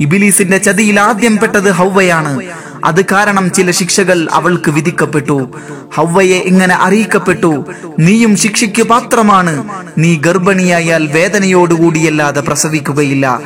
ഇബിലീസിന്റെ 0.00 0.58
ചതിയിൽ 0.58 1.00
ആദ്യം 1.00 1.36
പെട്ടത് 1.36 1.70
ഹൗവയാണ്. 1.70 2.42
അത് 2.84 3.04
കാരണം 3.04 3.52
ചില 3.52 3.70
ശിക്ഷകൾ 3.70 4.28
അവൾക്ക് 4.32 4.70
വിധിക്കപ്പെട്ടു. 4.70 5.50
ഹൗവയെ 5.94 6.38
ഇങ്ങനെ 6.38 6.74
അറിയിക്കപ്പെട്ടു. 6.74 7.64
നീയും 7.98 8.36
ശിക്ഷയ്ക്ക് 8.36 8.82
പാത്രമാണ്. 8.82 9.64
നീ 9.98 10.16
ഗർഭിണിയായാൽ 10.16 11.06
വേദനയോടുകൂടിയല്ലാതെ 11.06 12.40
പ്രസവിക്കുകയില്ല. 12.40 13.40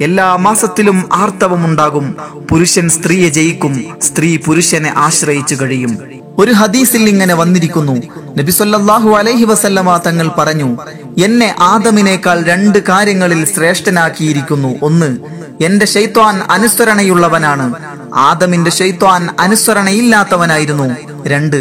എല്ലാ 0.00 0.36
മാസത്തിലും 0.36 1.08
ആർത്തവമുണ്ടാകും 1.12 2.16
പുരുഷൻ 2.50 2.88
സ്ത്രീയെ 2.88 3.28
ജയിക്കും. 3.28 3.84
സ്ത്രീ 4.02 4.36
പുരുഷനെ 4.36 4.94
ആശ്രയിച്ചു 4.96 5.54
കഴിയും. 5.54 6.22
ഒരു 6.38 6.52
ഹദീസിൽ 6.52 7.08
ഇങ്ങനെ 7.08 7.34
വന്നിരിക്കുന്നു. 7.34 7.92
നബിസൊല്ലാഹു 8.38 9.10
അലൈഹി 9.10 9.44
വസല്ലമ 9.44 9.96
തങ്ങൾ 9.96 10.28
പറഞ്ഞു 10.38 10.78
എന്നെ 11.24 11.54
ആദമിനേക്കാൾ 11.60 12.42
രണ്ട് 12.44 12.78
കാര്യങ്ങളിൽ 12.78 13.44
ശ്രേഷ്ഠനാക്കിയിരിക്കുന്നു. 13.44 14.74
ഒന്ന് 14.82 15.18
എന്റെ 15.64 15.86
ഷെയ്ത്വാൻ 15.86 16.40
അനുസരണയുള്ളവനാണ്. 16.50 17.74
ആദമിന്റെ 18.14 18.70
ഷെയ്ത്വാൻ 18.70 19.28
അനുസരണയില്ലാത്തവനായിരുന്നു. 19.40 20.88
രണ്ട് 21.26 21.56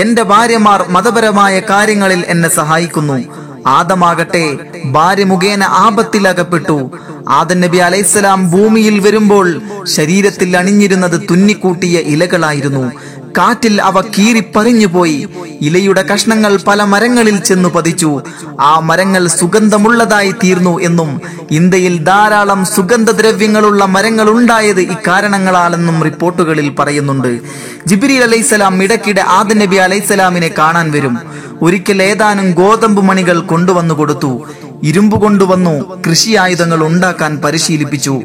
എന്റെ 0.00 0.22
ഭാര്യമാർ 0.22 0.84
മതപരമായ 0.88 1.60
കാര്യങ്ങളിൽ 1.60 2.24
എന്നെ 2.28 2.48
സഹായിക്കുന്നു. 2.48 3.22
ആദമാകട്ടെ 3.66 4.58
ഭാര്യ 4.84 5.24
മുഖേന 5.24 5.64
ആപത്തിലകപ്പെട്ടു 5.64 6.90
ആദൻ 7.28 7.60
നബി 7.60 7.76
അലൈഹിസ്സലാം 7.76 8.50
ഭൂമിയിൽ 8.50 9.00
വരുമ്പോൾ 9.00 9.62
ശരീരത്തിൽ 9.84 10.56
അണിഞ്ഞിരുന്നത് 10.56 11.28
തുന്നിക്കൂട്ടിയ 11.30 11.98
ഇലകളായിരുന്നു. 11.98 12.92
കാറ്റിൽ 13.38 13.82
അവ 13.82 14.00
കീറിപ്പറിഞ്ഞുപോയി. 14.00 15.28
ഇലയുടെ 15.60 16.02
കഷ്ണങ്ങൾ 16.02 16.58
പല 16.66 16.82
മരങ്ങളിൽ 16.82 17.36
ചെന്നു 17.38 17.68
പതിച്ചു. 17.68 18.22
ആ 18.60 18.78
മരങ്ങൾ 18.78 19.26
സുഗന്ധമുള്ളതായി 19.26 20.30
തീർന്നു 20.30 20.80
എന്നും 20.80 21.20
ഇന്ത്യയിൽ 21.50 22.04
ധാരാളം 22.04 22.64
സുഗന്ധദ്രവ്യങ്ങളുള്ള 22.64 23.84
മരങ്ങൾ 23.84 24.30
ഉണ്ടായത് 24.30 24.80
ഇക്കാരണങ്ങളാണെന്നും 24.80 26.02
റിപ്പോർട്ടുകളിൽ 26.02 26.68
പറയുന്നുണ്ട്. 26.78 27.40
ജിബിരി 27.86 28.16
അലൈസലാം 28.16 28.82
ഇടയ്ക്കിടെ 28.82 29.20
ആദ 29.20 29.52
നബി 29.52 29.76
അലൈസലാമിനെ 29.76 30.50
കാണാൻ 30.58 30.92
വരും. 30.92 31.18
ഒരിക്കൽ 31.62 32.02
ഏതാനും 32.02 32.52
ഗോതമ്പ് 32.52 33.02
മണികൾ 33.04 33.40
കൊണ്ടുവന്നു 33.40 33.94
കൊടുത്തു. 33.94 34.46
ഇരുമ്പ് 34.82 35.20
കൊണ്ടുവന്നു 35.20 36.02
കൃഷിയായുധങ്ങൾ 36.06 36.84
ഉണ്ടാക്കാൻ 36.86 37.36
പരിശീലിപ്പിച്ചു. 37.36 38.22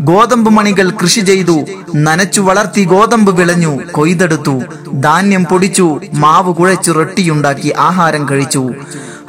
ഗോതമ്പ് 0.00 0.50
മണികൾ 0.50 0.90
കൃഷി 0.90 1.20
ചെയ്തു. 1.20 1.64
നനച്ചു 1.96 2.40
വളർത്തി 2.40 2.84
ഗോതമ്പ് 2.84 3.36
വിളഞ്ഞു. 3.36 3.78
കൊയ്തെടുത്തു. 3.92 4.62
ധാന്യം 4.94 5.44
പൊടിച്ചു. 5.44 6.00
മാവ് 6.14 6.54
കുഴച്ചു 6.54 6.92
റൊട്ടിയുണ്ടാക്കി 6.92 7.74
ആഹാരം 7.78 8.28
കഴിച്ചു. 8.30 8.70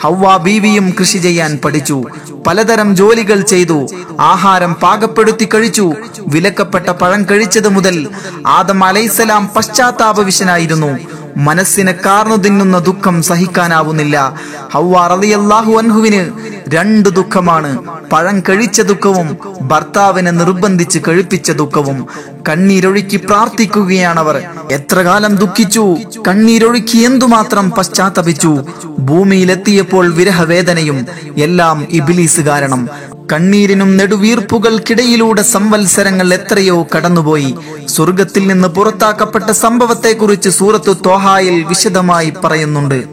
ഹൗവ 0.02 0.38
ബീവിയും 0.38 0.94
കൃഷി 1.00 1.18
ചെയ്യാൻ 1.18 1.60
പഠിച്ചു. 1.66 2.04
പലതരം 2.48 2.96
ജോലികൾ 2.96 3.42
ചെയ്തു. 3.42 3.88
ആഹാരം 4.20 4.74
പാകപ്പെടുത്തി 4.74 5.48
കഴിച്ചു. 5.54 5.94
വിലക്കപ്പെട്ട 6.28 6.90
പഴം 6.90 7.26
കഴിച്ചത് 7.32 7.70
മുതൽ 7.70 8.08
ആദം 8.48 8.84
അലൈസലാം 8.84 9.50
പശ്ചാത്താപവിശനായിരുന്നു. 9.56 10.98
മനസ്സിനെ 11.38 11.92
കാർന്നു 11.92 12.36
തിന്നുന്ന 12.36 12.80
ദുഃഖം 12.80 13.24
സഹിക്കാനാവുന്നില്ല. 13.24 14.34
ഹൗവാറിയാഹു 14.74 15.16
റളിയല്ലാഹു 15.16 15.74
അൻഹുവിന് 15.74 16.32
രണ്ട് 16.68 17.10
ദുഃഖമാണ്. 17.10 17.78
പഴം 18.12 18.44
കഴിച്ച 18.50 18.82
ദുഃഖവും 18.82 19.38
ഭർത്താവിനെ 19.62 20.32
നിർബന്ധിച്ച് 20.32 21.00
കഴിപ്പിച്ച 21.08 21.52
ദുഃഖവും. 21.52 22.08
കണ്ണീരൊഴുക്കി 22.50 23.18
പ്രാർത്ഥിക്കുകയാണവർ. 23.18 24.44
എത്ര 24.72 25.02
കാലം 25.02 25.36
ദുഃഖിച്ചു? 25.36 25.98
കണ്ണീരൊഴുക്കി 26.28 26.98
എന്തുമാത്രം 26.98 27.72
പശ്ചാത്തപിച്ചു? 27.72 28.66
ഭൂമിയിലെത്തിയപ്പോൾ 29.00 30.14
വിരഹവേദനയും 30.14 31.06
എല്ലാം 31.38 31.88
ഇബിലീസ് 31.90 32.42
കാരണം. 32.42 32.90
കണ്ണീരിനും 33.32 33.98
നെടുവീർപ്പുകൾക്കിടയിലൂടെ 33.98 35.42
സംവത്സരങ്ങൾ 35.42 36.34
എത്രയോ 36.34 36.88
കടന്നുപോയി. 36.96 37.56
സ്വർഗത്തിൽ 37.88 38.48
നിന്ന് 38.48 38.68
പുറത്താക്കപ്പെട്ട 38.68 39.52
സംഭവത്തെക്കുറിച്ച് 39.52 40.50
സൂറത്ത് 40.50 40.96
തോഹായിൽ 41.06 41.64
വിശദമായി 41.64 42.34
പറയുന്നുണ്ട്. 42.44 43.04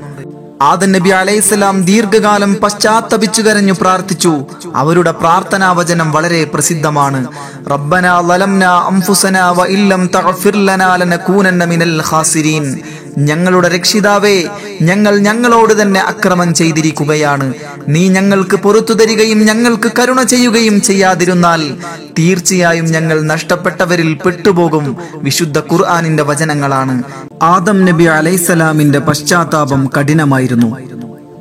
ആദൻ 0.62 0.92
നബി 0.92 1.08
അലൈഹിസ്സലാം 1.08 1.82
ദീർഘകാലം 1.82 2.54
പശ്ചാത്തപിച്ചു 2.54 3.42
കരഞ്ഞു 3.42 3.72
പ്രാർത്ഥിച്ചു. 3.72 4.32
അവരുടെ 4.74 5.10
പ്രാർത്ഥനാ 5.10 5.72
വചനം 5.72 6.12
വളരെ 6.12 6.44
പ്രസിദ്ധമാണ്. 6.44 7.26
റബ്ബന 7.70 8.06
ലലംന 8.20 8.64
അംഫുസന 8.64 9.40
വ 9.40 9.66
ഇല്ലം 9.66 10.10
തഗ്ഫിർ 10.16 10.56
ലനാ 10.66 10.96
ലനകൂനന്ന 10.96 11.64
മിനൽ 11.64 12.02
ഖാസിരീൻ. 12.10 12.80
ഞങ്ങളുടെ 13.18 13.68
രക്ഷിതാവേ 13.68 14.44
ഞങ്ങൾ 14.82 15.18
ഞങ്ങളോട് 15.18 15.82
തന്നെ 15.82 16.00
അക്രമം 16.00 16.54
ചെയ്തിരിക്കുകയാണ്. 16.54 17.54
നീ 17.88 18.08
ഞങ്ങൾക്ക് 18.08 18.56
പുറത്തു 18.56 18.94
തരികയും 18.94 19.38
ഞങ്ങൾക്ക് 19.38 19.92
കരുണ 19.98 20.22
ചെയ്യുകയും 20.22 20.80
ചെയ്യാതിരുന്നാൽ 20.80 21.74
തീർച്ചയായും 22.18 22.84
ഞങ്ങൾ 22.84 23.20
നഷ്ടപ്പെട്ടവരിൽ 23.20 24.14
പെട്ടുപോകും. 24.14 24.96
വിശുദ്ധ 25.14 25.58
ഖുർആാനിന്റെ 25.58 26.22
വചനങ്ങളാണ്. 26.22 27.02
ആദം 27.42 27.84
നബി 27.84 28.04
അലൈസലാമിന്റെ 28.04 28.98
പശ്ചാത്താപം 28.98 29.90
കഠിനമായിരുന്നു. 30.00 30.76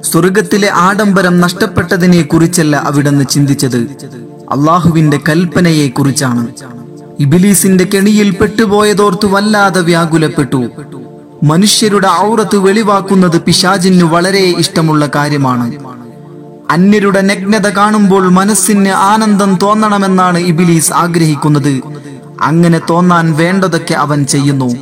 സ്വർഗത്തിലെ 0.02 0.70
ആഡംബരം 0.74 1.42
നഷ്ടപ്പെട്ടതിനെ 1.42 2.22
കുറിച്ചല്ല 2.22 2.76
അവിടുന്ന് 2.76 3.26
ചിന്തിച്ചത്. 3.30 3.78
അള്ളാഹുവിന്റെ 4.52 5.20
കൽപ്പനയെ 5.30 5.88
കുറിച്ചാണ് 5.88 6.48
ഇബിലീസിന്റെ 7.20 7.84
കെണിയിൽ 7.84 8.30
പെട്ടുപോയതോർത്തു 8.30 9.28
വല്ലാതെ 9.28 9.82
വ്യാകുലപ്പെട്ടു. 9.82 10.70
മനുഷ്യരുടെ 11.44 12.08
ഔറത്ത് 12.08 12.58
വെളിവാക്കുന്നത് 12.58 13.42
പിശാജിന് 13.42 14.04
വളരെ 14.04 14.40
ഇഷ്ടമുള്ള 14.40 15.10
കാര്യമാണ്. 15.16 15.74
അന്യരുടെ 16.72 17.22
നഗ്നത 17.22 17.68
കാണുമ്പോൾ 17.68 18.30
മനസ്സിന് 18.30 18.90
ആനന്ദം 18.90 19.58
തോന്നണമെന്നാണ് 19.62 20.38
ഇബിലീസ് 20.38 20.94
ആഗ്രഹിക്കുന്നത്. 20.94 21.82
അങ്ങനെ 22.42 22.82
തോന്നാൻ 22.90 23.34
വേണ്ടതൊക്കെ 23.34 23.94
അവൻ 23.94 24.26
ചെയ്യുന്നു. 24.26 24.76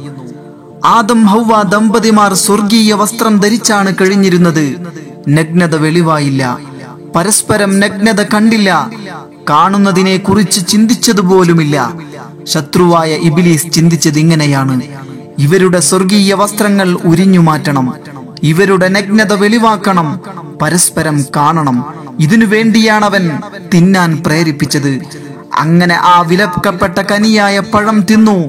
ആദം 0.86 1.26
ഹൗവ 1.26 1.62
ദമ്പതിമാർ 1.62 2.34
സ്വർഗീയ 2.34 2.93
വസ്ത്രം 2.93 3.38
ധരിച്ചാണ് 3.38 3.95
കഴിഞ്ഞിരുന്നത്. 4.01 4.76
നഗ്നത 5.30 5.76
വെളിവായില്ല. 5.76 6.60
പരസ്പരം 7.16 7.80
നഗ്നത 7.80 8.22
കണ്ടില്ല. 8.22 8.89
കാണുന്നതിനെ 9.49 10.18
കുറിച്ച് 10.18 10.68
ചിന്തിച്ചതുപോലുമില്ല. 10.68 11.93
ശത്രുവായ 12.43 13.14
ഇബിലീസ് 13.14 13.72
ചിന്തിച്ചത് 13.72 14.20
ഇങ്ങനെയാണ്. 14.20 14.82
ഇവരുടെ 15.40 15.80
സ്വർഗീയ 15.80 16.34
വസ്ത്രങ്ങൾ 16.34 16.94
ഉരിഞ്ഞു 16.94 17.40
മാറ്റണം. 17.40 17.94
ഇവരുടെ 18.44 18.88
നഗ്നത 18.88 19.34
വെളിവാക്കണം. 19.34 20.20
പരസ്പരം 20.62 21.26
കാണണം. 21.36 21.86
ഇതിനു 22.20 22.46
വേണ്ടിയാണ് 22.46 23.06
അവൻ 23.06 23.32
തിന്നാൻ 23.74 24.24
പ്രേരിപ്പിച്ചത്. 24.26 25.02
അങ്ങനെ 25.54 25.96
ആ 25.96 26.22
വിലക്കപ്പെട്ട 26.22 27.00
കനിയായ 27.00 27.60
പഴം 27.60 28.02
തിന്നു. 28.02 28.48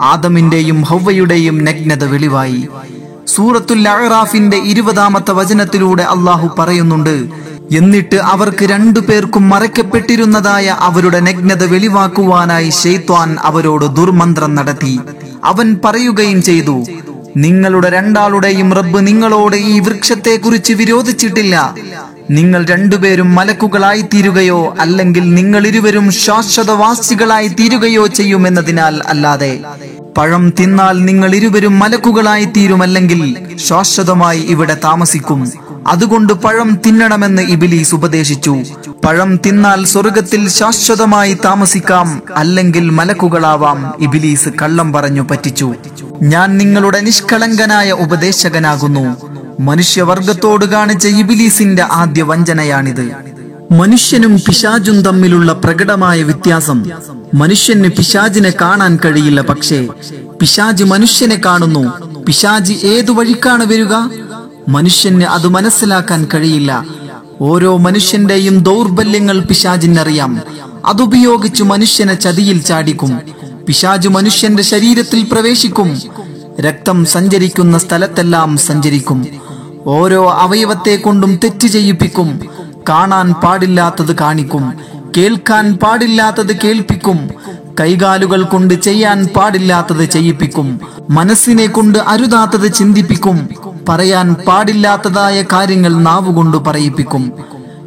ആദമിന്റെയും 0.00 0.82
ഹൗവയുടെയും 0.82 1.64
നഗ്നത 1.64 2.04
വെളിവായി. 2.04 2.68
സൂറത്തുൽ 3.26 3.88
അഹ്റാഫിന്റെ 3.88 4.56
ഇരുപതാമത്തെ 4.56 5.32
വചനത്തിലൂടെ 5.32 6.02
അള്ളാഹു 6.02 6.50
പറയുന്നുണ്ട് 6.58 7.43
എന്നിട്ട് 7.72 8.16
അവർക്ക് 8.16 8.64
രണ്ടുപേർക്കും 8.64 9.48
മറയ്ക്കപ്പെട്ടിരുന്നതായ 9.48 10.76
അവരുടെ 10.78 11.20
നഗ്നത 11.20 11.64
വെളിവാക്കുവാനായി 11.64 12.70
ഷെയ്ത്വാൻ 12.70 13.36
അവരോട് 13.40 13.96
ദുർമന്ത്രം 13.96 14.54
നടത്തി. 14.54 15.00
അവൻ 15.44 15.76
പറയുകയും 15.84 16.42
ചെയ്തു 16.42 16.86
നിങ്ങളുടെ 17.36 17.88
രണ്ടാളുടെയും 17.90 18.72
റബ്ബ് 18.72 19.06
നിങ്ങളോട് 19.06 19.56
ഈ 19.56 19.80
വൃക്ഷത്തെക്കുറിച്ച് 19.80 20.72
വിരോധിച്ചിട്ടില്ല. 20.72 21.74
നിങ്ങൾ 22.30 22.64
രണ്ടുപേരും 22.64 23.34
മലക്കുകളായി 23.34 24.02
തീരുകയോ 24.02 24.74
അല്ലെങ്കിൽ 24.80 25.34
നിങ്ങൾ 25.34 25.66
ഇരുവരും 25.66 26.10
ശാശ്വതവാസികളായി 26.10 27.48
തീരുകയോ 27.48 28.06
ചെയ്യുമെന്നതിനാൽ 28.06 29.00
അല്ലാതെ. 29.06 29.60
പഴം 30.18 30.54
തിന്നാൽ 30.60 31.04
നിങ്ങൾ 31.04 31.34
ഇരുവരും 31.34 31.78
മലക്കുകളായി 31.78 32.44
തീരുമല്ലെങ്കിൽ 32.44 33.36
ശാശ്വതമായി 33.56 34.40
ഇവിടെ 34.40 34.76
താമസിക്കും. 34.84 35.52
അതുകൊണ്ട് 35.86 36.32
പഴം 36.32 36.78
തിന്നണമെന്ന് 36.86 37.42
ഇബിലീസ് 37.42 37.94
ഉപദേശിച്ചു. 37.94 38.62
പഴം 39.04 39.36
തിന്നാൽ 39.46 39.84
സ്വർഗത്തിൽ 39.84 40.48
ശാശ്വതമായി 40.48 41.36
താമസിക്കാം 41.44 42.22
അല്ലെങ്കിൽ 42.34 42.90
മലക്കുകളാവാം 42.90 43.94
ഇബിലീസ് 44.00 44.48
കള്ളം 44.62 44.92
പറഞ്ഞു 44.92 45.26
പറ്റിച്ചു. 45.30 45.74
ഞാൻ 46.22 46.58
നിങ്ങളുടെ 46.58 47.00
നിഷ്കളങ്കനായ 47.00 47.92
ഉപദേശകനാകുന്നു. 47.92 49.16
മനുഷ്യവർഗത്തോട് 49.60 50.64
കാണിച്ച 50.64 51.06
ഇബിലീസിന്റെ 51.06 51.82
ആദ്യ 51.82 52.22
വഞ്ചനയാണിത്. 52.22 53.10
മനുഷ്യനും 53.72 54.36
പിശാചും 54.36 55.02
തമ്മിലുള്ള 55.02 55.52
പ്രകടമായ 55.52 56.22
വ്യത്യാസം. 56.22 56.84
മനുഷ്യന് 57.34 57.88
പിശാചിനെ 57.88 58.52
കാണാൻ 58.60 58.98
കഴിയില്ല 59.04 59.40
പക്ഷേ 59.40 59.88
പിശാജ് 60.40 60.84
മനുഷ്യനെ 60.84 61.40
കാണുന്നു. 61.44 61.92
പിശാജ് 62.26 62.72
ഏതു 62.72 63.12
വഴിക്കാണ് 63.12 63.64
വരിക? 63.66 63.94
മനുഷ്യന് 64.68 65.24
അത് 65.24 65.48
മനസ്സിലാക്കാൻ 65.48 66.28
കഴിയില്ല. 66.34 66.86
ഓരോ 67.40 67.76
മനുഷ്യന്റെയും 67.76 68.58
ദൗർബല്യങ്ങൾ 68.62 69.40
പിശാചിനറിയാം. 69.40 70.40
അതുപയോഗിച്ച് 70.84 71.62
മനുഷ്യനെ 71.62 72.14
ചതിയിൽ 72.14 72.62
ചാടിക്കും. 72.62 73.20
പിശാജ് 73.66 74.08
മനുഷ്യന്റെ 74.08 74.62
ശരീരത്തിൽ 74.62 75.26
പ്രവേശിക്കും. 75.32 76.00
രക്തം 76.60 77.04
സഞ്ചരിക്കുന്ന 77.04 77.78
സ്ഥലത്തെല്ലാം 77.78 78.56
സഞ്ചരിക്കും. 78.56 79.26
ഓരോ 79.86 80.30
അവയവത്തെ 80.30 80.96
കൊണ്ടും 80.96 81.40
തെറ്റ് 81.44 81.66
ചെയ്യിപ്പിക്കും. 81.66 82.40
കാണാൻ 82.88 83.32
പാടില്ലാത്തത് 83.32 84.18
കാണിക്കും. 84.18 84.74
കേൾക്കാൻ 85.16 85.74
പാടില്ലാത്തത് 85.74 86.56
കേൾപ്പിക്കും. 86.56 87.28
കൈകാലുകൾ 87.80 88.42
കൊണ്ട് 88.42 88.74
ചെയ്യാൻ 88.74 89.26
പാടില്ലാത്തത് 89.26 90.10
ചെയ്യിപ്പിക്കും. 90.10 90.80
മനസ്സിനെ 91.10 91.66
കൊണ്ട് 91.66 91.98
അരുതാത്തത് 91.98 92.72
ചിന്തിപ്പിക്കും. 92.72 93.48
പറയാൻ 93.88 94.34
പാടില്ലാത്തതായ 94.34 95.42
കാര്യങ്ങൾ 95.42 95.96
നാവുകൊണ്ട് 95.96 96.56
പറയിപ്പിക്കും. 96.56 97.32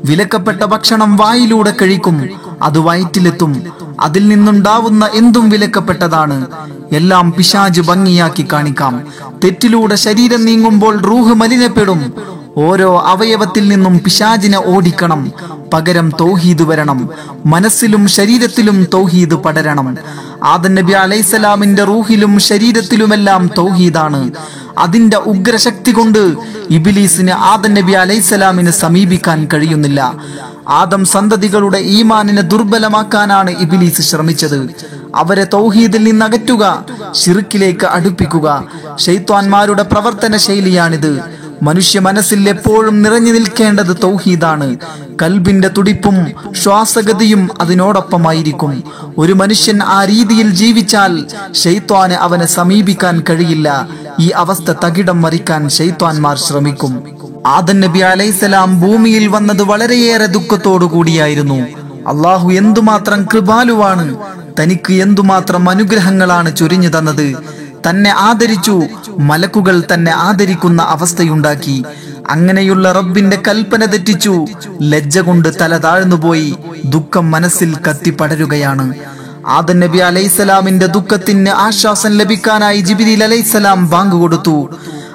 വിലക്കപ്പെട്ട 0.06 0.64
ഭക്ഷണം 0.64 1.18
വായിലൂടെ 1.18 1.74
കഴിക്കും 1.82 2.30
അത് 2.62 2.80
വയറ്റിലെത്തും. 2.80 3.64
അതിൽ 4.00 4.28
നിന്നുണ്ടാവുന്ന 4.28 5.10
എന്തും 5.14 5.50
വിലക്കപ്പെട്ടതാണ്. 5.50 6.48
എല്ലാം 6.92 7.34
പിശാജ് 7.38 7.82
ഭംഗിയാക്കി 7.82 8.46
കാണിക്കാം. 8.54 9.08
തെറ്റിലൂടെ 9.44 9.96
ശരീരം 9.96 10.46
നീങ്ങുമ്പോൾ 10.46 11.02
റൂഹ് 11.02 11.34
മലിനപ്പെടും. 11.34 12.14
ഓരോ 12.58 13.00
അവയവത്തിൽ 13.00 13.68
നിന്നും 13.68 14.00
പിശാചിനെ 14.00 14.62
ഓടിക്കണം. 14.66 15.32
പകരം 15.74 16.12
തൗഹീദ് 16.20 16.62
വരണം. 16.62 17.10
മനസ്സിലും 17.46 18.08
ശരീരത്തിലും 18.08 18.88
തൗഹീദ് 18.94 19.34
പടരണം. 19.34 19.98
ആദൻ 20.44 20.76
നബി 20.76 20.92
അലൈസലാമിന്റെ 20.92 21.84
റൂഹിലും 21.84 22.40
ശരീരത്തിലുമെല്ലാം 22.40 23.50
തൗഹീദാണ്. 23.58 24.32
അതിന്റെ 24.78 25.18
ഉഗ്രശക്തി 25.18 25.92
കൊണ്ട് 25.92 26.36
ഇബിലീസിന് 26.70 27.32
ആദൻ 27.32 27.74
നബി 27.74 27.92
അലൈസലാമിനെ 27.92 28.72
സമീപിക്കാൻ 28.72 29.48
കഴിയുന്നില്ല. 29.54 30.14
ആദം 30.68 31.06
സന്തതികളുടെ 31.06 31.78
ഈമാനിനെ 31.78 32.42
ദുർബലമാക്കാനാണ് 32.42 33.52
ഇബിലീസ് 33.52 34.02
ശ്രമിച്ചത്. 34.02 34.70
അവരെ 35.16 35.44
തൗഹീദിൽ 35.54 36.04
നിന്ന് 36.04 36.26
അകറ്റുക 36.26 36.86
ഷിർക്കിലേക്ക് 37.12 37.86
അടുപ്പിക്കുക. 37.86 38.64
ഷെയ്ത്വാൻമാരുടെ 39.00 39.84
പ്രവർത്തന 39.84 40.38
ശൈലിയാണിത് 40.38 41.37
മനുഷ്യ 41.62 42.00
മനസ്സിൽ 42.00 42.50
എപ്പോഴും 42.50 43.02
നിറഞ്ഞു 43.02 43.32
നിൽക്കേണ്ടത് 43.32 43.98
തൗഹീദാണ്. 44.04 44.78
കൽബിന്റെ 45.22 45.68
തുടിപ്പും 45.68 46.26
ശ്വാസഗതിയും 46.64 47.50
അതിനോടൊപ്പമായിരിക്കും. 47.62 48.84
ഒരു 49.18 49.34
മനുഷ്യൻ 49.34 49.84
ആ 49.84 50.06
രീതിയിൽ 50.06 50.50
ജീവിച്ചാൽ 50.50 51.26
ഷെയ്ത്വാന് 51.54 52.14
അവനെ 52.14 52.46
സമീപിക്കാൻ 52.46 53.24
കഴിയില്ല. 53.30 53.88
ഈ 54.20 54.30
അവസ്ഥ 54.30 54.72
തകിടം 54.72 55.22
മറിക്കാൻ 55.22 55.70
ഷെയ്ത്വാൻമാർ 55.70 56.38
ശ്രമിക്കും. 56.38 57.04
ആദൻ 57.48 57.80
നബി 57.80 58.00
അലൈസലാം 58.00 58.82
ഭൂമിയിൽ 58.82 59.28
വന്നത് 59.28 59.64
വളരെയേറെ 59.64 60.26
ദുഃഖത്തോടു 60.26 60.86
കൂടിയായിരുന്നു 60.86 61.68
അള്ളാഹു 62.08 62.52
എന്തുമാത്രം 62.52 63.26
കൃപാലുവാണ് 63.34 64.18
തനിക്ക് 64.60 64.94
എന്തുമാത്രം 64.94 65.70
അനുഗ്രഹങ്ങളാണ് 65.70 66.56
ചൊരിഞ്ഞു 66.56 66.90
തന്നത്. 66.90 67.36
തന്നെ 67.90 68.10
ആദരിച്ചു. 68.10 68.84
മലക്കുകൾ 69.20 69.84
തന്നെ 69.94 70.12
ആദരിക്കുന്ന 70.12 70.82
അവസ്ഥയുണ്ടാക്കി. 70.82 71.84
അങ്ങനെയുള്ള 72.30 72.92
റബ്ബിന്റെ 72.92 73.42
കൽപ്പന 73.48 73.86
തെറ്റിച്ചു. 73.86 74.46
ലജ്ജ 74.82 75.20
കൊണ്ട് 75.20 75.50
തല 75.62 75.78
താഴ്ന്നുപോയി. 75.78 76.58
ദുഃഖം 76.86 77.32
മനസ്സിൽ 77.32 77.76
കത്തിപ്പടരുകയാണ്. 77.90 78.94
ആദൻ 79.48 79.80
നബി 79.80 79.98
അലൈസലാമിന്റെ 79.98 80.86
ദുഃഖത്തിന് 80.86 81.50
ആശ്വാസം 81.50 82.10
ലഭിക്കാനായി 82.10 82.80
ജിബിരിൽ 82.82 83.24
അലൈസലാം 83.24 83.90
ബാങ്ക് 83.90 84.16
കൊടുത്തു. 84.16 84.70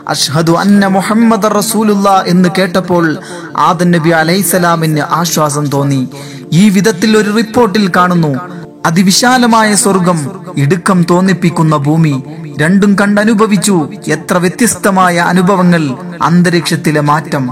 അഷ്ഹദു 0.09 0.53
അന്ന 0.53 0.87
മുഹമ്മദ് 0.87 1.59
റസൂലുള്ള 1.59 2.25
എന്ന് 2.27 2.49
കേട്ടപ്പോൾ 2.59 3.17
ആദൻ 3.57 3.91
നബി 3.91 4.11
അലൈസലാമിന് 4.11 5.01
ആശ്വാസം 5.01 5.67
തോന്നി. 5.67 6.09
ഈ 6.53 6.69
വിധത്തിൽ 6.69 7.17
ഒരു 7.17 7.31
റിപ്പോർട്ടിൽ 7.31 7.91
കാണുന്നു. 7.97 8.63
അതിവിശാലമായ 8.87 9.75
സ്വർഗം 9.75 10.31
ഇടുക്കം 10.57 11.07
തോന്നിപ്പിക്കുന്ന 11.11 11.77
ഭൂമി 11.77 12.23
രണ്ടും 12.63 12.97
കണ്ടനുഭവിച്ചു. 13.01 13.89
എത്ര 14.09 14.37
വ്യത്യസ്തമായ 14.37 15.17
അനുഭവങ്ങൾ. 15.19 15.83
അന്തരീക്ഷത്തിലെ 16.23 17.01
മാറ്റം. 17.01 17.51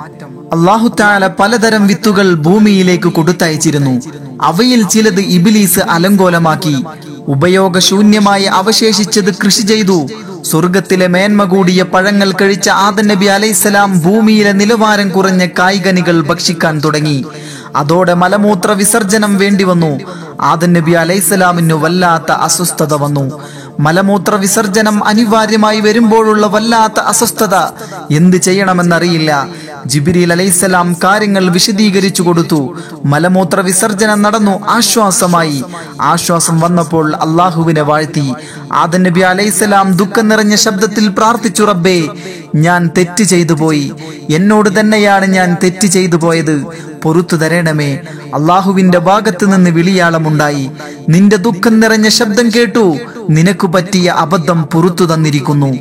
അള്ളാഹുത്താല 0.53 1.27
പലതരം 1.27 1.87
വിത്തുകൾ 1.87 2.35
ഭൂമിയിലേക്ക് 2.35 3.09
കൊടുത്തയച്ചിരുന്നു. 3.09 3.95
അവയിൽ 4.43 4.83
ചിലത് 4.83 5.21
ഇബിലീസ് 5.21 5.81
അലങ്കോലമാക്കി. 5.81 6.85
ഉപയോഗശൂന്യമായി 7.29 8.45
അവശേഷിച്ചത് 8.45 9.35
കൃഷി 9.35 9.63
ചെയ്തു. 9.63 10.07
സ്വർഗത്തിലെ 10.43 11.07
മേന്മ 11.07 11.45
കൂടിയ 11.45 11.83
പഴങ്ങൾ 11.83 12.33
കഴിച്ച 12.33 12.69
ആദൻ 12.69 13.07
നബി 13.07 13.27
അലൈസലാം 13.27 14.01
ഭൂമിയിലെ 14.01 14.53
നിലവാരം 14.53 15.09
കുറഞ്ഞ 15.09 15.47
കായ്കനികൾ 15.59 16.21
ഭക്ഷിക്കാൻ 16.21 16.81
തുടങ്ങി. 16.85 17.25
അതോടെ 17.77 18.15
മലമൂത്ര 18.15 18.71
വിസർജനം 18.71 19.37
വേണ്ടി 19.37 19.65
വന്നു. 19.65 20.01
ആദൻ 20.41 20.73
നബി 20.73 20.91
അലൈസലാമിനു 20.91 21.75
വല്ലാത്ത 21.75 22.33
അസ്വസ്ഥത 22.33 22.95
വന്നു. 22.95 23.27
മലമൂത്ര 23.81 24.35
വിസർജനം 24.35 25.05
അനിവാര്യമായി 25.05 25.81
വരുമ്പോഴുള്ള 25.81 26.47
വല്ലാത്ത 26.47 27.01
അസ്വസ്ഥത 27.01 27.55
എന്ത് 28.11 28.37
ചെയ്യണമെന്നറിയില്ല. 28.37 29.49
ജിബിരിൽ 29.87 30.33
അലൈസലാം 30.33 30.97
കാര്യങ്ങൾ 31.05 31.51
വിശദീകരിച്ചു 31.51 32.23
കൊടുത്തു. 32.23 32.61
മലമൂത്ര 33.05 33.61
വിസർജനം 33.61 34.23
നടന്നു 34.23 34.55
ആശ്വാസമായി. 34.67 35.65
ആശ്വാസം 36.01 36.61
വന്നപ്പോൾ 36.61 37.17
അള്ളാഹുവിനെ 37.17 37.83
വാഴ്ത്തി. 37.83 38.35
ആദൻ 38.73 39.03
നബി 39.03 39.21
അലൈസലാം 39.21 39.93
ദുഃഖം 39.93 40.29
നിറഞ്ഞ 40.29 40.55
ശബ്ദത്തിൽ 40.55 41.09
പ്രാർത്ഥിച്ചു 41.09 41.63
റബ്ബേ 41.63 42.09
ഞാൻ 42.55 42.91
തെറ്റ് 42.99 43.25
ചെയ്തു 43.25 43.53
പോയി. 43.53 43.93
എന്നോട് 44.31 44.81
തന്നെയാണ് 44.81 45.27
ഞാൻ 45.27 45.57
തെറ്റ് 45.65 45.87
ചെയ്തു 45.87 46.17
പോയത്. 46.17 46.57
പൊറത്തു 47.03 47.37
തരണമേ. 47.37 47.99
അള്ളാഹുവിന്റെ 48.35 48.99
ഭാഗത്ത് 48.99 49.57
നിന്ന് 49.57 49.71
വിളിയാളമുണ്ടായി 49.71 50.71
നിന്റെ 51.09 51.37
ദുഃഖം 51.37 51.81
നിറഞ്ഞ 51.81 52.09
ശബ്ദം 52.09 52.51
കേട്ടു. 52.57 52.97
നിനക്ക് 53.31 53.67
പറ്റിയ 53.67 54.11
അബദ്ധം 54.11 54.63
പുറത്തു 54.63 55.05
തന്നിരിക്കുന്നു. 55.05 55.79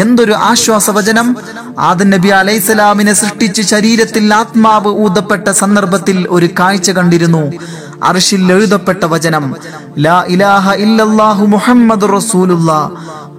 എന്തൊരു 0.00 0.32
ആശ്വാസവചനം. 0.32 1.36
ആദൻ 1.78 2.10
നബി 2.10 2.28
അലൈസലാമിനെ 2.28 3.12
സൃഷ്ടിച്ച് 3.12 3.62
ശരീരത്തിൽ 3.62 4.34
ആത്മാവ് 4.34 4.88
ഊതപ്പെട്ട 4.88 5.50
സന്ദർഭത്തിൽ 5.50 6.26
ഒരു 6.30 6.48
കാഴ്ച 6.60 6.90
കണ്ടിരുന്നു. 6.90 7.52
അർഷിൽ 8.02 8.52
എഴുതപ്പെട്ട 8.52 9.04
വചനം 9.04 9.54
ലാ 9.98 10.24
ഇലാഹ 10.28 10.74
ഇല്ലല്ലാഹു 10.74 11.46
മുഹമ്മദ് 11.46 12.08
റസൂലുള്ള. 12.16 12.90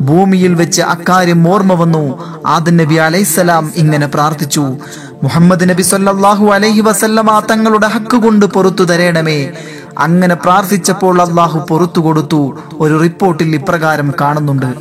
ഭൂമിയിൽ 0.01 0.53
വെച്ച് 0.53 0.82
അക്കാര്യം 0.82 1.49
ഓർമ്മ 1.53 1.73
വന്നു. 1.73 2.03
ആദൻ 2.47 2.78
നബി 2.78 2.95
അലൈസലാം 2.95 3.71
ഇങ്ങനെ 3.75 4.07
പ്രാർത്ഥിച്ചു. 4.07 4.78
മുഹമ്മദ് 5.24 5.70
നബി 5.70 5.82
സല്ലാഹു 5.82 6.47
അലൈഹി 6.47 6.82
വസല്ലമ 6.82 7.39
തങ്ങളുടെ 7.51 7.88
ഹക്ക് 7.88 8.18
കൊണ്ട് 8.18 8.45
പൊറത്തു 8.45 8.84
തരേണമേ. 8.84 9.51
അങ്ങനെ 9.97 10.36
പ്രാർത്ഥിച്ചപ്പോൾ 10.36 11.22
അള്ളാഹു 11.22 11.65
പൊറത്തു 11.70 11.99
കൊടുത്തു. 11.99 12.57
ഒരു 12.80 12.99
റിപ്പോർട്ടിൽ 12.99 13.55
ഇപ്രകാരം 13.55 14.13
കാണുന്നുണ്ട്. 14.22 14.74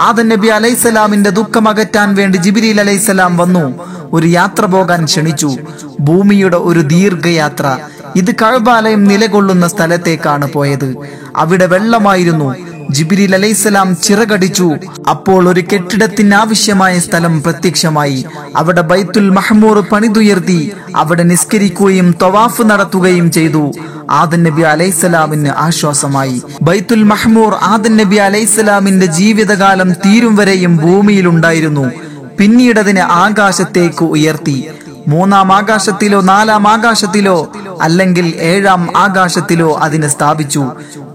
ആദൻ 0.00 0.28
നബി 0.28 0.46
അലൈസലാമിന്റെ 0.46 1.30
ദുഃഖം 1.30 1.68
അകറ്റാൻ 1.68 2.14
വേണ്ടി 2.14 2.36
ജിബിരിൽ 2.36 2.80
അലൈസലാം 2.80 3.36
വന്നു. 3.36 3.74
ഒരു 4.12 4.26
യാത്ര 4.26 4.66
പോകാൻ 4.66 5.04
ക്ഷണിച്ചു. 5.04 5.56
ഭൂമിയുടെ 6.00 6.56
ഒരു 6.56 6.80
ദീർഘയാത്ര. 6.80 7.76
ഇത് 8.16 8.34
കഴബാലയം 8.42 9.04
നിലകൊള്ളുന്ന 9.04 9.68
സ്ഥലത്തേക്കാണ് 9.68 10.52
പോയത്. 10.52 10.96
അവിടെ 11.36 11.66
വെള്ളമായിരുന്നു. 11.66 12.54
ജിബിരിൽ 12.90 13.34
അലൈസലാം 13.34 13.96
ചിറകടിച്ചു. 13.96 14.70
അപ്പോൾ 15.10 15.48
ഒരു 15.48 15.62
കെട്ടിടത്തിന് 15.72 16.34
ആവശ്യമായ 16.34 16.98
സ്ഥലം 16.98 17.42
പ്രത്യക്ഷമായി. 17.42 18.24
അവിടെ 18.56 18.80
ബൈത്തുൽ 18.80 19.30
മഹ്മൂർ 19.30 19.80
പണിതുയർത്തി 19.80 20.72
അവിടെ 20.96 21.22
നിസ്കരിക്കുകയും 21.22 22.14
തവാഫ് 22.22 22.62
നടത്തുകയും 22.62 23.30
ചെയ്തു. 23.30 23.72
ആദൻ 24.10 24.42
നബി 24.42 24.62
അലൈസലാമിന് 24.62 25.48
ആശ്വാസമായി. 25.56 26.42
ബൈത്തുൽ 26.62 27.02
മഹ്മൂർ 27.02 27.54
ആദൻ 27.54 27.96
നബി 27.96 28.16
അലൈസലാമിന്റെ 28.16 29.06
ജീവിതകാലം 29.06 29.92
തീരും 29.92 30.36
വരെയും 30.36 30.76
ഭൂമിയിലുണ്ടായിരുന്നു. 30.76 31.90
പിന്നീട് 32.38 32.80
അതിനെ 32.80 33.00
ആകാശത്തേക്ക് 33.00 34.04
ഉയർത്തി. 34.04 34.64
മൂന്നാം 35.08 35.52
ആകാശത്തിലോ 35.52 36.20
നാലാം 36.20 36.68
ആകാശത്തിലോ 36.68 37.52
അല്ലെങ്കിൽ 37.82 38.34
ഏഴാം 38.40 38.96
ആകാശത്തിലോ 38.96 39.78
അതിനെ 39.82 40.08
സ്ഥാപിച്ചു. 40.08 40.66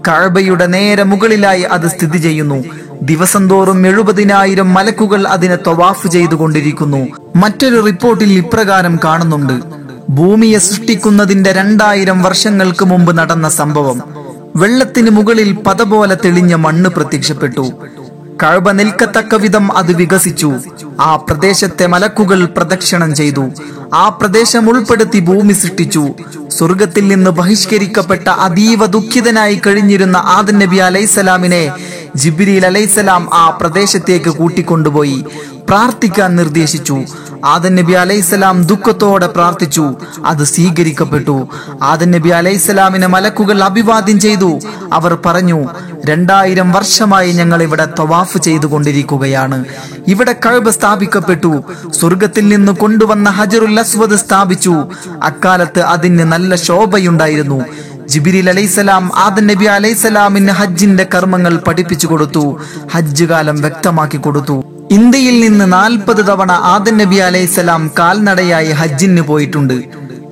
കഴബയുടെ 0.08 0.66
നേരെ 0.66 1.02
മുകളിലായി 1.02 1.62
അത് 1.62 1.88
സ്ഥിതി 1.88 2.18
ചെയ്യുന്നു. 2.18 2.64
ദിവസം 3.02 3.50
തോറും 3.50 3.86
എഴുപതിനായിരം 3.86 4.74
മലക്കുകൾ 4.74 5.28
അതിനെ 5.28 5.56
തൊവാഫ് 5.56 6.08
ചെയ്തുകൊണ്ടിരിക്കുന്നു. 6.08 7.06
മറ്റൊരു 7.36 7.84
റിപ്പോർട്ടിൽ 7.84 8.32
ഇപ്രകാരം 8.32 8.98
കാണുന്നുണ്ട്. 9.04 9.52
ഭൂമിയെ 10.10 10.58
സൃഷ്ടിക്കുന്നതിന്റെ 10.58 11.52
രണ്ടായിരം 11.52 12.22
വർഷങ്ങൾക്ക് 12.22 12.84
മുമ്പ് 12.84 13.18
നടന്ന 13.18 13.48
സംഭവം. 13.48 14.02
വെള്ളത്തിന് 14.56 15.10
മുകളിൽ 15.10 15.52
പതപോലെ 15.66 16.16
തെളിഞ്ഞ 16.24 16.54
മണ്ണ് 16.54 16.90
പ്രത്യക്ഷപ്പെട്ടു. 16.90 17.72
കഴബ 18.42 18.70
നിൽക്കത്തക്ക 18.70 19.34
വിധം 19.34 19.76
അത് 19.76 19.92
വികസിച്ചു. 19.92 20.52
ആ 21.00 21.16
പ്രദേശത്തെ 21.16 21.86
മലക്കുകൾ 21.86 22.44
പ്രദക്ഷിണം 22.44 23.14
ചെയ്തു. 23.14 23.44
ആ 23.94 24.08
പ്രദേശം 24.08 24.70
ഉൾപ്പെടുത്തി 24.70 25.18
ഭൂമി 25.18 25.52
സൃഷ്ടിച്ചു. 25.52 26.08
സ്വർഗത്തിൽ 26.48 27.08
നിന്ന് 27.08 27.30
ബഹിഷ്കരിക്കപ്പെട്ട 27.30 28.28
അതീവ 28.28 28.86
ദുഃഖിതനായി 28.86 29.60
കഴിഞ്ഞിരുന്ന 29.66 30.16
ആദൻ 30.16 30.58
നബി 30.58 30.76
അലൈസലാമിനെ 30.76 31.72
ജിബിരിൽ 32.16 32.66
അലൈസലാം 32.66 33.34
ആ 33.34 33.50
പ്രദേശത്തേക്ക് 33.50 34.30
കൂട്ടിക്കൊണ്ടുപോയി 34.30 35.24
പ്രാർത്ഥിക്കാൻ 35.68 36.36
നിർദ്ദേശിച്ചു. 36.36 37.02
ആദൻ 37.44 37.74
നബി 37.74 37.92
അലൈഹിസ്സലാം 37.92 38.62
ദുഃഖത്തോടെ 38.62 39.26
പ്രാർത്ഥിച്ചു. 39.26 39.94
അത് 40.26 40.44
സ്വീകരിക്കപ്പെട്ടു. 40.44 41.48
ആദൻ 41.82 42.10
നബി 42.10 42.28
അലൈഹിസ്സലാമിനെ 42.28 43.06
മലക്കുകൾ 43.06 43.62
അഭിവാദ്യം 43.62 44.20
ചെയ്തു. 44.20 44.58
അവർ 44.92 45.18
പറഞ്ഞു 45.26 45.64
രണ്ടായിരം 46.06 46.72
വർഷമായി 46.72 47.32
ഞങ്ങൾ 47.32 47.62
ഇവിടെ 47.62 47.88
തവാഫ് 47.98 48.38
ചെയ്തുകൊണ്ടിരിക്കുകയാണ്. 48.38 49.64
ഇവിടെ 50.08 50.32
കഴിവ് 50.32 50.70
സ്ഥാപിക്കപ്പെട്ടു. 50.70 51.64
സ്വർഗത്തിൽ 52.00 52.48
നിന്ന് 52.48 52.72
കൊണ്ടുവന്ന 52.72 53.30
ഹജറുൽ 53.30 53.80
അസ്വദ് 53.80 54.18
സ്ഥാപിച്ചു. 54.18 54.84
അക്കാലത്ത് 55.22 55.80
അതിന് 55.80 56.24
നല്ല 56.32 56.54
ശോഭയുണ്ടായിരുന്നു. 56.54 57.64
ജിബിരിൽ 58.08 58.50
അലൈസലാം 58.50 59.18
ആദൻ 59.18 59.46
നബി 59.46 59.64
അലൈസലാമിന് 59.64 60.50
ഹജ്ജിന്റെ 60.50 61.06
കർമ്മങ്ങൾ 61.14 61.56
പഠിപ്പിച്ചു 61.56 62.06
കൊടുത്തു. 62.06 62.60
ഹജ്ജ് 62.92 63.24
കാലം 63.24 63.60
വ്യക്തമാക്കി 63.60 64.16
കൊടുത്തു. 64.16 64.64
ഇന്ത്യയിൽ 64.90 65.40
നിന്ന് 65.40 65.72
നാൽപ്പത് 65.72 66.26
തവണ 66.26 66.52
ആദൻ 66.52 66.96
നബി 66.96 67.16
അലൈസലാം 67.16 67.90
കാൽനടയായി 67.98 68.70
ഹജ്ജിന് 68.70 69.20
പോയിട്ടുണ്ട്. 69.20 69.82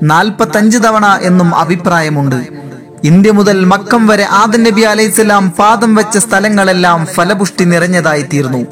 നാൽപ്പത്തഞ്ച് 0.02 0.78
തവണ 0.78 1.18
എന്നും 1.22 1.54
അഭിപ്രായമുണ്ട്. 1.54 2.70
ഇന്ത്യ 3.04 3.30
മുതൽ 3.30 3.64
മക്കം 3.64 4.06
വരെ 4.06 4.26
ആദൻ 4.30 4.62
നബി 4.62 4.80
അലൈസലാം 4.80 5.50
പാദം 5.50 5.94
വെച്ച 5.94 6.18
സ്ഥലങ്ങളെല്ലാം 6.18 7.06
ഫലപുഷ്ടി 7.06 7.64
നിറഞ്ഞതായി 7.64 8.22
തീർന്നു. 8.22 8.66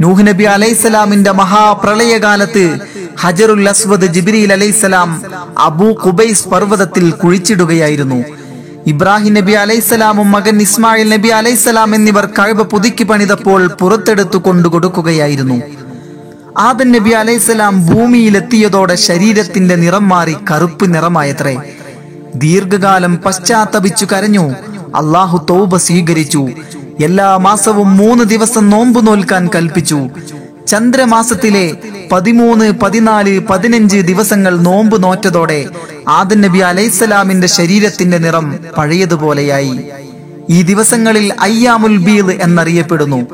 നൂഹ് 0.00 0.26
നബി 0.26 0.44
അലൈസലാമിന്റെ 0.44 1.30
മഹാപ്രളയകാലത്ത് 1.30 2.78
ഹജറുൽ 3.20 3.68
അസ്വദ് 3.68 4.06
ജിബ്രീൽ 4.06 4.52
അലൈസലാം 4.52 5.22
അബൂ 5.58 5.92
കുബൈസ് 5.92 6.48
പർവതത്തിൽ 6.48 7.10
കുഴിച്ചിടുകയായിരുന്നു. 7.10 8.24
ഇബ്രാഹിം 8.86 9.34
നബി 9.34 9.52
അലൈസലാമും 9.52 10.30
മകൻ 10.30 10.60
ഇസ്മായിൽ 10.60 11.08
നബി 11.08 11.28
അലൈസലാം 11.28 11.94
എന്നിവർ 11.94 12.26
കഴിവ് 12.26 12.62
പുതുക്കി 12.62 13.04
പണിതപ്പോൾ 13.04 13.66
പുറത്തെടുത്തു 13.66 14.38
കൊണ്ടു 14.38 14.68
കൊടുക്കുകയായിരുന്നു. 14.68 15.62
ആദൻ 16.58 16.92
നബി 16.92 17.10
അലൈസലാം 17.10 17.86
ഭൂമിയിലെത്തിയതോടെ 17.86 18.94
ശരീരത്തിന്റെ 18.94 19.74
നിറം 19.74 20.08
മാറി 20.08 20.36
കറുപ്പ് 20.50 20.94
നിറമായത്രേ. 20.94 21.56
ദീർഘകാലം 22.34 23.16
പശ്ചാത്തപിച്ചു 23.16 24.06
കരഞ്ഞു. 24.12 24.46
അള്ളാഹു 24.94 25.46
തൗബ 25.50 25.76
സ്വീകരിച്ചു. 25.76 26.48
എല്ലാ 27.04 27.36
മാസവും 27.36 27.96
മൂന്ന് 27.96 28.24
ദിവസം 28.24 28.70
നോമ്പ് 28.70 29.06
നോൽക്കാൻ 29.06 29.48
കൽപ്പിച്ചു. 29.54 30.08
ചന്ദ്രമാസത്തിലെ 30.66 31.76
പതിമൂന്ന് 32.12 32.72
പതിനാല് 32.72 33.40
പതിനഞ്ച് 33.40 33.96
ദിവസങ്ങൾ 33.96 34.58
നോമ്പ് 34.60 35.02
നോറ്റതോടെ 35.02 35.66
ആദൻ 36.08 36.40
നബി 36.40 36.58
അലൈസലാമിന്റെ 36.58 37.48
ശരീരത്തിന്റെ 37.48 38.18
നിറം 38.18 38.58
പഴയതുപോലെയായി. 38.78 39.80
ഈ 40.50 40.62
ദിവസങ്ങളിൽ 40.62 41.34
അയ്യാമുൽ 41.40 41.96
ബീദ് 41.96 42.42
എന്നറിയപ്പെടുന്നു. 42.42 43.26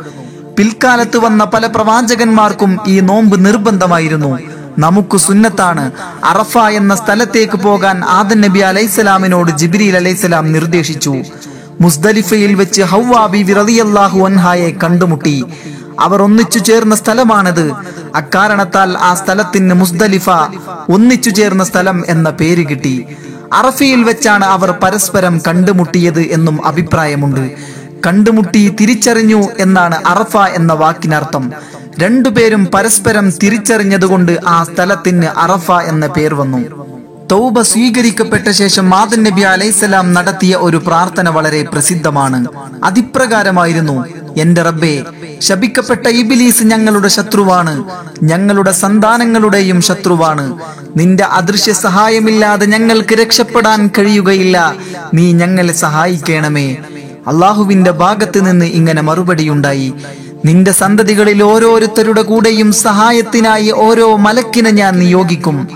പിൽക്കാലത്ത് 0.58 1.16
വന്ന 1.16 1.44
പല 1.44 1.66
പ്രവാചകന്മാർക്കും 1.66 2.78
ഈ 2.86 3.00
നോമ്പ് 3.00 3.46
നിർബന്ധമായിരുന്നു. 3.46 4.38
നമുക്ക് 4.78 5.16
സുന്നത്താണ്. 5.16 5.92
അറഫ 6.24 6.58
എന്ന 6.58 6.94
സ്ഥലത്തേക്ക് 6.94 7.56
പോകാൻ 7.56 8.04
ആദൻ 8.04 8.40
നബി 8.40 8.58
അലൈസലാമിനോട് 8.58 9.50
ജിബ്രീൽ 9.50 9.96
അലൈസലാം 9.96 10.52
നിർദ്ദേശിച്ചു. 10.52 11.16
മുസ്ദലിഫയിൽ 11.80 12.54
വെച്ച് 12.54 12.82
ഹൗവാബി 12.82 13.42
വിറതിയല്ലാഹു 13.42 14.20
അൻഹായെ 14.20 14.70
കണ്ടുമുട്ടി. 14.70 15.44
അവർ 16.00 16.22
ഒന്നിച്ചു 16.22 16.58
ചേർന്ന 16.58 16.94
സ്ഥലമാണത്. 16.94 17.72
അക്കാരണത്താൽ 18.14 18.98
ആ 18.98 19.14
സ്ഥലത്തിന് 19.14 19.74
മുസ്ദലിഫ 19.74 20.30
ഒന്നിച്ചു 20.90 21.30
ചേർന്ന 21.30 21.64
സ്ഥലം 21.64 22.04
എന്ന 22.08 22.30
പേര് 22.30 22.68
കിട്ടി. 22.68 23.06
അറഫയിൽ 23.52 24.02
വെച്ചാണ് 24.02 24.44
അവർ 24.44 24.70
പരസ്പരം 24.70 25.40
കണ്ടുമുട്ടിയത് 25.48 26.20
എന്നും 26.20 26.66
അഭിപ്രായമുണ്ട്. 26.66 27.50
കണ്ടുമുട്ടി 28.06 28.76
തിരിച്ചറിഞ്ഞു 28.80 29.48
എന്നാണ് 29.58 29.94
അറഫ 30.06 30.36
എന്ന 30.36 30.72
വാക്കിനർത്ഥം. 30.72 31.52
രണ്ടുപേരും 32.00 32.68
പരസ്പരം 32.74 33.30
തിരിച്ചറിഞ്ഞതുകൊണ്ട് 33.30 34.40
ആ 34.46 34.64
സ്ഥലത്തിന് 34.64 35.26
അറഫ 35.26 35.72
എന്ന 35.72 36.06
പേർ 36.06 36.34
വന്നു. 36.34 36.83
തൗബ 37.30 37.60
സ്വീകരിക്കപ്പെട്ട 37.60 38.50
ശേഷം 38.50 38.90
മാതൻ 38.90 39.22
നബി 39.22 39.40
അലൈസലാം 39.40 40.12
നടത്തിയ 40.12 40.54
ഒരു 40.56 40.76
പ്രാർത്ഥന 40.76 41.28
വളരെ 41.28 41.62
പ്രസിദ്ധമാണ്. 41.62 42.46
അതിപ്രകാരമായിരുന്നു 42.84 44.04
എന്റെ 44.36 44.62
റബ്ബേ 44.62 45.04
ശപിക്കപ്പെട്ട 45.40 46.08
ഇബിലീസ് 46.08 46.64
ഞങ്ങളുടെ 46.64 47.08
ശത്രുവാണ്. 47.08 47.84
ഞങ്ങളുടെ 48.22 48.70
സന്താനങ്ങളുടെയും 48.70 49.80
ശത്രുവാണ്. 49.80 50.58
നിന്റെ 50.96 51.24
അദൃശ്യ 51.24 51.72
സഹായമില്ലാതെ 51.72 52.66
ഞങ്ങൾക്ക് 52.66 53.14
രക്ഷപ്പെടാൻ 53.14 53.90
കഴിയുകയില്ല. 53.98 54.74
നീ 55.14 55.32
ഞങ്ങളെ 55.32 55.72
സഹായിക്കണമേ. 55.72 56.76
അള്ളാഹുവിന്റെ 57.26 57.90
ഭാഗത്ത് 57.90 58.50
നിന്ന് 58.50 58.66
ഇങ്ങനെ 58.66 59.02
മറുപടിയുണ്ടായി 59.02 59.94
നിന്റെ 60.44 60.72
സന്തതികളിൽ 60.72 61.42
ഓരോരുത്തരുടെ 61.42 62.22
കൂടെയും 62.22 62.72
സഹായത്തിനായി 62.72 63.70
ഓരോ 63.70 64.16
മലക്കിനെ 64.16 64.70
ഞാൻ 64.70 64.98
നിയോഗിക്കും. 64.98 65.68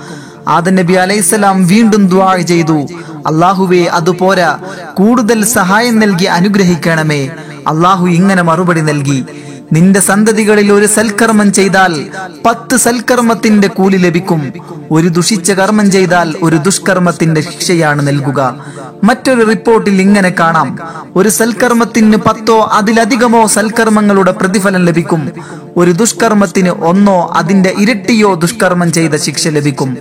ആദൻ 0.48 0.74
നബി 0.74 0.92
അലൈസലാം 0.92 1.66
വീണ്ടും 1.66 2.08
ദ്വാ 2.08 2.36
ചെയ്തു. 2.36 2.86
അള്ളാഹുവേ 3.26 3.84
അതുപോരാ 3.84 4.58
കൂടുതൽ 4.94 5.44
സഹായം 5.44 5.98
നൽകി 5.98 6.24
അനുഗ്രഹിക്കണമേ. 6.24 7.30
അള്ളാഹു 7.68 8.06
ഇങ്ങനെ 8.06 8.42
മറുപടി 8.42 8.80
നൽകി. 8.80 9.24
നിന്റെ 9.72 10.00
സന്തതികളിൽ 10.00 10.72
ഒരു 10.72 10.86
സൽക്കർമ്മം 10.86 11.52
ചെയ്താൽ 11.52 12.06
പത്ത് 12.46 12.76
സൽക്കർമ്മത്തിന്റെ 12.76 13.68
കൂലി 13.68 13.96
ലഭിക്കും. 13.96 14.52
ഒരു 14.90 15.08
ദുഷിച്ച 15.08 15.52
കർമ്മം 15.52 15.90
ചെയ്താൽ 15.90 16.34
ഒരു 16.42 16.56
ദുഷ്കർമ്മത്തിന്റെ 16.56 17.40
ശിക്ഷയാണ് 17.40 18.08
നൽകുക. 18.08 18.64
മറ്റൊരു 19.04 19.42
റിപ്പോർട്ടിൽ 19.44 20.00
ഇങ്ങനെ 20.00 20.34
കാണാം. 20.40 20.78
ഒരു 21.16 21.28
സൽക്കർമ്മത്തിന് 21.28 22.16
പത്തോ 22.16 22.70
അതിലധികമോ 22.72 23.46
സൽക്കർമ്മങ്ങളുടെ 23.46 24.32
പ്രതിഫലം 24.32 24.84
ലഭിക്കും. 24.84 25.32
ഒരു 25.76 25.90
ദുഷ്കർമ്മത്തിന് 25.90 26.68
ഒന്നോ 26.68 27.32
അതിന്റെ 27.36 27.74
ഇരട്ടിയോ 27.78 28.34
ദുഷ്കർമ്മം 28.34 28.92
ചെയ്ത 28.92 29.14
ശിക്ഷ 29.16 29.48
ലഭിക്കും. 29.48 29.98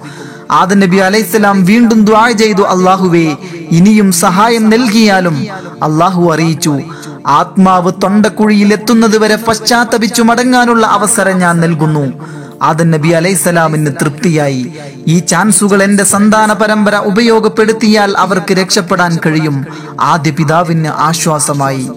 ആദൻ 0.51 0.79
നബി 0.79 0.97
അലൈഹിസ്സലാം 0.97 1.65
വീണ്ടും 1.65 2.05
ദ്വാ 2.05 2.31
ചെയ്തു 2.31 2.61
അള്ളാഹുവേ 2.61 3.35
ഇനിയും 3.71 4.11
സഹായം 4.11 4.69
നൽകിയാലും 4.69 5.47
അള്ളാഹു 5.83 6.33
അറിയിച്ചു. 6.33 6.81
ആത്മാവ് 7.27 7.91
തൊണ്ടക്കുഴിയിൽ 8.03 8.73
എത്തുന്നത് 8.73 9.17
വരെ 9.17 9.35
പശ്ചാത്തപിച്ചു 9.35 10.21
മടങ്ങാനുള്ള 10.21 10.85
അവസരം 10.85 11.39
ഞാൻ 11.39 11.59
നൽകുന്നു. 11.59 12.13
ആദൻ 12.61 12.91
നബി 12.91 13.07
അലൈസലാമിന് 13.07 13.91
തൃപ്തിയായി. 14.01 14.73
ഈ 15.07 15.19
ചാൻസുകൾ 15.19 15.83
എന്റെ 15.83 16.03
സന്താന 16.03 16.53
പരമ്പര 16.53 16.95
ഉപയോഗപ്പെടുത്തിയാൽ 16.95 18.17
അവർക്ക് 18.17 18.53
രക്ഷപ്പെടാൻ 18.53 19.19
കഴിയും. 19.25 19.65
ആദ്യ 20.01 20.31
പിതാവിന് 20.31 20.87
ആശ്വാസമായി. 20.87 21.89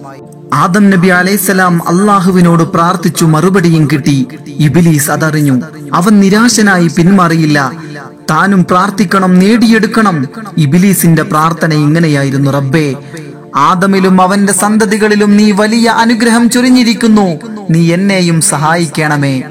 ആദം 0.53 0.89
നബി 0.89 1.07
അലൈസലാം 1.07 1.87
അള്ളാഹുവിനോട് 1.87 2.63
പ്രാർത്ഥിച്ചു 2.63 3.25
മറുപടിയും 3.25 3.87
കിട്ടി. 3.91 4.27
ഇബിലീസ് 4.47 5.11
അതറിഞ്ഞു. 5.11 5.61
അവൻ 5.93 6.19
നിരാശനായി 6.19 6.87
പിന്മാറിയില്ല. 6.87 7.71
താനും 8.29 8.65
പ്രാർത്ഥിക്കണം 8.65 9.39
നേടിയെടുക്കണം. 9.39 10.27
ഇബിലീസിന്റെ 10.57 11.23
പ്രാർത്ഥന 11.23 11.73
ഇങ്ങനെയായിരുന്നു 11.73 12.51
റബ്ബേ. 12.51 12.95
ആദമിലും 13.55 14.21
അവന്റെ 14.21 14.53
സന്തതികളിലും 14.53 15.37
നീ 15.37 15.51
വലിയ 15.51 15.89
അനുഗ്രഹം 15.89 16.49
ചൊരിഞ്ഞിരിക്കുന്നു. 16.49 17.39
നീ 17.69 17.93
എന്നെയും 17.93 18.41
സഹായിക്കണമേ. 18.41 19.41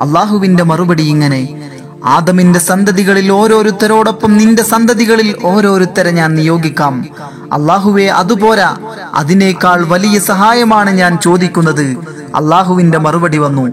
അള്ളാഹുവിന്റെ 0.00 0.64
മറുപടി 0.64 1.02
ഇങ്ങനെ 1.02 1.70
ആദമിന്റെ 2.04 2.58
സന്തതികളിൽ 2.58 3.32
ഓരോരുത്തരോടൊപ്പം 3.32 4.36
നിന്റെ 4.36 4.62
സന്തതികളിൽ 4.62 5.36
ഓരോരുത്തരെ 5.44 6.10
ഞാൻ 6.10 6.34
നിയോഗിക്കാം. 6.34 7.08
അള്ളാഹുവെ 7.52 8.04
അതുപോരാ. 8.04 8.76
അതിനേക്കാൾ 9.14 9.84
വലിയ 9.84 10.18
സഹായമാണ് 10.18 10.90
ഞാൻ 10.90 11.18
ചോദിക്കുന്നത്. 11.24 11.96
അള്ളാഹുവിന്റെ 12.34 12.98
മറുപടി 12.98 13.38
വന്നു 13.38 13.72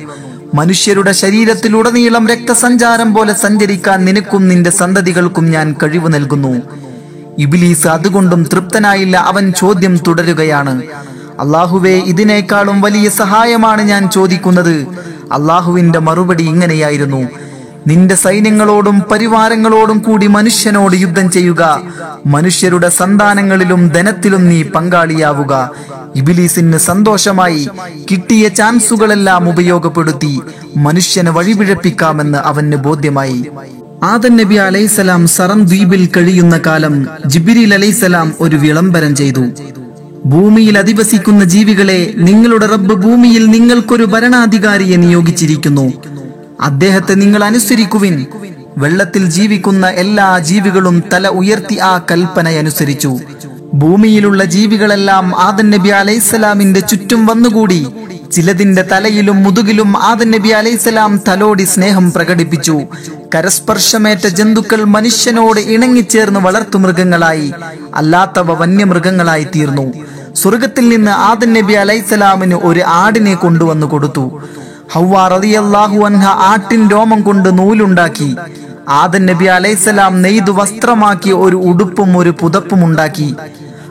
മനുഷ്യരുടെ 0.53 1.11
ശരീരത്തിലുടനീളം 1.11 2.27
രക്തസഞ്ചാരം 2.27 3.13
പോലെ 3.13 3.33
സഞ്ചരിക്കാൻ 3.33 4.05
നിനക്കും 4.05 4.47
നിന്റെ 4.47 4.69
സന്തതികൾക്കും 4.69 5.51
ഞാൻ 5.51 5.75
കഴിവ് 5.83 6.13
നൽകുന്നു. 6.13 6.61
ഇബിലീസ് 7.37 7.87
അതുകൊണ്ടും 7.87 8.43
തൃപ്തനായില്ല. 8.43 9.17
അവൻ 9.17 9.53
ചോദ്യം 9.57 9.97
തുടരുകയാണ്. 10.07 10.81
അള്ളാഹുവെ 11.39 11.89
ഇതിനേക്കാളും 11.89 12.81
വലിയ 12.81 13.09
സഹായമാണ് 13.09 13.81
ഞാൻ 13.81 14.09
ചോദിക്കുന്നത്. 14.09 14.75
അള്ളാഹുവിന്റെ 15.31 15.99
മറുപടി 15.99 16.43
ഇങ്ങനെയായിരുന്നു. 16.43 17.27
നിന്റെ 17.87 18.15
സൈന്യങ്ങളോടും 18.15 19.01
പരിവാരങ്ങളോടും 19.11 19.99
കൂടി 19.99 20.27
മനുഷ്യനോട് 20.27 20.95
യുദ്ധം 20.95 21.31
ചെയ്യുക. 21.31 21.81
മനുഷ്യരുടെ 22.25 22.89
സന്താനങ്ങളിലും 22.89 23.87
ധനത്തിലും 23.87 24.49
നീ 24.49 24.63
പങ്കാളിയാവുക. 24.63 25.71
ഇബിലീസിന് 26.15 26.77
സന്തോഷമായി 26.77 27.69
കിട്ടിയ 28.11 28.47
ചാൻസുകളെല്ലാം 28.47 29.49
ഉപയോഗപ്പെടുത്തി 29.49 30.41
മനുഷ്യനെ 30.77 31.31
വഴിപിഴപ്പിക്കാമെന്ന് 31.31 32.37
അവന് 32.37 32.75
ബോധ്യമായി. 32.75 33.45
ആദൻ 34.03 34.37
നബി 34.37 34.55
അലൈസലാം 34.55 35.27
സറം 35.27 35.65
ദ്വീപിൽ 35.65 36.09
കഴിയുന്ന 36.17 36.59
കാലം 36.65 37.07
ജിബിരിൽ 37.25 37.73
അലൈസലാം 37.73 38.33
ഒരു 38.39 38.55
വിളംബരം 38.55 39.15
ചെയ്തു. 39.15 39.45
ഭൂമിയിൽ 40.25 40.77
അധിവസിക്കുന്ന 40.77 41.43
ജീവികളെ 41.43 42.13
നിങ്ങളുടെ 42.17 42.65
റബ്ബ് 42.65 42.93
ഭൂമിയിൽ 42.93 43.45
നിങ്ങൾക്കൊരു 43.45 44.03
ഭരണാധികാരിയെ 44.03 44.95
നിയോഗിച്ചിരിക്കുന്നു. 44.95 45.93
അദ്ദേഹത്തെ 46.61 47.13
നിങ്ങൾ 47.13 47.43
അനുസരിക്കുവിൻ. 47.43 48.25
വെള്ളത്തിൽ 48.77 49.25
ജീവിക്കുന്ന 49.29 49.87
എല്ലാ 49.87 50.39
ജീവികളും 50.39 51.03
തല 51.13 51.27
ഉയർത്തി 51.27 51.75
ആ 51.75 51.97
കൽപ്പനയനുസരിച്ചു 52.11 53.19
ഭൂമിയിലുള്ള 53.73 54.43
ജീവികളെല്ലാം 54.43 55.39
ആദൻ 55.39 55.69
നബി 55.69 55.89
അലൈസലാമിന്റെ 55.89 56.79
ചുറ്റും 56.79 57.25
വന്നുകൂടി. 57.25 57.87
ചിലതിന്റെ 58.31 58.81
തലയിലും 58.81 59.43
മുതുകിലും 59.43 60.03
ആദൻ 60.03 60.31
നബി 60.31 60.49
അലൈസലാം 60.49 61.21
തലോടി 61.27 61.63
സ്നേഹം 61.63 62.11
പ്രകടിപ്പിച്ചു. 62.11 62.81
കരസ്പർശമേറ്റ 63.35 64.27
ജന്തുക്കൾ 64.27 64.83
മനുഷ്യനോട് 64.83 65.59
ഇണങ്ങിച്ചേർന്ന് 65.59 66.39
വളർത്തു 66.39 66.77
മൃഗങ്ങളായി. 66.77 67.51
അല്ലാത്തവ 67.95 68.61
വന്യമൃഗങ്ങളായി 68.61 69.43
തീർന്നു. 69.43 69.93
സ്വർഗത്തിൽ 70.33 70.89
നിന്ന് 70.89 71.11
ആദൻ 71.11 71.53
നബി 71.53 71.73
അലൈസലാമിന് 71.73 72.55
ഒരു 72.55 72.79
ആടിനെ 72.79 73.35
കൊണ്ടുവന്നു 73.35 73.87
കൊടുത്തു. 73.87 74.41
ഹൗവ 74.93 75.27
റളിയല്ലാഹു 75.27 75.97
അൻഹ 76.05 76.25
ആട്ടിൻ 76.51 76.89
രോമം 76.89 77.21
കൊണ്ട് 77.21 77.49
നൂലുണ്ടാക്കി. 77.59 78.35
ആദൻ 78.89 79.25
നബി 79.25 79.45
അലൈസലാം 79.45 80.21
നെയ്തു 80.21 80.51
വസ്ത്രമാക്കി 80.51 81.31
ഒരു 81.45 81.57
ഉടുപ്പും 81.71 82.17
ഒരു 82.17 82.33
പുതപ്പും 82.41 82.85
ഉണ്ടാക്കി. 82.85 83.35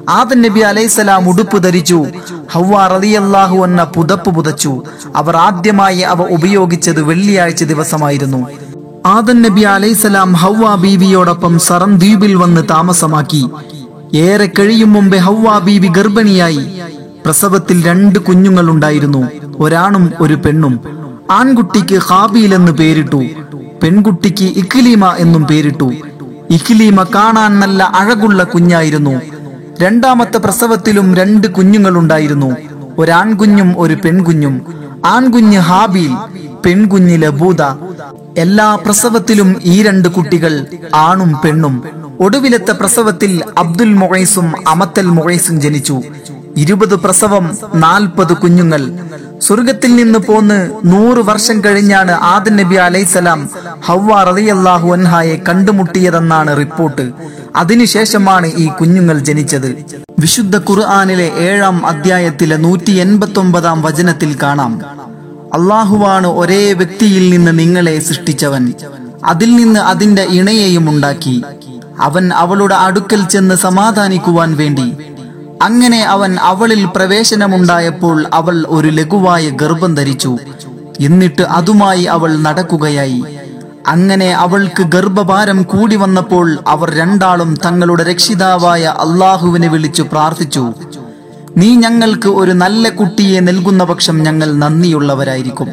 ആദൻ 0.09 0.43
നബി 0.43 0.61
അലൈസലാം 0.61 1.29
ഉടുപ്പ് 1.29 1.59
ധരിച്ചു. 1.65 2.07
ഹൗവാറിയാഹു 2.53 2.95
റളിയല്ലാഹു 2.95 3.57
അന്ന 3.57 3.85
പുതപ്പ് 3.85 4.31
പുതച്ചു. 4.31 4.83
അവർ 5.17 5.37
ആദ്യമായി 5.37 6.01
അവ 6.13 6.21
ഉപയോഗിച്ചത് 6.37 7.03
വെള്ളിയാഴ്ച 7.03 7.65
ദിവസമായിരുന്നു. 7.65 8.47
ആദൻ 9.07 9.43
നബി 9.43 9.61
അലൈസലാം 9.61 10.33
ഹൗവ 10.33 10.75
ബീവിയോടൊപ്പം 10.75 11.59
സറം 11.59 11.99
ദ്വീപിൽ 11.99 12.35
വന്ന് 12.35 12.63
താമസമാക്കി. 12.71 13.43
ഏറെ 14.27 14.49
കഴിയും 14.59 14.93
മുമ്പേ 14.93 15.19
ഹൗവ 15.19 15.59
ബീവി 15.59 15.89
ഗർഭിണിയായി. 15.99 16.63
പ്രസവത്തിൽ 17.25 17.79
രണ്ട് 17.87 18.19
കുഞ്ഞുങ്ങൾ 18.19 18.71
ഉണ്ടായിരുന്നു 18.71 19.23
ഒരാണും 19.59 20.13
ഒരു 20.21 20.35
പെണ്ണും. 20.35 20.81
ആൺകുട്ടിക്ക് 21.31 21.95
ഹാബീൽ 21.95 22.55
എന്ന് 22.55 22.73
പേരിട്ടു. 22.73 23.25
പെൺകുട്ടിക്ക് 23.83 24.45
ഇഖ്ലീമ 24.45 25.13
എന്നും 25.13 25.45
പേരിട്ടു. 25.45 25.93
ഇഖ്ലീമ 26.51 27.03
കാണാൻ 27.03 27.59
നല്ല 27.61 27.83
അഴകുള്ള 27.83 28.45
കുഞ്ഞായിരുന്നു. 28.45 29.21
രണ്ടാമത്തെ 29.81 30.39
പ്രസവത്തിലും 30.39 31.15
രണ്ട് 31.15 31.47
കുഞ്ഞുങ്ങളുണ്ടായിരുന്നു. 31.47 32.57
ഒരാൺകുഞ്ഞും 32.99 33.75
ഒരു 33.79 33.95
പെൺകുഞ്ഞും. 33.95 34.63
ആൺകുഞ്ഞ് 35.07 35.59
ഹാബീൽ 35.59 36.17
പെൺകുഞ്ഞ് 36.67 37.23
ലബൂദ. 37.23 37.63
എല്ലാ 38.39 38.75
പ്രസവത്തിലും 38.75 39.57
ഈ 39.65 39.83
രണ്ട് 39.83 40.09
കുട്ടികൾ 40.09 40.67
ആണും 40.95 41.37
പെണ്ണും. 41.45 41.83
ഒടുവിലത്തെ 42.21 42.73
പ്രസവത്തിൽ 42.73 43.41
അബ്ദുൽ 43.59 43.93
മൊഹൈസും 43.95 44.53
അമത്തൽ 44.69 45.07
മൊഹൈസും 45.07 45.61
ജനിച്ചു. 45.61 46.03
ഇരുപത് 46.63 46.95
പ്രസവം 46.97 47.45
നാൽപ്പത് 47.75 48.33
കുഞ്ഞുങ്ങൾ. 48.33 48.83
സ്വർഗത്തിൽ 49.47 49.97
നിന്ന് 49.97 50.19
പോന്ന് 50.19 50.59
നൂറ് 50.85 51.21
വർഷം 51.31 51.65
കഴിഞ്ഞാണ് 51.65 52.13
ആദൻ 52.31 52.55
നബി 52.57 52.77
അലൈസലാം 52.87 53.41
ഹവ്വ 53.87 54.17
റളിയല്ലാഹു 54.31 54.89
അൻഹായെ 54.93 55.37
കണ്ടുമുട്ടിയതെന്നാണ് 55.49 56.57
റിപ്പോർട്ട്. 56.57 57.05
അതിനുശേഷമാണ് 57.57 58.49
ഈ 58.57 58.67
കുഞ്ഞുങ്ങൾ 58.81 59.19
ജനിച്ചത്. 59.19 59.71
വിശുദ്ധ 60.19 60.57
ഖുർആാനിലെ 60.71 61.29
ഏഴാം 61.49 61.87
അധ്യായത്തിലെ 61.87 62.57
നൂറ്റി 62.57 62.93
എൺപത്തി 63.05 63.39
ഒമ്പതാം 63.39 63.83
വചനത്തിൽ 63.83 64.37
കാണാം. 64.43 64.73
അള്ളാഹുവാണ് 65.55 66.29
ഒരേ 66.41 66.63
വ്യക്തിയിൽ 66.73 67.25
നിന്ന് 67.35 67.53
നിങ്ങളെ 67.59 67.95
സൃഷ്ടിച്ചവൻ. 68.09 68.65
അതിൽ 69.25 69.51
നിന്ന് 69.57 69.81
അതിന്റെ 69.93 70.25
ഇണയെയും 70.39 70.85
ഉണ്ടാക്കി. 70.91 71.37
അവൻ 72.01 72.25
അവളുടെ 72.43 72.77
അടുക്കൽ 72.87 73.23
ചെന്ന് 73.35 73.55
സമാധാനിക്കുവാൻ 73.67 74.51
വേണ്ടി 74.57 74.87
അങ്ങനെ 75.63 76.05
അവൻ 76.05 76.37
അവളിൽ 76.39 76.85
പ്രവേശനമുണ്ടായപ്പോൾ 76.85 78.27
അവൾ 78.35 78.67
ഒരു 78.69 78.89
ലഘുവായ 78.89 79.49
ഗർഭം 79.49 79.95
ധരിച്ചു. 79.95 80.39
എന്നിട്ട് 81.01 81.43
അതുമായി 81.43 82.05
അവൾ 82.05 82.37
നടക്കുകയായി. 82.37 83.25
അങ്ങനെ 83.87 84.33
അവൾക്ക് 84.35 84.83
ഗർഭഭാരം 84.83 85.63
കൂടി 85.63 85.97
വന്നപ്പോൾ 85.97 86.59
അവർ 86.69 86.95
രണ്ടാളും 86.95 87.59
തങ്ങളുടെ 87.67 88.03
രക്ഷിതാവായ 88.03 88.83
അള്ളാഹുവിനെ 88.83 89.69
വിളിച്ചു 89.69 90.03
പ്രാർത്ഥിച്ചു. 90.03 90.73
നീ 91.57 91.77
ഞങ്ങൾക്ക് 91.77 92.29
ഒരു 92.29 92.53
നല്ല 92.53 92.89
കുട്ടിയെ 92.89 93.41
നൽകുന്ന 93.41 93.85
പക്ഷം 93.85 94.23
ഞങ്ങൾ 94.23 94.53
നന്ദിയുള്ളവരായിരിക്കും. 94.53 95.69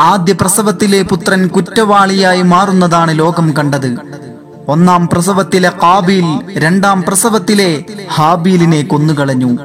ആദ്യ 0.00 0.32
പ്രസവത്തിലെ 0.32 1.02
പുത്രൻ 1.02 1.48
കുറ്റവാളിയായി 1.48 2.42
മാറുന്നതാണ് 2.42 3.18
ലോകം 3.18 3.54
കണ്ടത്. 3.58 4.21
ഒന്നാം 4.68 5.08
പ്രസവത്തിലെ 5.12 5.68
കാബീൽ 5.68 6.58
രണ്ടാം 6.58 7.02
പ്രസവത്തിലെ 7.02 7.84
ഹാബീലിനെ 8.14 8.82
കൊന്നുകളഞ്ഞു. 8.82 9.58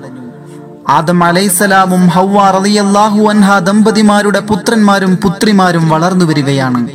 ആദം 0.89 1.23
അലൈസലാമും 1.23 2.07
ഹൗവ 2.07 2.51
റളിയല്ലാഹു 2.51 3.21
അൻഹ 3.29 3.59
ദമ്പതിമാരുടെ 3.59 4.39
പുത്രന്മാരും 4.39 5.15
പുത്രിമാരും 5.15 5.89
വളർന്നു 5.89 6.25
വരികയാണ്. 6.25 6.87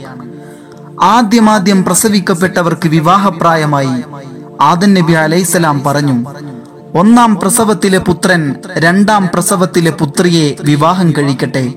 ആദ്യമാദ്യം 1.03 1.85
പ്രസവിക്കപ്പെട്ടവർക്ക് 1.85 2.89
വിവാഹപ്രായമായി 2.89 4.03
ആദൻ 4.61 4.95
നബി 4.95 5.13
അലൈസലാം 5.13 5.83
പറഞ്ഞു 5.87 6.25
ഒന്നാം 6.95 7.37
പ്രസവത്തിലെ 7.37 7.99
പുത്രൻ 7.99 8.55
രണ്ടാം 8.77 9.29
പ്രസവത്തിലെ 9.35 9.91
പുത്രിയെ 9.91 10.57
വിവാഹം 10.65 11.13
കഴിക്കട്ടെ. 11.19 11.73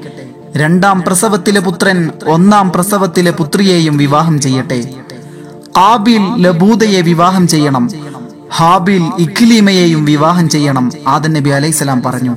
രണ്ടാം 0.57 1.01
പ്രസവത്തിലെ 1.01 1.59
പുത്രൻ 1.59 2.11
ഒന്നാം 2.27 2.71
പ്രസവത്തിലെ 2.71 3.31
പുത്രിയെയും 3.31 3.97
വിവാഹം 3.97 4.39
ചെയ്യട്ടെ. 4.41 4.93
ആബിൽ 5.77 6.47
ലബൂദയെ 6.47 7.01
വിവാഹം 7.01 7.47
ചെയ്യണം. 7.47 7.89
ഹാബിൽ 8.55 9.03
ഇഖ്ലീമയെയും 9.19 10.05
വിവാഹം 10.05 10.49
ചെയ്യണം. 10.49 10.91
ആദൻ 11.07 11.33
നബി 11.33 11.49
അലൈഹിസ്സലാം 11.49 12.01
പറഞ്ഞു. 12.01 12.35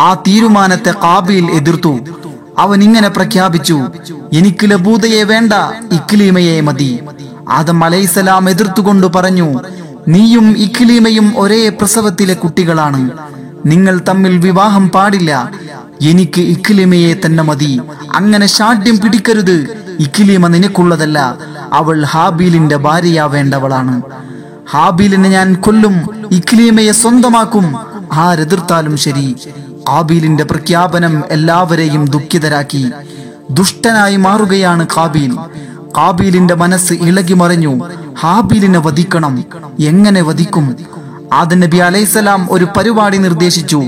ആ 0.00 0.14
തീരുമാനത്തെ 0.14 0.90
കാബിൽ 0.90 1.50
എതിർത്തു. 1.50 1.98
അവൻ 2.58 2.82
ഇങ്ങനെ 2.82 3.08
പ്രഖ്യാപിച്ചു. 3.08 3.80
എനിക്ക് 4.32 4.70
ലബൂദയെ 4.70 5.22
വേണ്ട 5.22 5.52
ഇഖ്ലീമയെ 5.92 6.60
മതി. 6.60 7.00
ആദം 7.50 7.84
അലൈഹിസ്സലാം 7.84 8.50
എതിർത്തുകൊണ്ട് 8.50 9.06
പറഞ്ഞു 9.06 9.58
നീയും 10.08 10.58
ഇഖ്ലീമയും 10.58 11.32
ഒരേ 11.36 11.68
പ്രസവത്തിലെ 11.68 12.34
കുട്ടികളാണ്. 12.34 13.10
നിങ്ങൾ 13.66 14.00
തമ്മിൽ 14.08 14.38
വിവാഹം 14.38 14.90
പാടില്ല. 14.90 15.50
എനിക്ക് 16.02 16.40
ഇഖ്ലീമയെ 16.40 17.14
തന്നെ 17.26 17.42
മതി. 17.42 17.80
അങ്ങനെ 18.14 18.46
ഷാഠ്യം 18.46 18.98
പിടിക്കരുത്. 18.98 19.84
ഇഖ്ലീമ 20.00 20.46
നിനക്കുള്ളതല്ല. 20.46 21.36
അവൾ 21.72 22.04
ഹാബീലിന്റെ 22.04 22.76
ഭാര്യയാവേണ്ടവളാണ്. 22.76 24.02
ഹാബീലിനെ 24.70 25.28
ഞാൻ 25.28 25.54
കൊല്ലും 25.54 26.26
ഇക്ലീമയെ 26.30 26.92
സ്വന്തമാക്കും. 26.92 27.76
ആരെതിർത്താലും 28.12 28.96
ശരി. 28.96 29.36
കാബീലിന്റെ 29.88 30.44
പ്രഖ്യാപനം 30.44 31.22
എല്ലാവരെയും 31.30 32.04
ദുഃഖിതരാക്കി. 32.04 32.92
ദുഷ്ടനായി 33.50 34.16
മാറുകയാണ് 34.16 34.86
കാബീൽ 34.96 35.38
കാബീലിന്റെ 35.96 36.54
മനസ്സ് 36.54 36.92
ഇളകി 36.92 37.34
മറിഞ്ഞു. 37.34 37.80
ഹാബീലിനെ 38.20 38.78
വധിക്കണം. 38.78 39.44
എങ്ങനെ 39.80 40.22
വധിക്കും? 40.22 40.76
ആദ 41.32 41.54
നബി 41.54 41.76
അലൈസലാം 41.76 42.48
ഒരു 42.50 42.66
പരിപാടി 42.76 43.16
നിർദ്ദേശിച്ചു. 43.16 43.82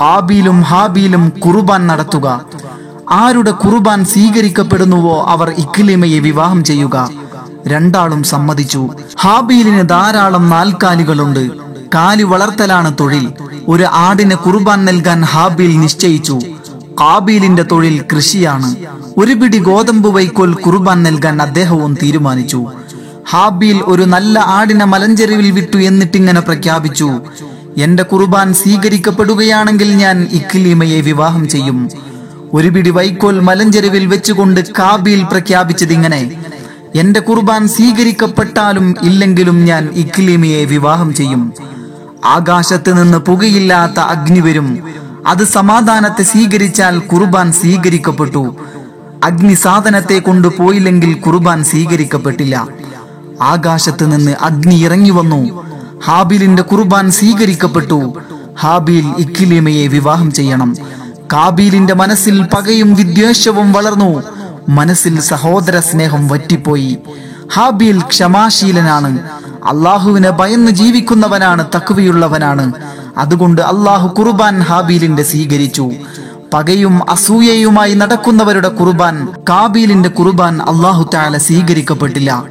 കാബീലും 0.00 0.60
ഹാബീലും 0.60 1.28
കുർബാൻ 1.28 1.86
നടത്തുക. 1.86 2.44
ആരുടെ 3.10 3.50
കുർബാൻ 3.50 4.04
സ്വീകരിക്കപ്പെടുന്നുവോ 4.04 5.24
അവർ 5.24 5.50
ഇക്ലിമയെ 5.50 6.18
വിവാഹം 6.18 6.64
ചെയ്യുക. 6.64 7.10
രണ്ടാളും 7.66 8.22
സമ്മതിച്ചു. 8.22 8.88
ഹാബീലിന് 9.20 9.88
ധാരാളം 9.88 10.50
നാൽക്കാലികളുണ്ട്. 10.50 11.50
കാലി 11.94 12.22
വളർത്തലാണ് 12.22 12.94
തൊഴിൽ. 13.00 13.32
ഒരു 13.68 13.82
ആടിന് 13.82 14.34
കുർബാൻ 14.34 14.84
നൽകാൻ 14.84 15.24
ഹാബീൽ 15.24 15.80
നിശ്ചയിച്ചു. 15.80 16.40
കാബീലിന്റെ 17.00 17.62
തൊഴിൽ 17.62 18.04
കൃഷിയാണ്. 18.14 18.76
ഒരു 19.18 19.32
പിടി 19.32 19.58
ഗോതമ്പ് 19.58 20.14
വൈക്കോൽ 20.14 20.54
കുർബാൻ 20.54 21.02
നൽകാൻ 21.02 21.42
അദ്ദേഹവും 21.42 21.94
തീരുമാനിച്ചു. 22.02 22.66
ഹാബീൽ 23.30 23.82
ഒരു 23.84 24.02
നല്ല 24.02 24.38
ആടിനെ 24.38 24.84
മലഞ്ചെരുവിൽ 24.84 25.50
വിട്ടു 25.50 25.76
എന്നിട്ടിങ്ങനെ 25.76 26.40
പ്രഖ്യാപിച്ചു. 26.40 27.10
എന്റെ 27.78 28.02
കുർബാൻ 28.02 28.54
സ്വീകരിക്കപ്പെടുകയാണെങ്കിൽ 28.54 29.96
ഞാൻ 29.96 30.28
ഇക്ലീമയെ 30.32 31.00
വിവാഹം 31.00 31.48
ചെയ്യും. 31.48 31.90
ഒരു 32.54 32.68
പിടി 32.68 32.90
വൈക്കോൽ 32.90 33.40
മലഞ്ചെരുവിൽ 33.40 34.06
വെച്ചുകൊണ്ട് 34.06 34.60
കാബിയിൽ 34.78 35.22
പ്രഖ്യാപിച്ചത് 35.22 35.92
ഇങ്ങനെ 35.92 36.32
എന്റെ 36.94 37.20
കുർബാൻ 37.20 37.68
സ്വീകരിക്കപ്പെട്ടാലും 37.68 38.94
ഇല്ലെങ്കിലും 39.02 39.64
ഞാൻ 39.64 39.88
ഇക്ലീമയെ 39.94 40.64
വിവാഹം 40.64 41.14
ചെയ്യും. 41.14 41.52
ആകാശത്ത് 42.24 43.02
നിന്ന് 43.02 43.18
പുകയില്ലാത്ത 43.18 44.00
അഗ്നി 44.00 44.40
വരും. 44.40 44.78
അത് 45.26 45.44
സമാധാനത്തെ 45.44 46.22
സ്വീകരിച്ചാൽ 46.22 46.98
കുർബാൻ 46.98 47.52
സ്വീകരിക്കപ്പെട്ടു. 47.52 48.56
അഗ്നി 49.24 49.54
സാധനത്തെ 49.54 50.18
കൊണ്ടുപോയില്ലെങ്കിൽ 50.18 51.14
കുർബാൻ 51.14 51.64
സ്വീകരിക്കപ്പെട്ടില്ല. 51.64 52.68
ആകാശത്ത് 53.42 54.12
നിന്ന് 54.12 54.32
അഗ്നി 54.42 54.74
ഇറങ്ങി 54.74 55.10
വന്നു. 55.10 55.64
ഹാബിലിന്റെ 56.04 56.62
കുർബാൻ 56.62 57.10
സ്വീകരിക്കപ്പെട്ടു. 57.10 58.22
ഹാബിൽ 58.60 59.14
ഇക്കിലിമയെ 59.18 59.86
വിവാഹം 59.86 60.32
ചെയ്യണം. 60.32 60.93
കാബീലിന്റെ 61.32 61.94
മനസ്സിൽ 61.94 62.42
പകയും 62.42 62.94
വിദ്വേഷവും 62.94 63.72
വളർന്നു. 63.72 64.22
മനസ്സിൽ 64.68 65.20
സഹോദര 65.20 65.80
സ്നേഹം 65.80 66.28
വറ്റിപ്പോയി. 66.28 66.98
ഹാബീൽ 67.54 68.00
ക്ഷമാശീലനാണ്. 68.00 69.18
അള്ളാഹുവിനെ 69.64 70.30
ഭയന്ന് 70.30 70.72
ജീവിക്കുന്നവനാണ് 70.72 71.66
തക്കുവയുള്ളവനാണ് 71.74 72.72
അതുകൊണ്ട് 73.16 73.62
അള്ളാഹു 73.62 74.08
കുർബാൻ 74.08 74.60
ഹാബീലിന്റെ 74.60 75.22
സ്വീകരിച്ചു. 75.22 75.90
പകയും 76.54 77.10
അസൂയയുമായി 77.10 77.94
നടക്കുന്നവരുടെ 77.94 78.68
കുർബാൻ 78.68 79.28
കാബീലിന്റെ 79.48 80.08
കുർബാൻ 80.08 80.62
അള്ളാഹു 80.62 81.10
താല 81.14 81.38
സ്വീകരിക്കപ്പെട്ടില്ല. 81.38 82.44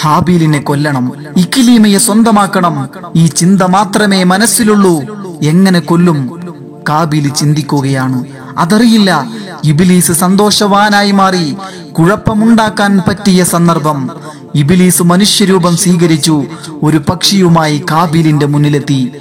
ഹാബീലിനെ 0.00 0.58
കൊല്ലണം. 0.58 1.12
ഇക്കിലീമയെ 1.36 1.98
സ്വന്തമാക്കണം. 1.98 2.88
ഈ 3.16 3.26
ചിന്ത 3.26 3.62
മാത്രമേ 3.62 4.24
മനസ്സിലുള്ളൂ. 4.24 5.02
എങ്ങനെ 5.42 5.80
കൊല്ലും? 5.80 6.43
കാബിൽ 6.88 7.28
ചിന്തിക്കുകയാണ്. 7.28 8.24
അതറിയില്ല 8.58 9.28
ഇബിലീസ് 9.64 10.12
സന്തോഷവാനായി 10.12 11.10
മാറി. 11.10 11.54
കുഴപ്പമുണ്ടാക്കാൻ 11.98 13.00
പറ്റിയ 13.08 13.44
സന്ദർഭം. 13.44 14.10
ഇബിലീസ് 14.54 15.02
മനുഷ്യരൂപം 15.02 15.76
സ്വീകരിച്ചു 15.76 16.44
ഒരു 16.82 16.98
പക്ഷിയുമായി 17.08 17.84
കാബിലിന്റെ 17.90 18.46
മുന്നിലെത്തി. 18.46 19.12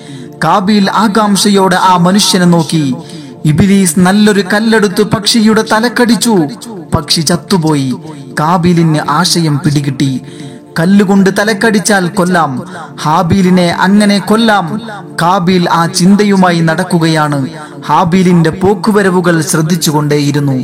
കാബിൽ 0.43 0.91
ആകാംക്ഷയോടെ 0.91 1.75
ആ 1.75 1.97
മനുഷ്യനെ 1.97 2.45
നോക്കി. 2.45 2.95
ഇബിലീസ് 3.45 3.99
നല്ലൊരു 3.99 4.41
കല്ലെടുത്ത് 4.41 5.03
പക്ഷിയുടെ 5.03 5.63
തലക്കടിച്ചു. 5.71 6.35
പക്ഷി 6.95 7.21
ചത്തുപോയി. 7.21 7.95
കാബിലിന് 8.39 8.99
ആശയം 9.09 9.59
പിടികിട്ടി. 9.65 10.21
കല്ലുകൊണ്ട് 10.79 11.29
തലക്കടിച്ചാൽ 11.39 12.07
കൊല്ലാം. 12.07 12.63
ഹാബീലിനെ 13.01 13.77
അങ്ങനെ 13.79 14.19
കൊല്ലാം. 14.19 14.81
കാബീൽ 15.21 15.69
ആ 15.69 15.85
ചിന്തയുമായി 15.85 16.59
നടക്കുകയാണ്. 16.59 17.47
ഹാബീലിന്റെ 17.85 18.49
പോക്കുവരവുകൾ 18.49 19.41
ശ്രദ്ധിച്ചുകൊണ്ടേയിരുന്നു. 19.41 20.63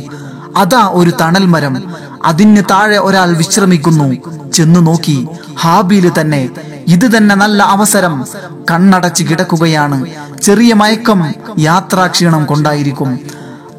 അതാ 0.56 0.90
ഒരു 0.92 1.12
തണൽ 1.20 1.46
മരം. 1.46 1.94
അതിന് 2.24 2.62
താഴെ 2.70 2.98
ഒരാൾ 2.98 3.36
വിശ്രമിക്കുന്നു. 3.36 4.14
ചെന്നു 4.52 4.80
നോക്കി. 4.80 5.28
ഹാബീൽ 5.60 6.12
തന്നെ 6.20 6.50
ഇത് 6.88 7.16
തന്നെ 7.16 7.34
നല്ല 7.34 7.62
അവസരം. 7.62 8.24
കണ്ണടച്ച് 8.70 9.24
കിടക്കുകയാണ്. 9.24 10.06
ചെറിയ 10.42 10.74
മയക്കം 10.74 11.32
യാത്രാക്ഷീണം 11.58 12.46
കൊണ്ടായിരിക്കും. 12.46 13.20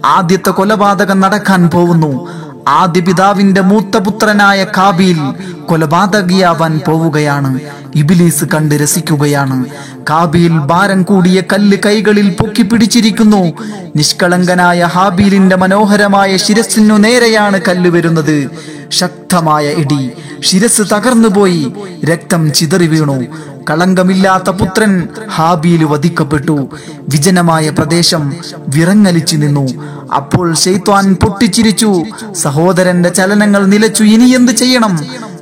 ആദ്യത്തെ 0.05 0.49
കൊലപാതകം 0.49 1.19
നടക്കാൻ 1.19 1.69
പോകുന്നു. 1.69 2.40
ആദ്യ 2.67 3.01
പിതാവിന്റെ 3.01 3.61
മൂത്ത 3.61 3.97
പുത്രനായ 3.97 4.63
കാബീൽ 4.63 5.17
കൊലപാതകിയാവാൻ 5.65 6.79
പോവുകയാണ്. 6.87 7.59
ഇബിലീസ് 7.95 8.45
കണ്ട് 8.45 8.75
രസിക്കുകയാണ്. 8.75 9.65
കാബീൽ 10.09 10.59
ഭാരം 10.59 11.03
കൂടിയ 11.03 11.41
കല്ല് 11.53 11.77
കൈകളിൽ 11.85 12.29
പൊക്കി 12.29 12.61
പിടിച്ചിരിക്കുന്നു. 12.61 13.53
നിഷ്കളങ്കനായ 13.95 14.83
ഹാബീലിന്റെ 14.83 15.55
മനോഹരമായ 15.55 16.37
ശിരസിനു 16.37 16.93
നേരെയാണ് 16.93 17.61
കല്ല് 17.67 17.89
വരുന്നത്. 17.89 18.49
ശക്തമായ 18.91 19.67
ഇടി. 19.67 20.11
ശിരസ് 20.43 20.81
തകർന്നുപോയി. 20.81 21.73
രക്തം 22.05 22.53
ചിതറി 22.53 22.87
വീണു. 22.87 23.25
കളങ്കമില്ലാത്ത 23.71 24.49
പുത്രൻ 24.49 25.07
ഹാബീൽ 25.35 25.83
വധിക്കപ്പെട്ടു. 25.83 26.69
വിജനമായ 27.09 27.69
പ്രദേശം 27.69 28.33
വിറങ്ങലിച്ചു 28.67 29.37
നിന്നു. 29.37 29.83
അപ്പോൾ 30.15 30.55
ഷെയ്ത്വാൻ 30.55 31.15
പൊട്ടിച്ചിരിച്ചു. 31.15 32.03
സഹോദരന്റെ 32.35 33.09
ചലനങ്ങൾ 33.09 33.65
നിലച്ചു. 33.65 34.03
ഇനി 34.03 34.25
എന്ത് 34.25 34.51
ചെയ്യണം? 34.51 34.99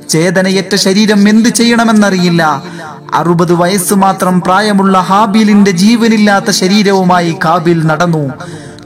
ചേതനയറ്റ 0.08 0.74
ശരീരം 0.74 1.28
എന്ത് 1.28 1.48
ചെയ്യണമെന്നറിയില്ല. 1.48 2.62
അറുപത് 3.14 3.52
വയസ്സ് 3.52 3.94
മാത്രം 3.94 4.40
പ്രായമുള്ള 4.40 4.98
ഹാബീലിന്റെ 4.98 5.70
ജീവനില്ലാത്ത 5.70 6.50
ശരീരവുമായി 6.50 7.36
കാബിൽ 7.44 7.86
നടന്നു. 7.86 8.30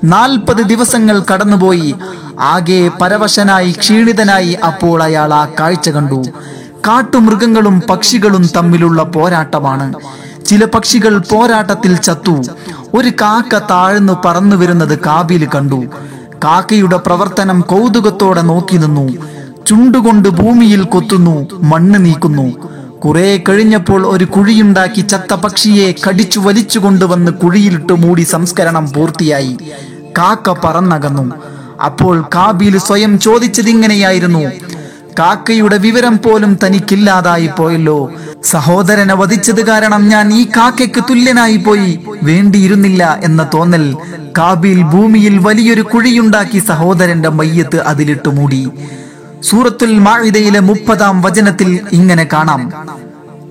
നാൽപ്പത് 0.04 0.56
ദിവസങ്ങൾ 0.56 1.22
കടന്നുപോയി. 1.32 1.94
ആകെ 2.40 2.90
പരവശനായി 3.00 3.72
ക്ഷീണിതനായി 3.72 4.52
അപ്പോൾ 4.52 5.02
അയാൾ 5.02 5.34
ആ 5.34 5.48
കാഴ്ച 5.60 5.88
കണ്ടു. 5.88 6.24
കാട്ടുമൃഗങ്ങളും 6.86 7.82
പക്ഷികളും 7.90 8.48
തമ്മിലുള്ള 8.56 9.02
പോരാട്ടമാണ്. 9.02 9.94
ചില 10.46 10.64
പക്ഷികൾ 10.64 11.18
പോരാട്ടത്തിൽ 11.18 11.96
ചത്തു. 11.96 12.42
ഒരു 12.94 13.08
കാക്ക 13.08 13.58
താഴ്ന്നു 13.58 14.12
പറന്നു 14.24 14.56
വരുന്നത് 14.56 14.98
കാബിൽ 14.98 15.48
കണ്ടു. 15.54 15.84
കാക്കയുടെ 16.44 16.96
പ്രവർത്തനം 16.96 17.60
കൗതുകത്തോടെ 17.60 18.42
നോക്കി 18.42 18.76
നിന്നു. 18.76 19.08
ചുണ്ടുകൊണ്ട് 19.66 20.28
ഭൂമിയിൽ 20.28 20.82
കൊത്തുന്നു 20.82 21.48
മണ്ണ് 21.62 22.04
നീക്കുന്നു. 22.04 22.68
കുറെ 22.98 23.42
കഴിഞ്ഞപ്പോൾ 23.48 24.06
ഒരു 24.06 24.24
കുഴിയുണ്ടാക്കി 24.24 25.00
ചത്ത 25.00 25.34
പക്ഷിയെ 25.34 25.94
കടിച്ചു 26.08 26.40
വലിച്ചു 26.40 26.78
കൊണ്ടുവന്ന് 26.78 27.32
കുഴിയിലിട്ട് 27.32 27.92
മൂടി 27.92 28.22
സംസ്കരണം 28.22 28.92
പൂർത്തിയായി. 28.92 29.58
കാക്ക 30.18 30.54
പറന്നകന്നു. 30.64 31.32
അപ്പോൾ 31.84 32.24
കാബീൽ 32.34 32.78
സ്വയം 32.78 33.18
ചോദിച്ചതിങ്ങനെയായിരുന്നു 33.18 34.73
കാക്കയുടെ 35.18 35.78
വിവരം 35.78 36.18
പോലും 36.18 36.58
തനിക്കില്ലാതായി 36.64 37.50
പോയല്ലോ. 37.58 38.12
സഹോദരനെ 38.44 39.14
വധിച്ചത് 39.14 39.66
കാരണം 39.66 40.08
ഞാൻ 40.08 40.32
ഈ 40.32 40.44
കാക്കയ്ക്ക് 40.56 41.04
തുല്യനായി 41.10 41.56
പോയി. 41.56 42.00
വേണ്ടിയിരുന്നില്ല 42.22 43.20
എന്ന 43.24 43.50
തോന്നൽ 43.54 43.96
കാബിൽ 44.38 44.82
ഭൂമിയിൽ 44.82 45.38
വലിയൊരു 45.38 45.80
കുഴിയുണ്ടാക്കി 45.82 46.58
സഹോദരന്റെ 46.58 47.28
മയ്യത്ത് 47.28 47.80
അതിലിട്ടു 47.80 48.28
മൂടി. 48.28 48.70
സൂറത്തുൽ 49.42 49.98
മാഇദയിലെ 49.98 50.60
മുപ്പതാം 50.60 51.22
വചനത്തിൽ 51.22 51.80
ഇങ്ങനെ 51.92 52.28
കാണാം. 52.32 52.72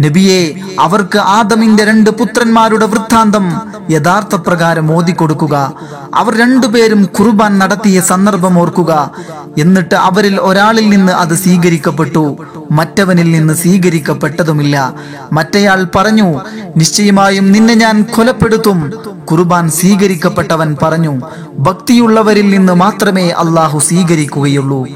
നബിയെ 0.02 0.54
അവർക്ക് 0.80 1.18
ആദമിന്റെ 1.18 1.86
രണ്ട് 1.86 2.10
പുത്രന്മാരുടെ 2.10 2.86
വൃത്താന്തം 2.86 3.62
യഥാർത്ഥ 3.92 4.36
പ്രകാരം 4.36 4.92
ഓതിക്കൊടുക്കുക. 4.92 5.74
അവർ 6.16 6.40
രണ്ടുപേരും 6.40 7.06
കുർബാൻ 7.06 7.60
നടത്തിയ 7.60 8.02
സന്ദർഭം 8.02 8.60
ഓർക്കുക. 8.60 9.12
എന്നിട്ട് 9.60 9.96
അവരിൽ 9.96 10.42
ഒരാളിൽ 10.42 10.90
നിന്ന് 10.90 11.14
അത് 11.14 11.34
സ്വീകരിക്കപ്പെട്ടു. 11.34 12.38
മറ്റവനിൽ 12.72 13.32
നിന്ന് 13.32 13.54
സ്വീകരിക്കപ്പെട്ടതുമില്ല. 13.54 14.94
മറ്റേയാൾ 15.32 15.88
പറഞ്ഞു 15.96 16.42
നിശ്ചയമായും 16.78 17.52
നിന്നെ 17.52 17.74
ഞാൻ 17.74 18.04
കൊലപ്പെടുത്തും. 18.04 18.92
കുർബാൻ 19.32 19.70
സ്വീകരിക്കപ്പെട്ടവൻ 19.70 20.78
പറഞ്ഞു 20.82 21.22
ഭക്തിയുള്ളവരിൽ 21.60 22.50
നിന്ന് 22.50 22.74
മാത്രമേ 22.74 23.30
അള്ളാഹു 23.30 23.80
സ്വീകരിക്കുകയുള്ളൂ. 23.80 24.88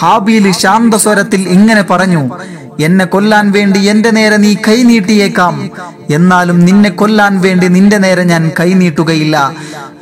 ഹാബീൽ 0.00 0.50
ശാന്തസ്വരത്തിൽ 0.50 1.48
ഇങ്ങനെ 1.48 1.82
പറഞ്ഞു 1.82 2.30
എന്നെ 2.80 3.04
കൊല്ലാൻ 3.04 3.52
വേണ്ടി 3.52 3.80
എന്റെ 3.80 4.10
നേരെ 4.10 4.36
നീ 4.36 4.54
കൈ 4.54 4.82
നീട്ടിയേക്കാം. 4.82 5.70
എന്നാലും 6.10 6.60
നിന്നെ 6.60 6.90
കൊല്ലാൻ 6.90 7.40
വേണ്ടി 7.40 7.68
നിന്റെ 7.68 7.98
നേരെ 7.98 8.22
ഞാൻ 8.22 8.50
കൈ 8.60 8.72
നീട്ടുകയില്ല. 8.72 9.52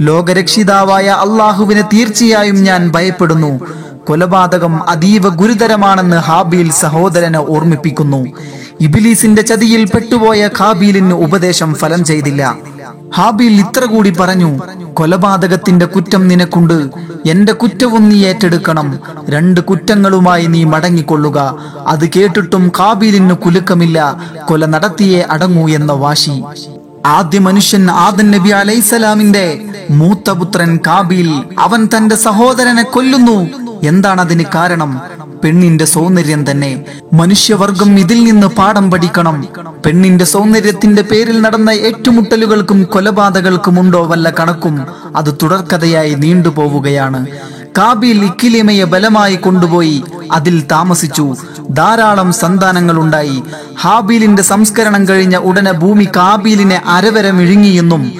ലോകരക്ഷിതാവായ 0.00 1.08
അള്ളാഹുവിനെ 1.08 1.82
തീർച്ചയായും 1.82 2.64
ഞാൻ 2.64 2.90
ഭയപ്പെടുന്നു. 2.90 3.60
കൊലപാതകം 4.04 4.90
അതീവ 4.90 5.28
ഗുരുതരമാണെന്ന് 5.28 6.16
ഹാബീൽ 6.16 6.70
സഹോദരനെ 6.70 7.38
ഓർമ്മിപ്പിക്കുന്നു. 7.38 8.26
ഇബിലീസിന്റെ 8.80 9.42
ചതിയിൽ 9.42 9.84
പെട്ടുപോയ 9.84 10.48
ഖാബീലിന് 10.58 11.14
ഉപദേശം 11.14 11.74
ഫലം 11.74 12.04
ചെയ്തില്ല. 12.04 12.56
ഹാബീൽ 13.14 13.52
ഇത്ര 13.52 13.84
കൂടി 13.84 14.10
പറഞ്ഞു 14.10 14.60
കൊലപാതകത്തിന്റെ 14.94 15.86
കുറ്റം 15.86 16.28
നിനക്കുണ്ട്. 16.28 16.90
എന്റെ 17.26 17.52
കുറ്റവും 17.52 18.08
നീ 18.08 18.24
ഏറ്റെടുക്കണം. 18.24 18.98
രണ്ട് 19.28 19.60
കുറ്റങ്ങളുമായി 19.60 20.46
നീ 20.46 20.64
മടങ്ങിക്കൊള്ളുക. 20.64 21.58
അത് 21.86 22.08
കേട്ടിട്ടും 22.08 22.72
കാബീലിന് 22.78 23.34
കുലുക്കമില്ല. 23.34 24.20
കൊല 24.44 24.66
നടത്തിയേ 24.66 25.26
അടങ്ങൂ 25.30 25.68
എന്ന 25.68 25.92
വാശി. 25.92 26.42
ആദ്യ 27.06 27.38
മനുഷ്യൻ 27.38 27.90
ആദൻ 27.90 28.30
നബി 28.30 28.48
അലൈസലാമിന്റെ 28.48 29.64
മൂത്തപുത്രൻ 29.90 30.76
കാബീൽ 30.86 31.44
അവൻ 31.58 31.88
തന്റെ 31.96 32.16
സഹോദരനെ 32.16 32.82
കൊല്ലുന്നു. 32.82 33.50
എന്താണ് 33.82 34.20
അതിന് 34.20 34.44
കാരണം? 34.54 35.00
പെണ്ണിന്റെ 35.45 35.84
സൗന്ദര്യം 35.84 36.51
തന്നെ. 36.51 36.84
മനുഷ്യവർഗം 37.12 37.99
ഇതിൽ 37.99 38.24
നിന്ന് 38.24 38.47
പാഠം 38.47 38.90
പഠിക്കണം. 38.90 39.49
പെണ്ണിന്റെ 39.86 40.24
സൗന്ദര്യത്തിന്റെ 40.24 41.03
പേരിൽ 41.03 41.40
നടന്ന 41.40 41.70
ഏറ്റുമുട്ടലുകൾക്കും 41.70 42.84
കൊലപാതകൾക്കും 42.84 43.80
ഉണ്ടോ 43.80 44.07
വല്ല 44.07 44.30
കണക്കും? 44.30 44.86
അത് 45.16 45.38
തുടർക്കഥയായി 45.43 46.14
നീണ്ടുപോവുകയാണ്. 46.14 47.26
കാബിൽ 47.78 48.24
ഇക്കിലിമയെ 48.24 48.84
ബലമായി 48.84 49.36
കൊണ്ടുപോയി 49.36 50.05
അതിൽ 50.32 50.62
താമസിച്ചു. 50.72 51.36
ധാരാളം 51.70 52.32
സന്താനങ്ങൾ 52.32 52.99
ഉണ്ടായി 53.01 53.43
ഹാബീലിന്റെ 53.80 54.43
സംസ്കരണം 54.43 55.09
കഴിഞ്ഞ 55.09 55.36
ഉടനെ 55.36 55.72
ഭൂമി 55.72 56.05
കാബീലിനെ 56.16 56.82
അരവരെ 56.86 57.30
വിഴുങ്ങിയെന്നും 57.30 58.12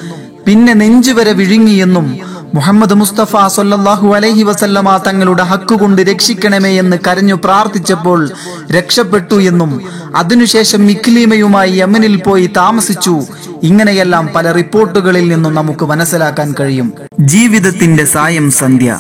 പിന്നെ 0.47 0.73
നെഞ്ചുവരെ 0.73 1.33
വിഴുങ്ങിയെന്നും 1.33 2.07
മുഹമ്മദ് 2.55 2.95
മുസ്തഫ 2.95 3.47
സൊല്ലാഹു 3.47 4.15
അലൈഹി 4.15 4.43
വസല്ലമ 4.43 4.97
തങ്ങളുടെ 4.97 5.43
ഹക്കുകൊണ്ട് 5.43 6.03
രക്ഷിക്കണമേ 6.03 6.79
എന്ന് 6.79 6.97
കരഞ്ഞു 7.07 7.35
പ്രാർത്ഥിച്ചപ്പോൾ 7.35 8.31
രക്ഷപ്പെട്ടു 8.71 9.35
എന്നും 9.35 9.83
അതിനുശേഷം 10.17 10.87
മിഖ്ലീമയുമായി 10.87 11.71
യമനിൽ 11.71 12.17
പോയി 12.17 12.47
താമസിച്ചു. 12.47 13.23
ഇങ്ങനെയെല്ലാം 13.63 14.29
പല 14.35 14.53
റിപ്പോർട്ടുകളിൽ 14.53 15.29
നിന്നും 15.29 15.55
നമുക്ക് 15.55 15.85
മനസ്സിലാക്കാൻ 15.85 16.55
കഴിയും. 16.61 16.93
ജീവിതത്തിന്റെ 17.21 18.05
സായം 18.05 18.51
സന്ധ്യ. 18.51 18.99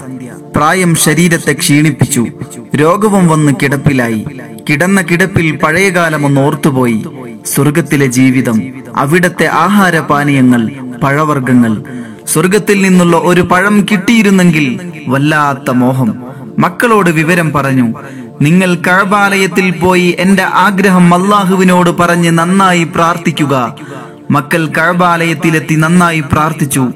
പ്രായം 0.56 0.94
ശരീരത്തെ 0.94 1.52
ക്ഷീണിപ്പിച്ചു. 1.52 2.26
രോഗവും 2.76 3.28
വന്ന് 3.28 3.52
കിടപ്പിലായി. 3.62 4.26
കിടന്ന 4.70 5.02
കിടപ്പിൽ 5.02 5.56
പഴയകാലമൊന്ന് 5.56 6.40
ഓർത്തുപോയി. 6.40 7.06
സ്വർഗത്തിലെ 7.46 8.06
ജീവിതം 8.06 8.62
അവിടത്തെ 8.96 9.46
ആഹാരപാനീയങ്ങൾ 9.46 10.70
പഴവർഗങ്ങൾ 11.02 11.82
സ്വർഗത്തിൽ 12.26 12.82
നിന്നുള്ള 12.82 13.16
ഒരു 13.16 13.40
പഴം 13.40 13.86
കിട്ടിയിരുന്നെങ്കിൽ 13.90 14.92
വല്ലാത്ത 15.08 15.70
മോഹം. 15.70 16.22
മക്കളോട് 16.58 17.10
വിവരം 17.10 17.52
പറഞ്ഞു 17.52 17.94
നിങ്ങൾ 18.40 18.74
കഴബാലയത്തിൽ 18.74 19.70
പോയി 19.70 20.16
എന്റെ 20.18 20.42
ആഗ്രഹം 20.42 21.14
അള്ളാഹുവിനോട് 21.14 21.90
പറഞ്ഞ് 21.90 22.30
നന്നായി 22.30 22.84
പ്രാർത്ഥിക്കുക. 22.84 23.76
മക്കൾ 24.30 24.66
കഴബാലയത്തിലെത്തി 24.66 25.74
നന്നായി 25.74 26.20
പ്രാർത്ഥിച്ചു. 26.20 26.88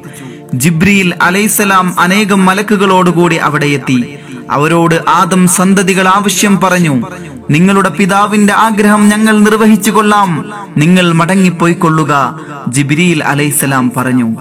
ജിബ്രിയിൽ 0.54 1.14
അലൈസലാം 1.22 2.00
അനേകം 2.00 2.46
മലക്കുകളോടുകൂടി 2.46 3.36
അവിടെ 3.36 3.66
എത്തി. 3.66 4.18
അവരോട് 4.50 4.94
ആദം 5.08 5.48
സന്തതികൾ 5.48 6.08
ആവശ്യം 6.08 6.60
പറഞ്ഞു 6.60 7.02
നിങ്ങളുടെ 7.50 7.88
പിതാവിന്റെ 7.88 8.52
ആഗ്രഹം 8.52 9.08
ഞങ്ങൾ 9.08 9.40
നിർവഹിച്ചു 9.40 9.90
കൊള്ളാം. 9.90 10.44
നിങ്ങൾ 10.76 11.12
മടങ്ങിപ്പോയിക്കൊള്ളുക 11.12 12.40
ജിബ്രിയിൽ 12.68 13.24
അലൈസലാം 13.24 13.92
പറഞ്ഞു. 13.96 14.36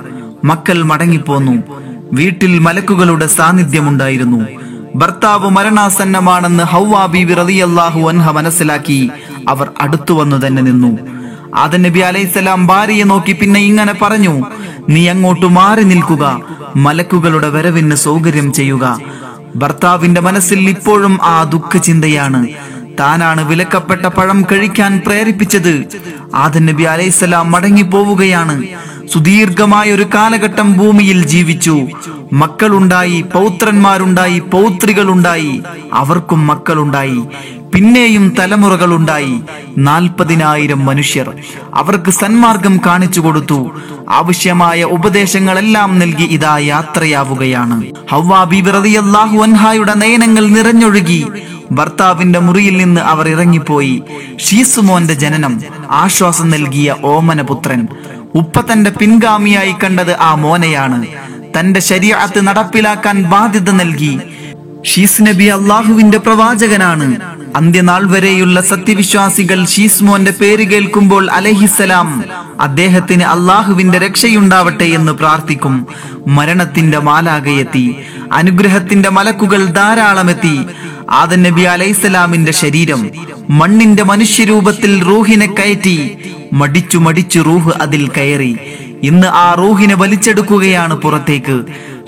മക്കൾ 0.50 0.78
മടങ്ങിപ്പോന്നു. 0.92 1.56
വീട്ടിൽ 2.14 2.54
മലക്കുകളുടെ 2.60 3.28
സാന്നിധ്യമുണ്ടായിരുന്നു. 3.38 4.42
ഭർത്താവ് 5.02 5.48
മരണാസന്നമാണെന്ന് 5.50 6.64
ഹൗവാ 6.74 7.06
ബീവി 7.14 7.34
റളിയല്ലാഹു 7.42 8.02
അൻഹ 8.12 8.32
മനസ്സിലാക്കി 8.38 9.00
അവർ 9.54 9.68
അടുത്തു 9.82 10.14
വന്നു 10.14 10.38
തന്നെ 10.44 10.62
നിന്നു. 10.68 10.92
ആദൻ 11.64 11.82
നബി 11.82 12.02
അലൈഹിസ്സലാം 12.10 12.62
ഭാര്യയെ 12.68 13.06
നോക്കി 13.12 13.34
പിന്നെ 13.34 13.60
ഇങ്ങനെ 13.70 13.94
പറഞ്ഞു 14.02 14.34
നീ 14.94 15.02
അങ്ങോട്ട് 15.14 15.48
മാറി 15.58 15.84
നിൽക്കുക 15.92 16.24
മലക്കുകളുടെ 16.86 17.50
വരവിന് 17.56 17.98
സൗകര്യം 18.06 18.48
ചെയ്യുക. 18.54 18.86
ഭർത്താവിന്റെ 19.62 20.22
മനസ്സിൽ 20.22 20.62
ഇപ്പോഴും 20.70 21.14
ആ 21.24 21.44
ദുഃഖചിന്തയാണ്. 21.54 22.42
താനാണ് 23.00 23.42
വിലക്കപ്പെട്ട 23.50 24.06
പഴം 24.18 24.40
കഴിക്കാൻ 24.52 24.92
പ്രേരിപ്പിച്ചത്. 25.06 25.74
ആദ 26.44 26.58
നബി 26.70 26.84
അലൈഹിസ്സലാം 26.94 27.52
മടങ്ങി 27.52 27.86
പോവുകയാണ് 27.94 28.56
സുദീർഘമായ 29.14 29.92
ഒരു 29.92 30.06
കാലഘട്ടം 30.16 30.78
ഭൂമിയിൽ 30.78 31.26
ജീവിച്ചു. 31.26 31.88
മക്കളുണ്ടായി 32.34 33.22
പൗത്രന്മാരുണ്ടായി 33.22 34.40
പൗത്രികളുണ്ടായി 34.40 35.64
അവർക്കും 35.94 36.48
മക്കളുണ്ടായി 36.48 37.22
പിന്നെയും 37.74 38.36
തലമുറകൾ 38.40 38.94
ഉണ്ടായി 38.94 39.42
നാൽപ്പതിനായിരം 39.78 40.86
മനുഷ്യർ 40.86 41.34
അവർക്ക് 41.74 42.12
സന്മാർഗം 42.12 42.82
കാണിച്ചു 42.86 43.22
കൊടുത്തു. 43.22 43.72
ആവശ്യമായ 44.10 44.84
ഉപദേശങ്ങളെല്ലാം 44.84 46.00
നൽകി 46.00 46.24
ഇതാ 46.24 46.58
യാത്രയാവുകയാണ്. 46.58 47.84
ഹവ്വാ 48.12 48.44
അൻഹായുടെ 49.44 49.94
നയനങ്ങൾ 49.94 50.48
നിറഞ്ഞൊഴുകി. 50.48 51.28
ഭർത്താവിന്റെ 51.72 52.40
മുറിയിൽ 52.40 52.78
നിന്ന് 52.78 53.02
അവർ 53.02 53.30
ഇറങ്ങിപ്പോയി. 53.30 54.04
ഷീസുമോന്റെ 54.40 55.14
ജനനം 55.14 55.62
ആശ്വാസം 55.92 56.50
നൽകിയ 56.50 56.96
ഓമനപുത്രൻ. 57.04 57.88
ഉപ്പ 58.36 58.72
തന്റെ 58.72 58.92
പിൻഗാമിയായി 58.92 59.72
കണ്ടത് 59.72 60.18
ആ 60.20 60.36
മോനെയാണ്. 60.36 61.06
തന്റെ 61.60 61.80
ശരീരത്ത് 61.80 62.48
നടപ്പിലാക്കാൻ 62.48 63.24
ബാധ്യത 63.24 63.72
നൽകി. 63.72 64.20
ഷീസ് 64.86 65.22
നബി 65.22 65.44
അള്ളാഹുവിന്റെ 65.44 66.18
പ്രവാചകനാണ്. 66.18 67.16
അന്ത്യനാൾ 67.56 68.12
വരെയുള്ള 68.12 68.62
സത്യവിശ്വാസികൾ 68.62 69.66
ഷീസ്മോന്റെ 69.66 70.32
പേര് 70.32 70.68
കേൾക്കുമ്പോൾ 70.68 71.32
അലഹിസലാം 71.32 72.24
അദ്ദേഹത്തിന് 72.60 73.24
അള്ളാഹുവിന്റെ 73.24 73.98
രക്ഷയുണ്ടാവട്ടെ 73.98 74.84
എന്ന് 74.84 75.12
പ്രാർത്ഥിക്കും. 75.12 75.88
മരണത്തിന്റെ 76.28 77.00
മാലാകയെത്തി. 77.00 77.96
അനുഗ്രഹത്തിന്റെ 78.34 79.10
മലക്കുകൾ 79.10 79.66
ധാരാളമെത്തി. 79.66 80.66
ആദൻ 81.12 81.44
നബി 81.44 81.62
അലൈഹിസ്സലാമിന്റെ 81.62 82.52
ശരീരം 82.52 83.10
മണ്ണിന്റെ 83.50 84.04
മനുഷ്യരൂപത്തിൽ 84.04 85.04
റൂഹിനെ 85.04 85.48
കയറ്റി 85.48 86.18
മടിച്ചു 86.54 86.98
മടിച്ചു 86.98 87.40
റൂഹ് 87.40 87.72
അതിൽ 87.82 88.08
കയറി. 88.08 88.60
ഇന്ന് 89.04 89.28
ആ 89.28 89.54
റൂഹിനെ 89.54 89.96
വലിച്ചെടുക്കുകയാണ് 89.96 90.94
പുറത്തേക്ക്. 90.94 91.62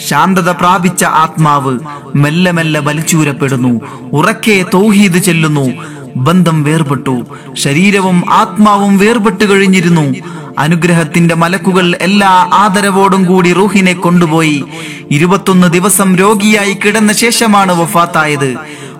ശാന്തത 0.07 0.49
പ്രാപിച്ച 0.49 1.03
ആത്മാവ് 1.03 1.79
മെല്ലെ 2.15 2.51
മെല്ലെ 2.51 2.79
വലിച്ചൂരപ്പെടുന്നു. 2.79 3.81
ഉറക്കെ 4.13 4.65
തൗഹീദ് 4.73 5.17
ചെല്ലുന്നു. 5.17 5.69
ബന്ധം 6.15 6.63
വേർപെട്ടു. 6.63 7.25
ശരീരവും 7.53 8.23
ആത്മാവും 8.29 8.97
വേർപെട്ടു 8.97 9.43
കഴിഞ്ഞിരുന്നു. 9.43 10.15
അനുഗ്രഹത്തിന്റെ 10.57 11.35
മലക്കുകൾ 11.35 11.97
എല്ലാ 12.01 12.49
ആദരവോടും 12.53 13.25
കൂടി 13.25 13.53
റൂഹിനെ 13.53 13.93
കൊണ്ടുപോയി. 13.93 14.63
ഇരുപത്തൊന്ന് 15.11 15.67
ദിവസം 15.67 16.15
രോഗിയായി 16.15 16.73
കിടന്ന 16.73 17.13
ശേഷമാണ് 17.13 17.81
വഫാത്തായത്. 17.81 18.57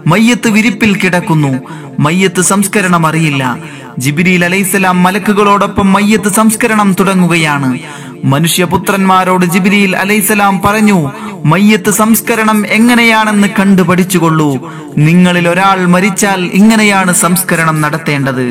മയ്യത്ത് 0.08 0.48
വിരിപ്പിൽ 0.48 0.98
കിടക്കുന്നു. 0.98 1.52
മയ്യത്ത് 2.00 2.42
സംസ്കരണം 2.42 3.08
അറിയില്ല. 3.08 3.58
ജിബിരിൽ 4.00 4.46
അലൈസലാം 4.46 5.04
മലക്കുകളോടൊപ്പം 5.04 5.94
മയ്യത്ത് 5.94 6.30
സംസ്കരണം 6.30 6.96
തുടങ്ങുകയാണ്. 7.00 7.80
മനുഷ്യപുത്രന്മാരോട് 8.24 9.46
ജിബിരിയിൽ 9.46 9.98
അലൈസലാം 9.98 10.62
പറഞ്ഞു 10.66 11.12
മയ്യത്ത് 11.46 11.92
സംസ്കരണം 11.92 12.68
എങ്ങനെയാണെന്ന് 12.68 13.48
കണ്ടു 13.60 13.82
പഠിച്ചുകൊള്ളൂ 13.82 14.74
നിങ്ങളിൽ 14.98 15.50
ഒരാൾ 15.50 15.86
മരിച്ചാൽ 15.86 16.42
ഇങ്ങനെയാണ് 16.54 17.14
സംസ്കരണം 17.14 17.82
നടത്തേണ്ടത്. 17.82 18.46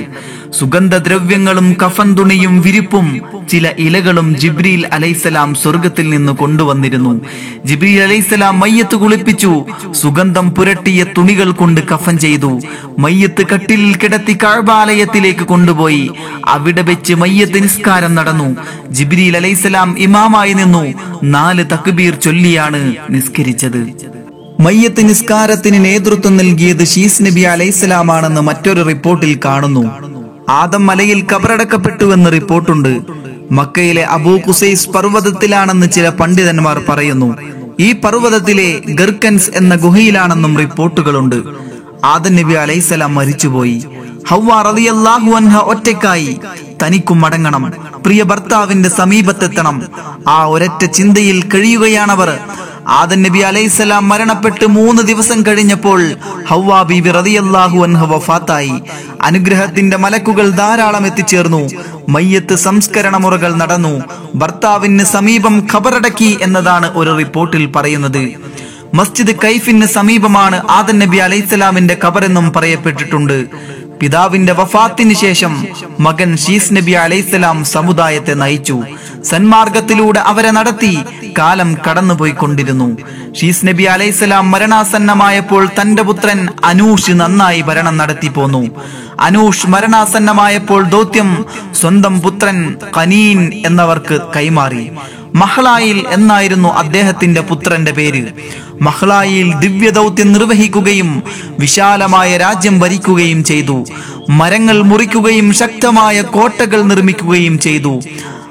സുഗന്ധദ്രവ്യങ്ങളും 0.52 1.76
കഫൻ 1.86 2.14
തുണിയും 2.14 2.60
വിരിപ്പും 2.60 3.20
ചില 3.48 3.72
ഇലകളും 3.78 4.36
ജിബ്രീൽ 4.36 4.86
അലൈസലാം 4.92 5.54
സ്വർഗത്തിൽ 5.54 6.10
നിന്ന് 6.10 6.32
കൊണ്ടുവന്നിരുന്നു. 6.32 7.20
ജിബ്രീൽ 7.64 8.02
അലൈസലാം 8.02 8.60
മയ്യത്ത് 8.60 8.96
കുളിപ്പിച്ചു. 8.96 9.64
സുഗന്ധം 9.90 10.50
പുരട്ടിയ 10.50 11.04
തുണികൾ 11.18 11.50
കൊണ്ട് 11.50 11.80
കഫൻ 11.80 12.18
ചെയ്തു. 12.18 12.60
മയ്യത്ത് 12.98 13.46
കട്ടിലിൽ 13.54 13.96
കിടത്തി 13.96 14.38
കഴബാലയത്തിലേക്ക് 14.44 15.40
കൊണ്ടുപോയി. 15.40 16.10
അവിടെ 16.46 16.82
വെച്ച് 16.82 17.14
മയ്യത്ത് 17.14 17.62
നിസ്കാരം 17.62 18.14
നടന്നു. 18.14 18.56
ജിബ്രീൽ 18.90 19.36
അലൈസലാം 19.36 19.98
ഇമാമായി 19.98 20.52
നിന്നു. 20.52 20.94
നാല് 21.24 21.64
തക്ബീർ 21.64 22.14
ചൊല്ലിയാണ് 22.14 22.94
നിസ്കരിച്ചത്. 23.10 23.86
മയ്യത്ത് 24.60 25.08
നിസ്കാരത്തിന് 25.08 25.84
നേതൃത്വം 25.84 26.36
നൽകിയത് 26.36 26.86
ഷീസ് 26.86 27.22
നബി 27.22 27.40
അലൈസലാമാണെന്ന് 27.40 28.40
മറ്റൊരു 28.40 28.82
റിപ്പോർട്ടിൽ 28.82 29.40
കാണുന്നു. 29.44 30.15
ആദം 30.48 30.86
മലയിൽ 30.86 31.26
കബറടക്കപ്പെട്ടുവെന്ന് 31.32 32.32
റിപ്പോർട്ടുണ്ട്. 32.32 33.00
മക്കയിലെ 33.50 34.04
അബൂ 34.04 34.38
കുസൈസ് 34.38 34.88
പർവതത്തിലാണെന്ന് 34.88 35.86
ചില 35.86 36.08
പണ്ഡിതന്മാർ 36.08 36.82
പറയുന്നു. 36.88 37.36
ഈ 37.80 37.92
പർവതത്തിലെ 37.92 38.80
ഗർക്കൻസ് 38.88 39.50
എന്ന 39.54 39.74
ഗുഹയിലാണെന്നും 39.74 40.58
റിപ്പോർട്ടുകളുണ്ട്. 40.58 41.42
ആദം 42.04 42.36
നബി 42.36 42.52
അലൈസലാം 42.52 43.14
മരിച്ചുപോയി. 43.14 43.84
ഹവ്വ 44.28 44.62
റളിയല്ലാഹു 44.62 45.30
അൻഹ 45.30 45.56
ഒറ്റയ്ക്കായി. 45.58 46.38
തനിക്കും 46.82 47.20
മടങ്ങണം 47.20 47.72
പ്രിയ 48.04 48.22
ഭർത്താവിന്റെ 48.22 48.88
സമീപത്തെത്തണം. 48.88 49.82
ആ 50.28 50.44
ഒരൊറ്റ 50.44 50.84
ചിന്തയിൽ 50.84 51.42
കഴിയുകയാണവർ 51.42 52.38
ആദൻ 52.86 53.22
നബി 53.22 53.38
അലൈഹിസ്സലാം 53.38 54.08
മരണപ്പെട്ട് 54.08 54.66
മൂന്ന് 54.66 55.02
ദിവസം 55.02 55.42
കഴിഞ്ഞപ്പോൾ 55.42 56.02
അൻഹ 57.84 58.14
വഫാത്തായി. 58.14 58.72
അനുഗ്രഹത്തിന്റെ 59.22 59.96
മലക്കുകൾ 59.96 60.50
ധാരാളം 60.50 61.06
എത്തിച്ചേർന്നു. 61.06 61.70
മയ്യത്ത് 62.08 62.54
സംസ്കരണ 62.54 63.16
മുറകൾ 63.16 63.54
നടന്നു. 63.54 64.02
ഭർത്താവിന് 64.34 65.04
സമീപം 65.04 65.66
ഖബറടക്കി 65.72 66.38
എന്നതാണ് 66.42 66.92
ഒരു 66.94 67.16
റിപ്പോർട്ടിൽ 67.16 67.66
പറയുന്നത്. 67.66 68.30
മസ്ജിദ് 68.94 69.36
കൈഫിന് 69.44 69.86
സമീപമാണ് 69.86 70.62
ആദൻ 70.70 70.98
നബി 70.98 71.16
അലൈഹിസ്സലാമിന്റെ 71.16 71.96
ഖബറെന്നും 72.04 72.52
പറയപ്പെട്ടിട്ടുണ്ട്. 72.52 73.46
പിതാവിന്റെ 74.00 74.52
വഫാത്തിന് 74.52 75.14
ശേഷം 75.14 75.66
മകൻ 76.00 76.36
ഷീസ് 76.36 76.76
നബി 76.76 76.92
അലൈഹിസ്സലാം 76.92 77.64
സമുദായത്തെ 77.64 78.34
നയിച്ചു. 78.34 78.82
സന്മാർഗത്തിലൂടെ 79.24 80.20
അവരെ 80.20 80.50
നടത്തി 80.50 80.98
കാലം 81.38 81.76
കടന്നുപോയിക്കൊണ്ടിരുന്നു. 81.90 82.96
ഷീസ് 83.40 83.66
നബി 83.66 83.82
അലൈഹിസ്സലാം 83.82 84.50
മരണാസന്നമായപ്പോൾ 84.50 85.68
തന്റെ 85.80 86.02
പുത്രൻ 86.02 86.48
അനൂഷ് 86.64 87.10
നന്നായി 87.10 87.60
ഭരണം 87.60 87.96
നടത്തി 87.96 88.28
പോന്നു. 88.28 88.68
അനൂഷ് 89.20 89.66
മരണാസന്നമായപ്പോൾ 89.66 90.82
ദൗത്യം 90.82 91.44
സ്വന്തം 91.74 92.20
പുത്രൻ 92.20 92.74
കനീൻ 92.96 93.62
എന്നവർക്ക് 93.66 94.20
കൈമാറി. 94.36 94.90
മഹ്ലായിൽ 95.34 96.04
എന്നായിരുന്നു 96.08 96.68
അദ്ദേഹത്തിന്റെ 96.68 97.40
പുത്രന്റെ 97.40 97.92
പേര്. 97.92 98.24
മഹ്ലായിൽ 98.82 99.54
ദിവ്യദൗത്യം 99.54 100.32
നിർവഹിക്കുകയും 100.32 101.22
വിശാലമായ 101.58 102.36
രാജ്യം 102.36 102.78
ഭരിക്കുകയും 102.78 103.44
ചെയ്തു. 103.44 103.84
മരങ്ങൾ 104.28 104.82
മുറിക്കുകയും 104.82 105.52
ശക്തമായ 105.52 106.22
കോട്ടകൾ 106.22 106.82
നിർമ്മിക്കുകയും 106.82 107.58
ചെയ്തു. 107.58 108.00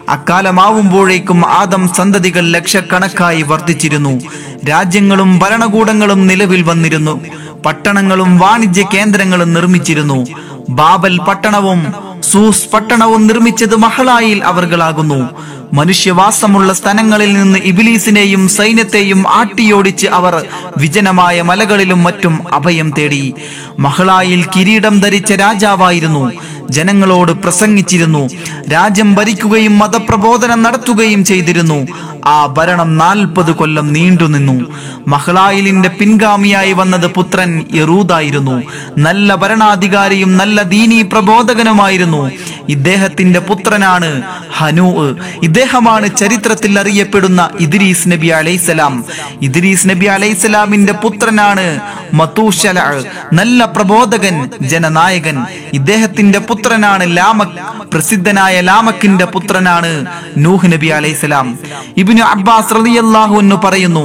അക്കാലമാവുമ്പോഴേക്കും 0.10 1.48
ആദം 1.48 1.94
സന്തതികൾ 1.94 2.48
ലക്ഷക്കണക്കായി 2.48 3.42
വർദ്ധിച്ചിരുന്നു 3.42 4.22
രാജ്യങ്ങളും 4.70 5.40
ഭരണകൂടങ്ങളും 5.40 6.28
നിലവിൽ 6.28 6.62
വന്നിരുന്നു. 6.62 7.22
പട്ടണങ്ങളും 7.66 8.38
വാണിജ്യ 8.38 8.86
കേന്ദ്രങ്ങളും 8.94 9.54
നിർമ്മിച്ചിരുന്നു. 9.54 10.28
ബാബൽ 10.70 11.18
പട്ടണവും 11.18 11.94
സൂസ് 12.24 12.70
പട്ടണവും 12.74 13.28
നിർമ്മിച്ചത് 13.28 13.76
മഹളായിൽ 13.76 14.44
അവർകളാകുന്നു. 14.44 15.30
മനുഷ്യവാസമുള്ള 15.74 16.74
സ്ഥലങ്ങളിൽ 16.74 17.34
നിന്ന് 17.34 17.60
ഇബിലീസിനെയും 17.60 18.50
സൈന്യത്തെയും 18.50 19.32
ആട്ടിയോടിച്ച് 19.32 20.08
അവർ 20.08 20.46
വിജനമായ 20.78 21.42
മലകളിലും 21.42 22.04
മറ്റും 22.04 22.54
അഭയം 22.54 22.94
തേടി. 22.98 23.34
മഹളായിൽ 23.80 24.46
കിരീടം 24.56 25.00
ധരിച്ച 25.00 25.34
രാജാവായിരുന്നു. 25.34 26.32
ജനങ്ങളോട് 26.70 27.32
പ്രസംഗിച്ചിരുന്നു. 27.32 28.30
രാജ്യം 28.74 29.16
ഭരിക്കുകയും 29.16 29.78
മതപ്രബോധനം 29.78 30.64
നടത്തുകയും 30.64 31.26
ചെയ്തിരുന്നു. 31.26 31.88
ആ 32.28 32.46
ഭരണം 32.46 32.98
നാൽപ്പത് 32.98 33.52
കൊല്ലം 33.52 33.94
നീണ്ടുനിന്നു 33.94 34.56
മഹ്ലായിലിന്റെ 35.08 35.90
പിൻഗാമിയായി 35.90 36.74
വന്നത് 36.74 37.08
പുത്രൻ 37.08 37.66
യറൂദായിരുന്നു. 37.74 38.64
നല്ല 38.98 39.36
ഭരണാധികാരിയും 39.36 40.38
നല്ല 40.38 40.62
ദീനീ 40.62 41.02
പ്രബോധകനുമായിരുന്നു. 41.02 42.32
ഇദ്ദേഹത്തിന്റെ 42.70 43.40
പുത്രനാണ് 43.40 44.22
ഹനൂ 44.58 44.88
ഇദ്ദേഹമാണ് 45.44 46.18
ചരിത്രത്തിൽ 46.18 46.80
അറിയപ്പെടുന്ന 46.80 47.50
ഇദ്രീസ് 47.60 48.12
നബി 48.12 48.28
അലൈസലാം 48.28 49.06
ഇദ്രീസ് 49.42 49.90
നബി 49.90 50.06
അലൈസലാമിന്റെ 50.06 50.94
പുത്രനാണ് 50.94 51.80
മത്തൂഷല 52.14 52.80
നല്ല 53.34 53.66
പ്രബോധകൻ 53.66 54.50
ജനനായകൻ. 54.62 55.38
ഇദ്ദേഹത്തിന്റെ 55.74 56.40
പുത്രനാണ് 56.40 57.18
ലാമക്. 57.18 57.56
പ്രസിദ്ധനായ 57.94 58.62
ലാമക്കിന്റെ 58.62 59.26
പുത്രനാണ് 59.26 60.06
നൂഹ് 60.38 60.72
നബി 60.72 60.88
അലൈസലാം 60.88 61.60
ഇബിനു 61.98 62.15
ഇബ്നു 62.16 62.28
അബ്ബാസ് 62.34 62.76
റളിയല്ലാഹു 62.76 63.36
അൻഹു 63.44 63.56
പറയുന്നു 63.64 64.04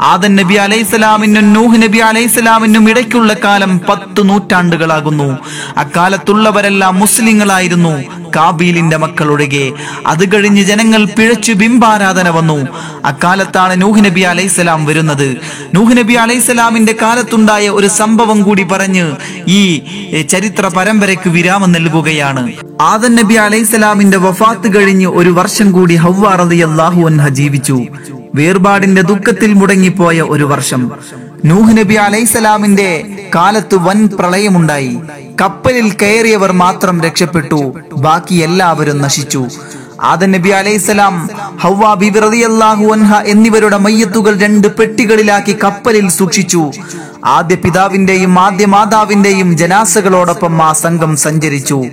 ആദൻ 0.00 0.36
നബി 0.36 0.54
അലൈഹിസ്സലാമിനും 0.54 1.52
നൂഹ് 1.52 1.82
നബി 1.82 1.98
അലൈഹിസ്സലാമിനും 1.98 2.90
ഇടയ്ക്കുള്ള 2.90 3.34
കാലം 3.44 3.80
പത്ത് 3.88 4.28
നൂറ്റാണ്ടുകളാകുന്നു. 4.28 5.38
അക്കാലത്തുള്ളവരെല്ലാം 5.76 6.98
മുസ്ലിങ്ങളായിരുന്നു. 6.98 8.02
കാബീലിന്റെ 8.36 8.96
മക്കൾ 8.96 9.30
ഒഴികെ 9.30 9.72
അത് 10.06 10.32
കഴിഞ്ഞ് 10.32 10.62
ജനങ്ങൾ 10.62 11.04
പിഴച്ചു 11.04 11.52
ബിംബാരാധന 11.52 12.28
വന്നു. 12.28 12.66
അക്കാലത്താണ് 13.04 13.82
നൂഹ് 13.82 14.04
നബി 14.04 14.20
അലൈഹിസ്സലാം 14.20 14.84
വരുന്നത്. 14.84 15.36
നൂഹ് 15.74 15.96
നബി 15.96 16.12
അലൈഹിസ്സലാമിന്റെ 16.12 16.94
കാലത്തുണ്ടായ 17.02 17.68
ഒരു 17.68 17.86
സംഭവം 17.86 18.42
കൂടി 18.42 18.62
പറഞ്ഞ് 18.62 19.12
ഈ 19.48 19.82
ചരിത്ര 20.30 20.66
പരമ്പരയ്ക്ക് 20.66 21.30
വിരാമം 21.30 21.72
നൽകുകയാണ്. 21.72 22.52
ആദൻ 22.80 23.14
നബി 23.14 23.34
അലൈഹിസ്സലാമിന്റെ 23.34 24.18
വഫാത്ത് 24.18 24.76
കഴിഞ്ഞ് 24.76 25.06
ഒരു 25.06 25.30
വർഷം 25.30 25.72
കൂടി 25.72 25.94
ഹവ്വാ 25.94 26.36
റളിയല്ലാഹു 26.36 27.02
അൻഹ 27.02 27.28
ജീവിച്ചു. 27.28 27.86
വേർപാടിന്റെ 28.34 29.02
ദുഃഖത്തിൽ 29.02 29.52
മുടങ്ങിപ്പോയ 29.52 30.20
ഒരു 30.20 30.44
വർഷം. 30.44 30.90
നൂഹ് 31.44 31.78
നബി 31.78 31.94
അലൈസലാമിന്റെ 31.94 32.88
കാലത്ത് 33.34 33.74
വൻ 33.74 34.08
പ്രളയമുണ്ടായി. 34.08 34.98
കപ്പലിൽ 35.40 35.92
കയറിയവർ 36.02 36.52
മാത്രം 36.52 37.00
രക്ഷപ്പെട്ടു. 37.00 37.74
ബാക്കി 37.96 38.34
എല്ലാവരും 38.34 38.98
നശിച്ചു. 38.98 39.46
ആദൻ 40.00 40.30
നബി 40.30 40.48
അലൈസലാം 40.48 41.30
ഹവ്വ 41.60 41.94
ബിബി 41.94 42.18
റളിയല്ലാഹു 42.18 42.84
അൻഹ 42.92 43.20
എന്നിവരുടെ 43.32 43.76
മയ്യത്തുകൾ 43.76 44.38
രണ്ട് 44.38 44.68
പെട്ടികളിലാക്കി 44.76 45.56
കപ്പലിൽ 45.64 46.08
സൂക്ഷിച്ചു. 46.08 46.72
ആദ്യ 47.24 47.54
പിതാവിന്റെയും 47.54 48.38
ആദ്യ 48.40 48.66
മാതാവിന്റെയും 48.66 49.56
ജനാസകളോടൊപ്പം 49.56 50.62
ആ 50.62 50.72
സംഘം 50.72 51.16
സഞ്ചരിച്ചു. 51.16 51.84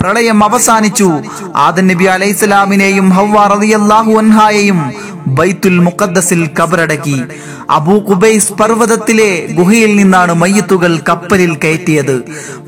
പ്രളയം 0.00 0.44
അവസാനിച്ചു. 0.44 1.10
ആദൻ 1.56 1.86
നബി 1.86 2.04
അലൈഹിസ്സലാമിനെയും 2.04 3.10
ഹവ്വ 3.10 3.46
റളിയല്ലാഹു 3.46 4.12
അൻഹായെയും 4.12 4.92
ബൈത്തുൽ 5.26 5.78
മുഖദ്ദസിൽ 5.78 6.50
കബറടക്കി. 6.60 7.22
അബൂ 7.70 8.00
കുബൈസ് 8.00 8.52
പർവതത്തിലെ 8.52 9.48
ഗുഹയിൽ 9.52 9.96
നിന്നാണ് 9.96 10.34
മയ്യത്തുകൾ 10.34 11.00
കപ്പലിൽ 11.08 11.54
കയറ്റിയത്. 11.54 12.22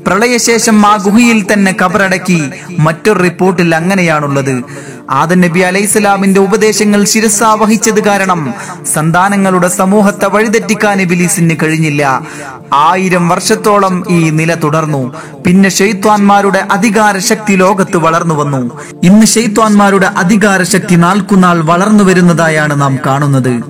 പ്രളയശേഷം 0.07 0.85
ആ 0.85 0.95
ഗുഹയിൽ 0.95 1.53
തന്നെ 1.53 1.75
കബറടക്കി 1.81 2.51
മറ്റൊരു 2.79 3.19
റിപ്പോർട്ടിൽ 3.19 3.75
അങ്ങനെയാണുള്ളത്. 3.75 4.63
ആദൻ 5.09 5.41
നബി 5.41 5.59
അലൈഹിസ്സലാമിന്റെ 5.59 6.39
ഉപദേശങ്ങൾ 6.39 7.03
ശിരസാവഹിച്ചത് 7.03 8.03
കാരണം 8.03 8.53
സന്താനങ്ങളുടെ 8.93 9.67
സമൂഹത്തെ 9.67 10.27
വഴിതെറ്റിക്കാൻ 10.27 11.01
ഇബിലീസിന് 11.01 11.55
കഴിഞ്ഞില്ല. 11.63 12.27
ആയിരം 12.73 13.29
വർഷത്തോളം 13.29 14.03
ഈ 14.09 14.29
നില 14.29 14.53
തുടർന്നു. 14.53 15.15
പിന്നെ 15.45 15.69
ഷെയ്ത്വാൻമാരുടെ 15.69 16.67
അധികാര 16.71 17.17
ശക്തി 17.17 17.55
ലോകത്ത് 17.55 17.97
വളർന്നു 17.97 18.35
വന്നു. 18.35 18.79
ഇന്ന് 19.03 19.25
ഷെയ്ത്വാൻമാരുടെ 19.25 20.05
അധികാര 20.05 20.63
ശക്തി 20.63 20.95
നാൾക്കുനാൾ 20.95 21.61
വളർന്നു 21.61 22.03
വരുന്നതായാണ് 22.03 22.81
നാം 22.81 22.99
കാണുന്നത്. 23.05 23.61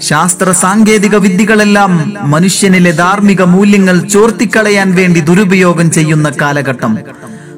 ശാസ്ത്ര 0.00 0.52
സാങ്കേതിക 0.52 1.16
വിദ്യകളെല്ലാം 1.16 2.14
മനുഷ്യനിലെ 2.22 2.90
ധാർമ്മിക 2.90 3.42
മൂല്യങ്ങൾ 3.42 3.98
ചോർത്തിക്കളയാൻ 3.98 4.94
വേണ്ടി 4.94 5.20
ദുരുപയോഗം 5.20 5.90
ചെയ്യുന്ന 5.90 6.32
കാലഘട്ടം. 6.40 6.98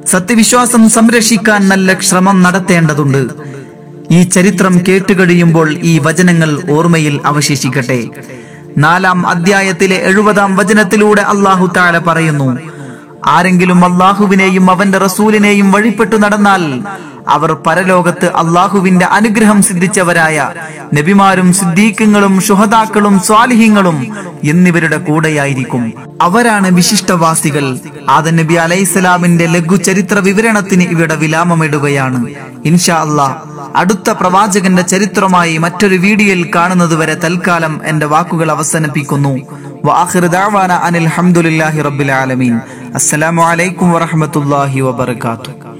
സത്യവിശ്വാസം 0.06 0.90
സംരക്ഷിക്കാൻ 0.90 1.68
നല്ല 1.68 2.00
ശ്രമം 2.00 2.42
നടത്തേണ്ടതുണ്ട്. 2.42 3.26
ഈ 4.10 4.22
ചരിത്രം 4.22 4.80
കേട്ടുകഴിയുമ്പോൾ 4.88 5.74
ഈ 5.82 5.98
വചനങ്ങൾ 5.98 6.62
ഓർമ്മയിൽ 6.70 7.20
അവശേഷിക്കട്ടെ. 7.24 8.08
നാലാം 8.78 9.28
അധ്യായത്തിലെ 9.28 9.96
എഴുപതാം 9.96 10.56
വചനത്തിലൂടെ 10.56 11.22
അള്ളാഹു 11.22 11.72
താഴെ 11.76 11.98
പറയുന്നു 11.98 12.71
ആരെങ്കിലും 13.26 13.84
അള്ളാഹുവിനെയും 13.84 14.70
അവന്റെ 14.70 14.98
റസൂലിനെയും 14.98 15.72
വഴിപ്പെട്ടു 15.72 16.16
നടന്നാൽ 16.16 16.80
അവർ 17.28 17.56
പരലോകത്ത് 17.66 18.26
അള്ളാഹുവിന്റെ 18.26 19.06
അനുഗ്രഹം 19.06 19.62
സിദ്ധിച്ചവരായ 19.62 20.50
നബിമാരും 20.94 21.52
സിദ്ദീഖുകളും 21.52 22.40
ശുഹദാക്കളും 22.40 23.20
സ്വാലിഹ്യങ്ങളും 23.20 24.16
എന്നിവരുടെ 24.44 24.96
കൂടെയായിരിക്കും. 24.96 25.92
അവരാണ് 26.22 26.70
വിശിഷ്ടവാസികൾ. 26.70 27.78
ആദ 28.10 28.28
നബി 28.28 28.54
അലൈഹിസ്സലാമിന്റെ 28.54 29.46
ലഘു 29.46 29.76
ചരിത്ര 29.76 30.18
വിവരണത്തിന് 30.18 30.82
ഇവിടെ 30.82 31.14
വിലാമമിടുകയാണ്. 31.14 32.26
ഇൻഷാ 32.64 33.00
അല്ലാ 33.00 33.42
അടുത്ത 33.76 34.10
പ്രവാചകന്റെ 34.10 34.82
ചരിത്രമായി 34.82 35.58
മറ്റൊരു 35.58 35.96
വീഡിയോയിൽ 35.96 36.50
കാണുന്നതുവരെ 36.54 37.14
തൽക്കാലം 37.14 37.80
എന്റെ 37.84 38.06
വാക്കുകൾ 38.06 38.50
അവസാനിപ്പിക്കുന്നു. 38.50 39.38
അനിൽ 40.72 41.08
അസ്സലാമു 42.94 43.42
അലൈക്കും 43.42 43.92
വറഹ്മത്തുള്ളാഹി 43.92 44.80
വബറകാതുഹു. 44.80 45.71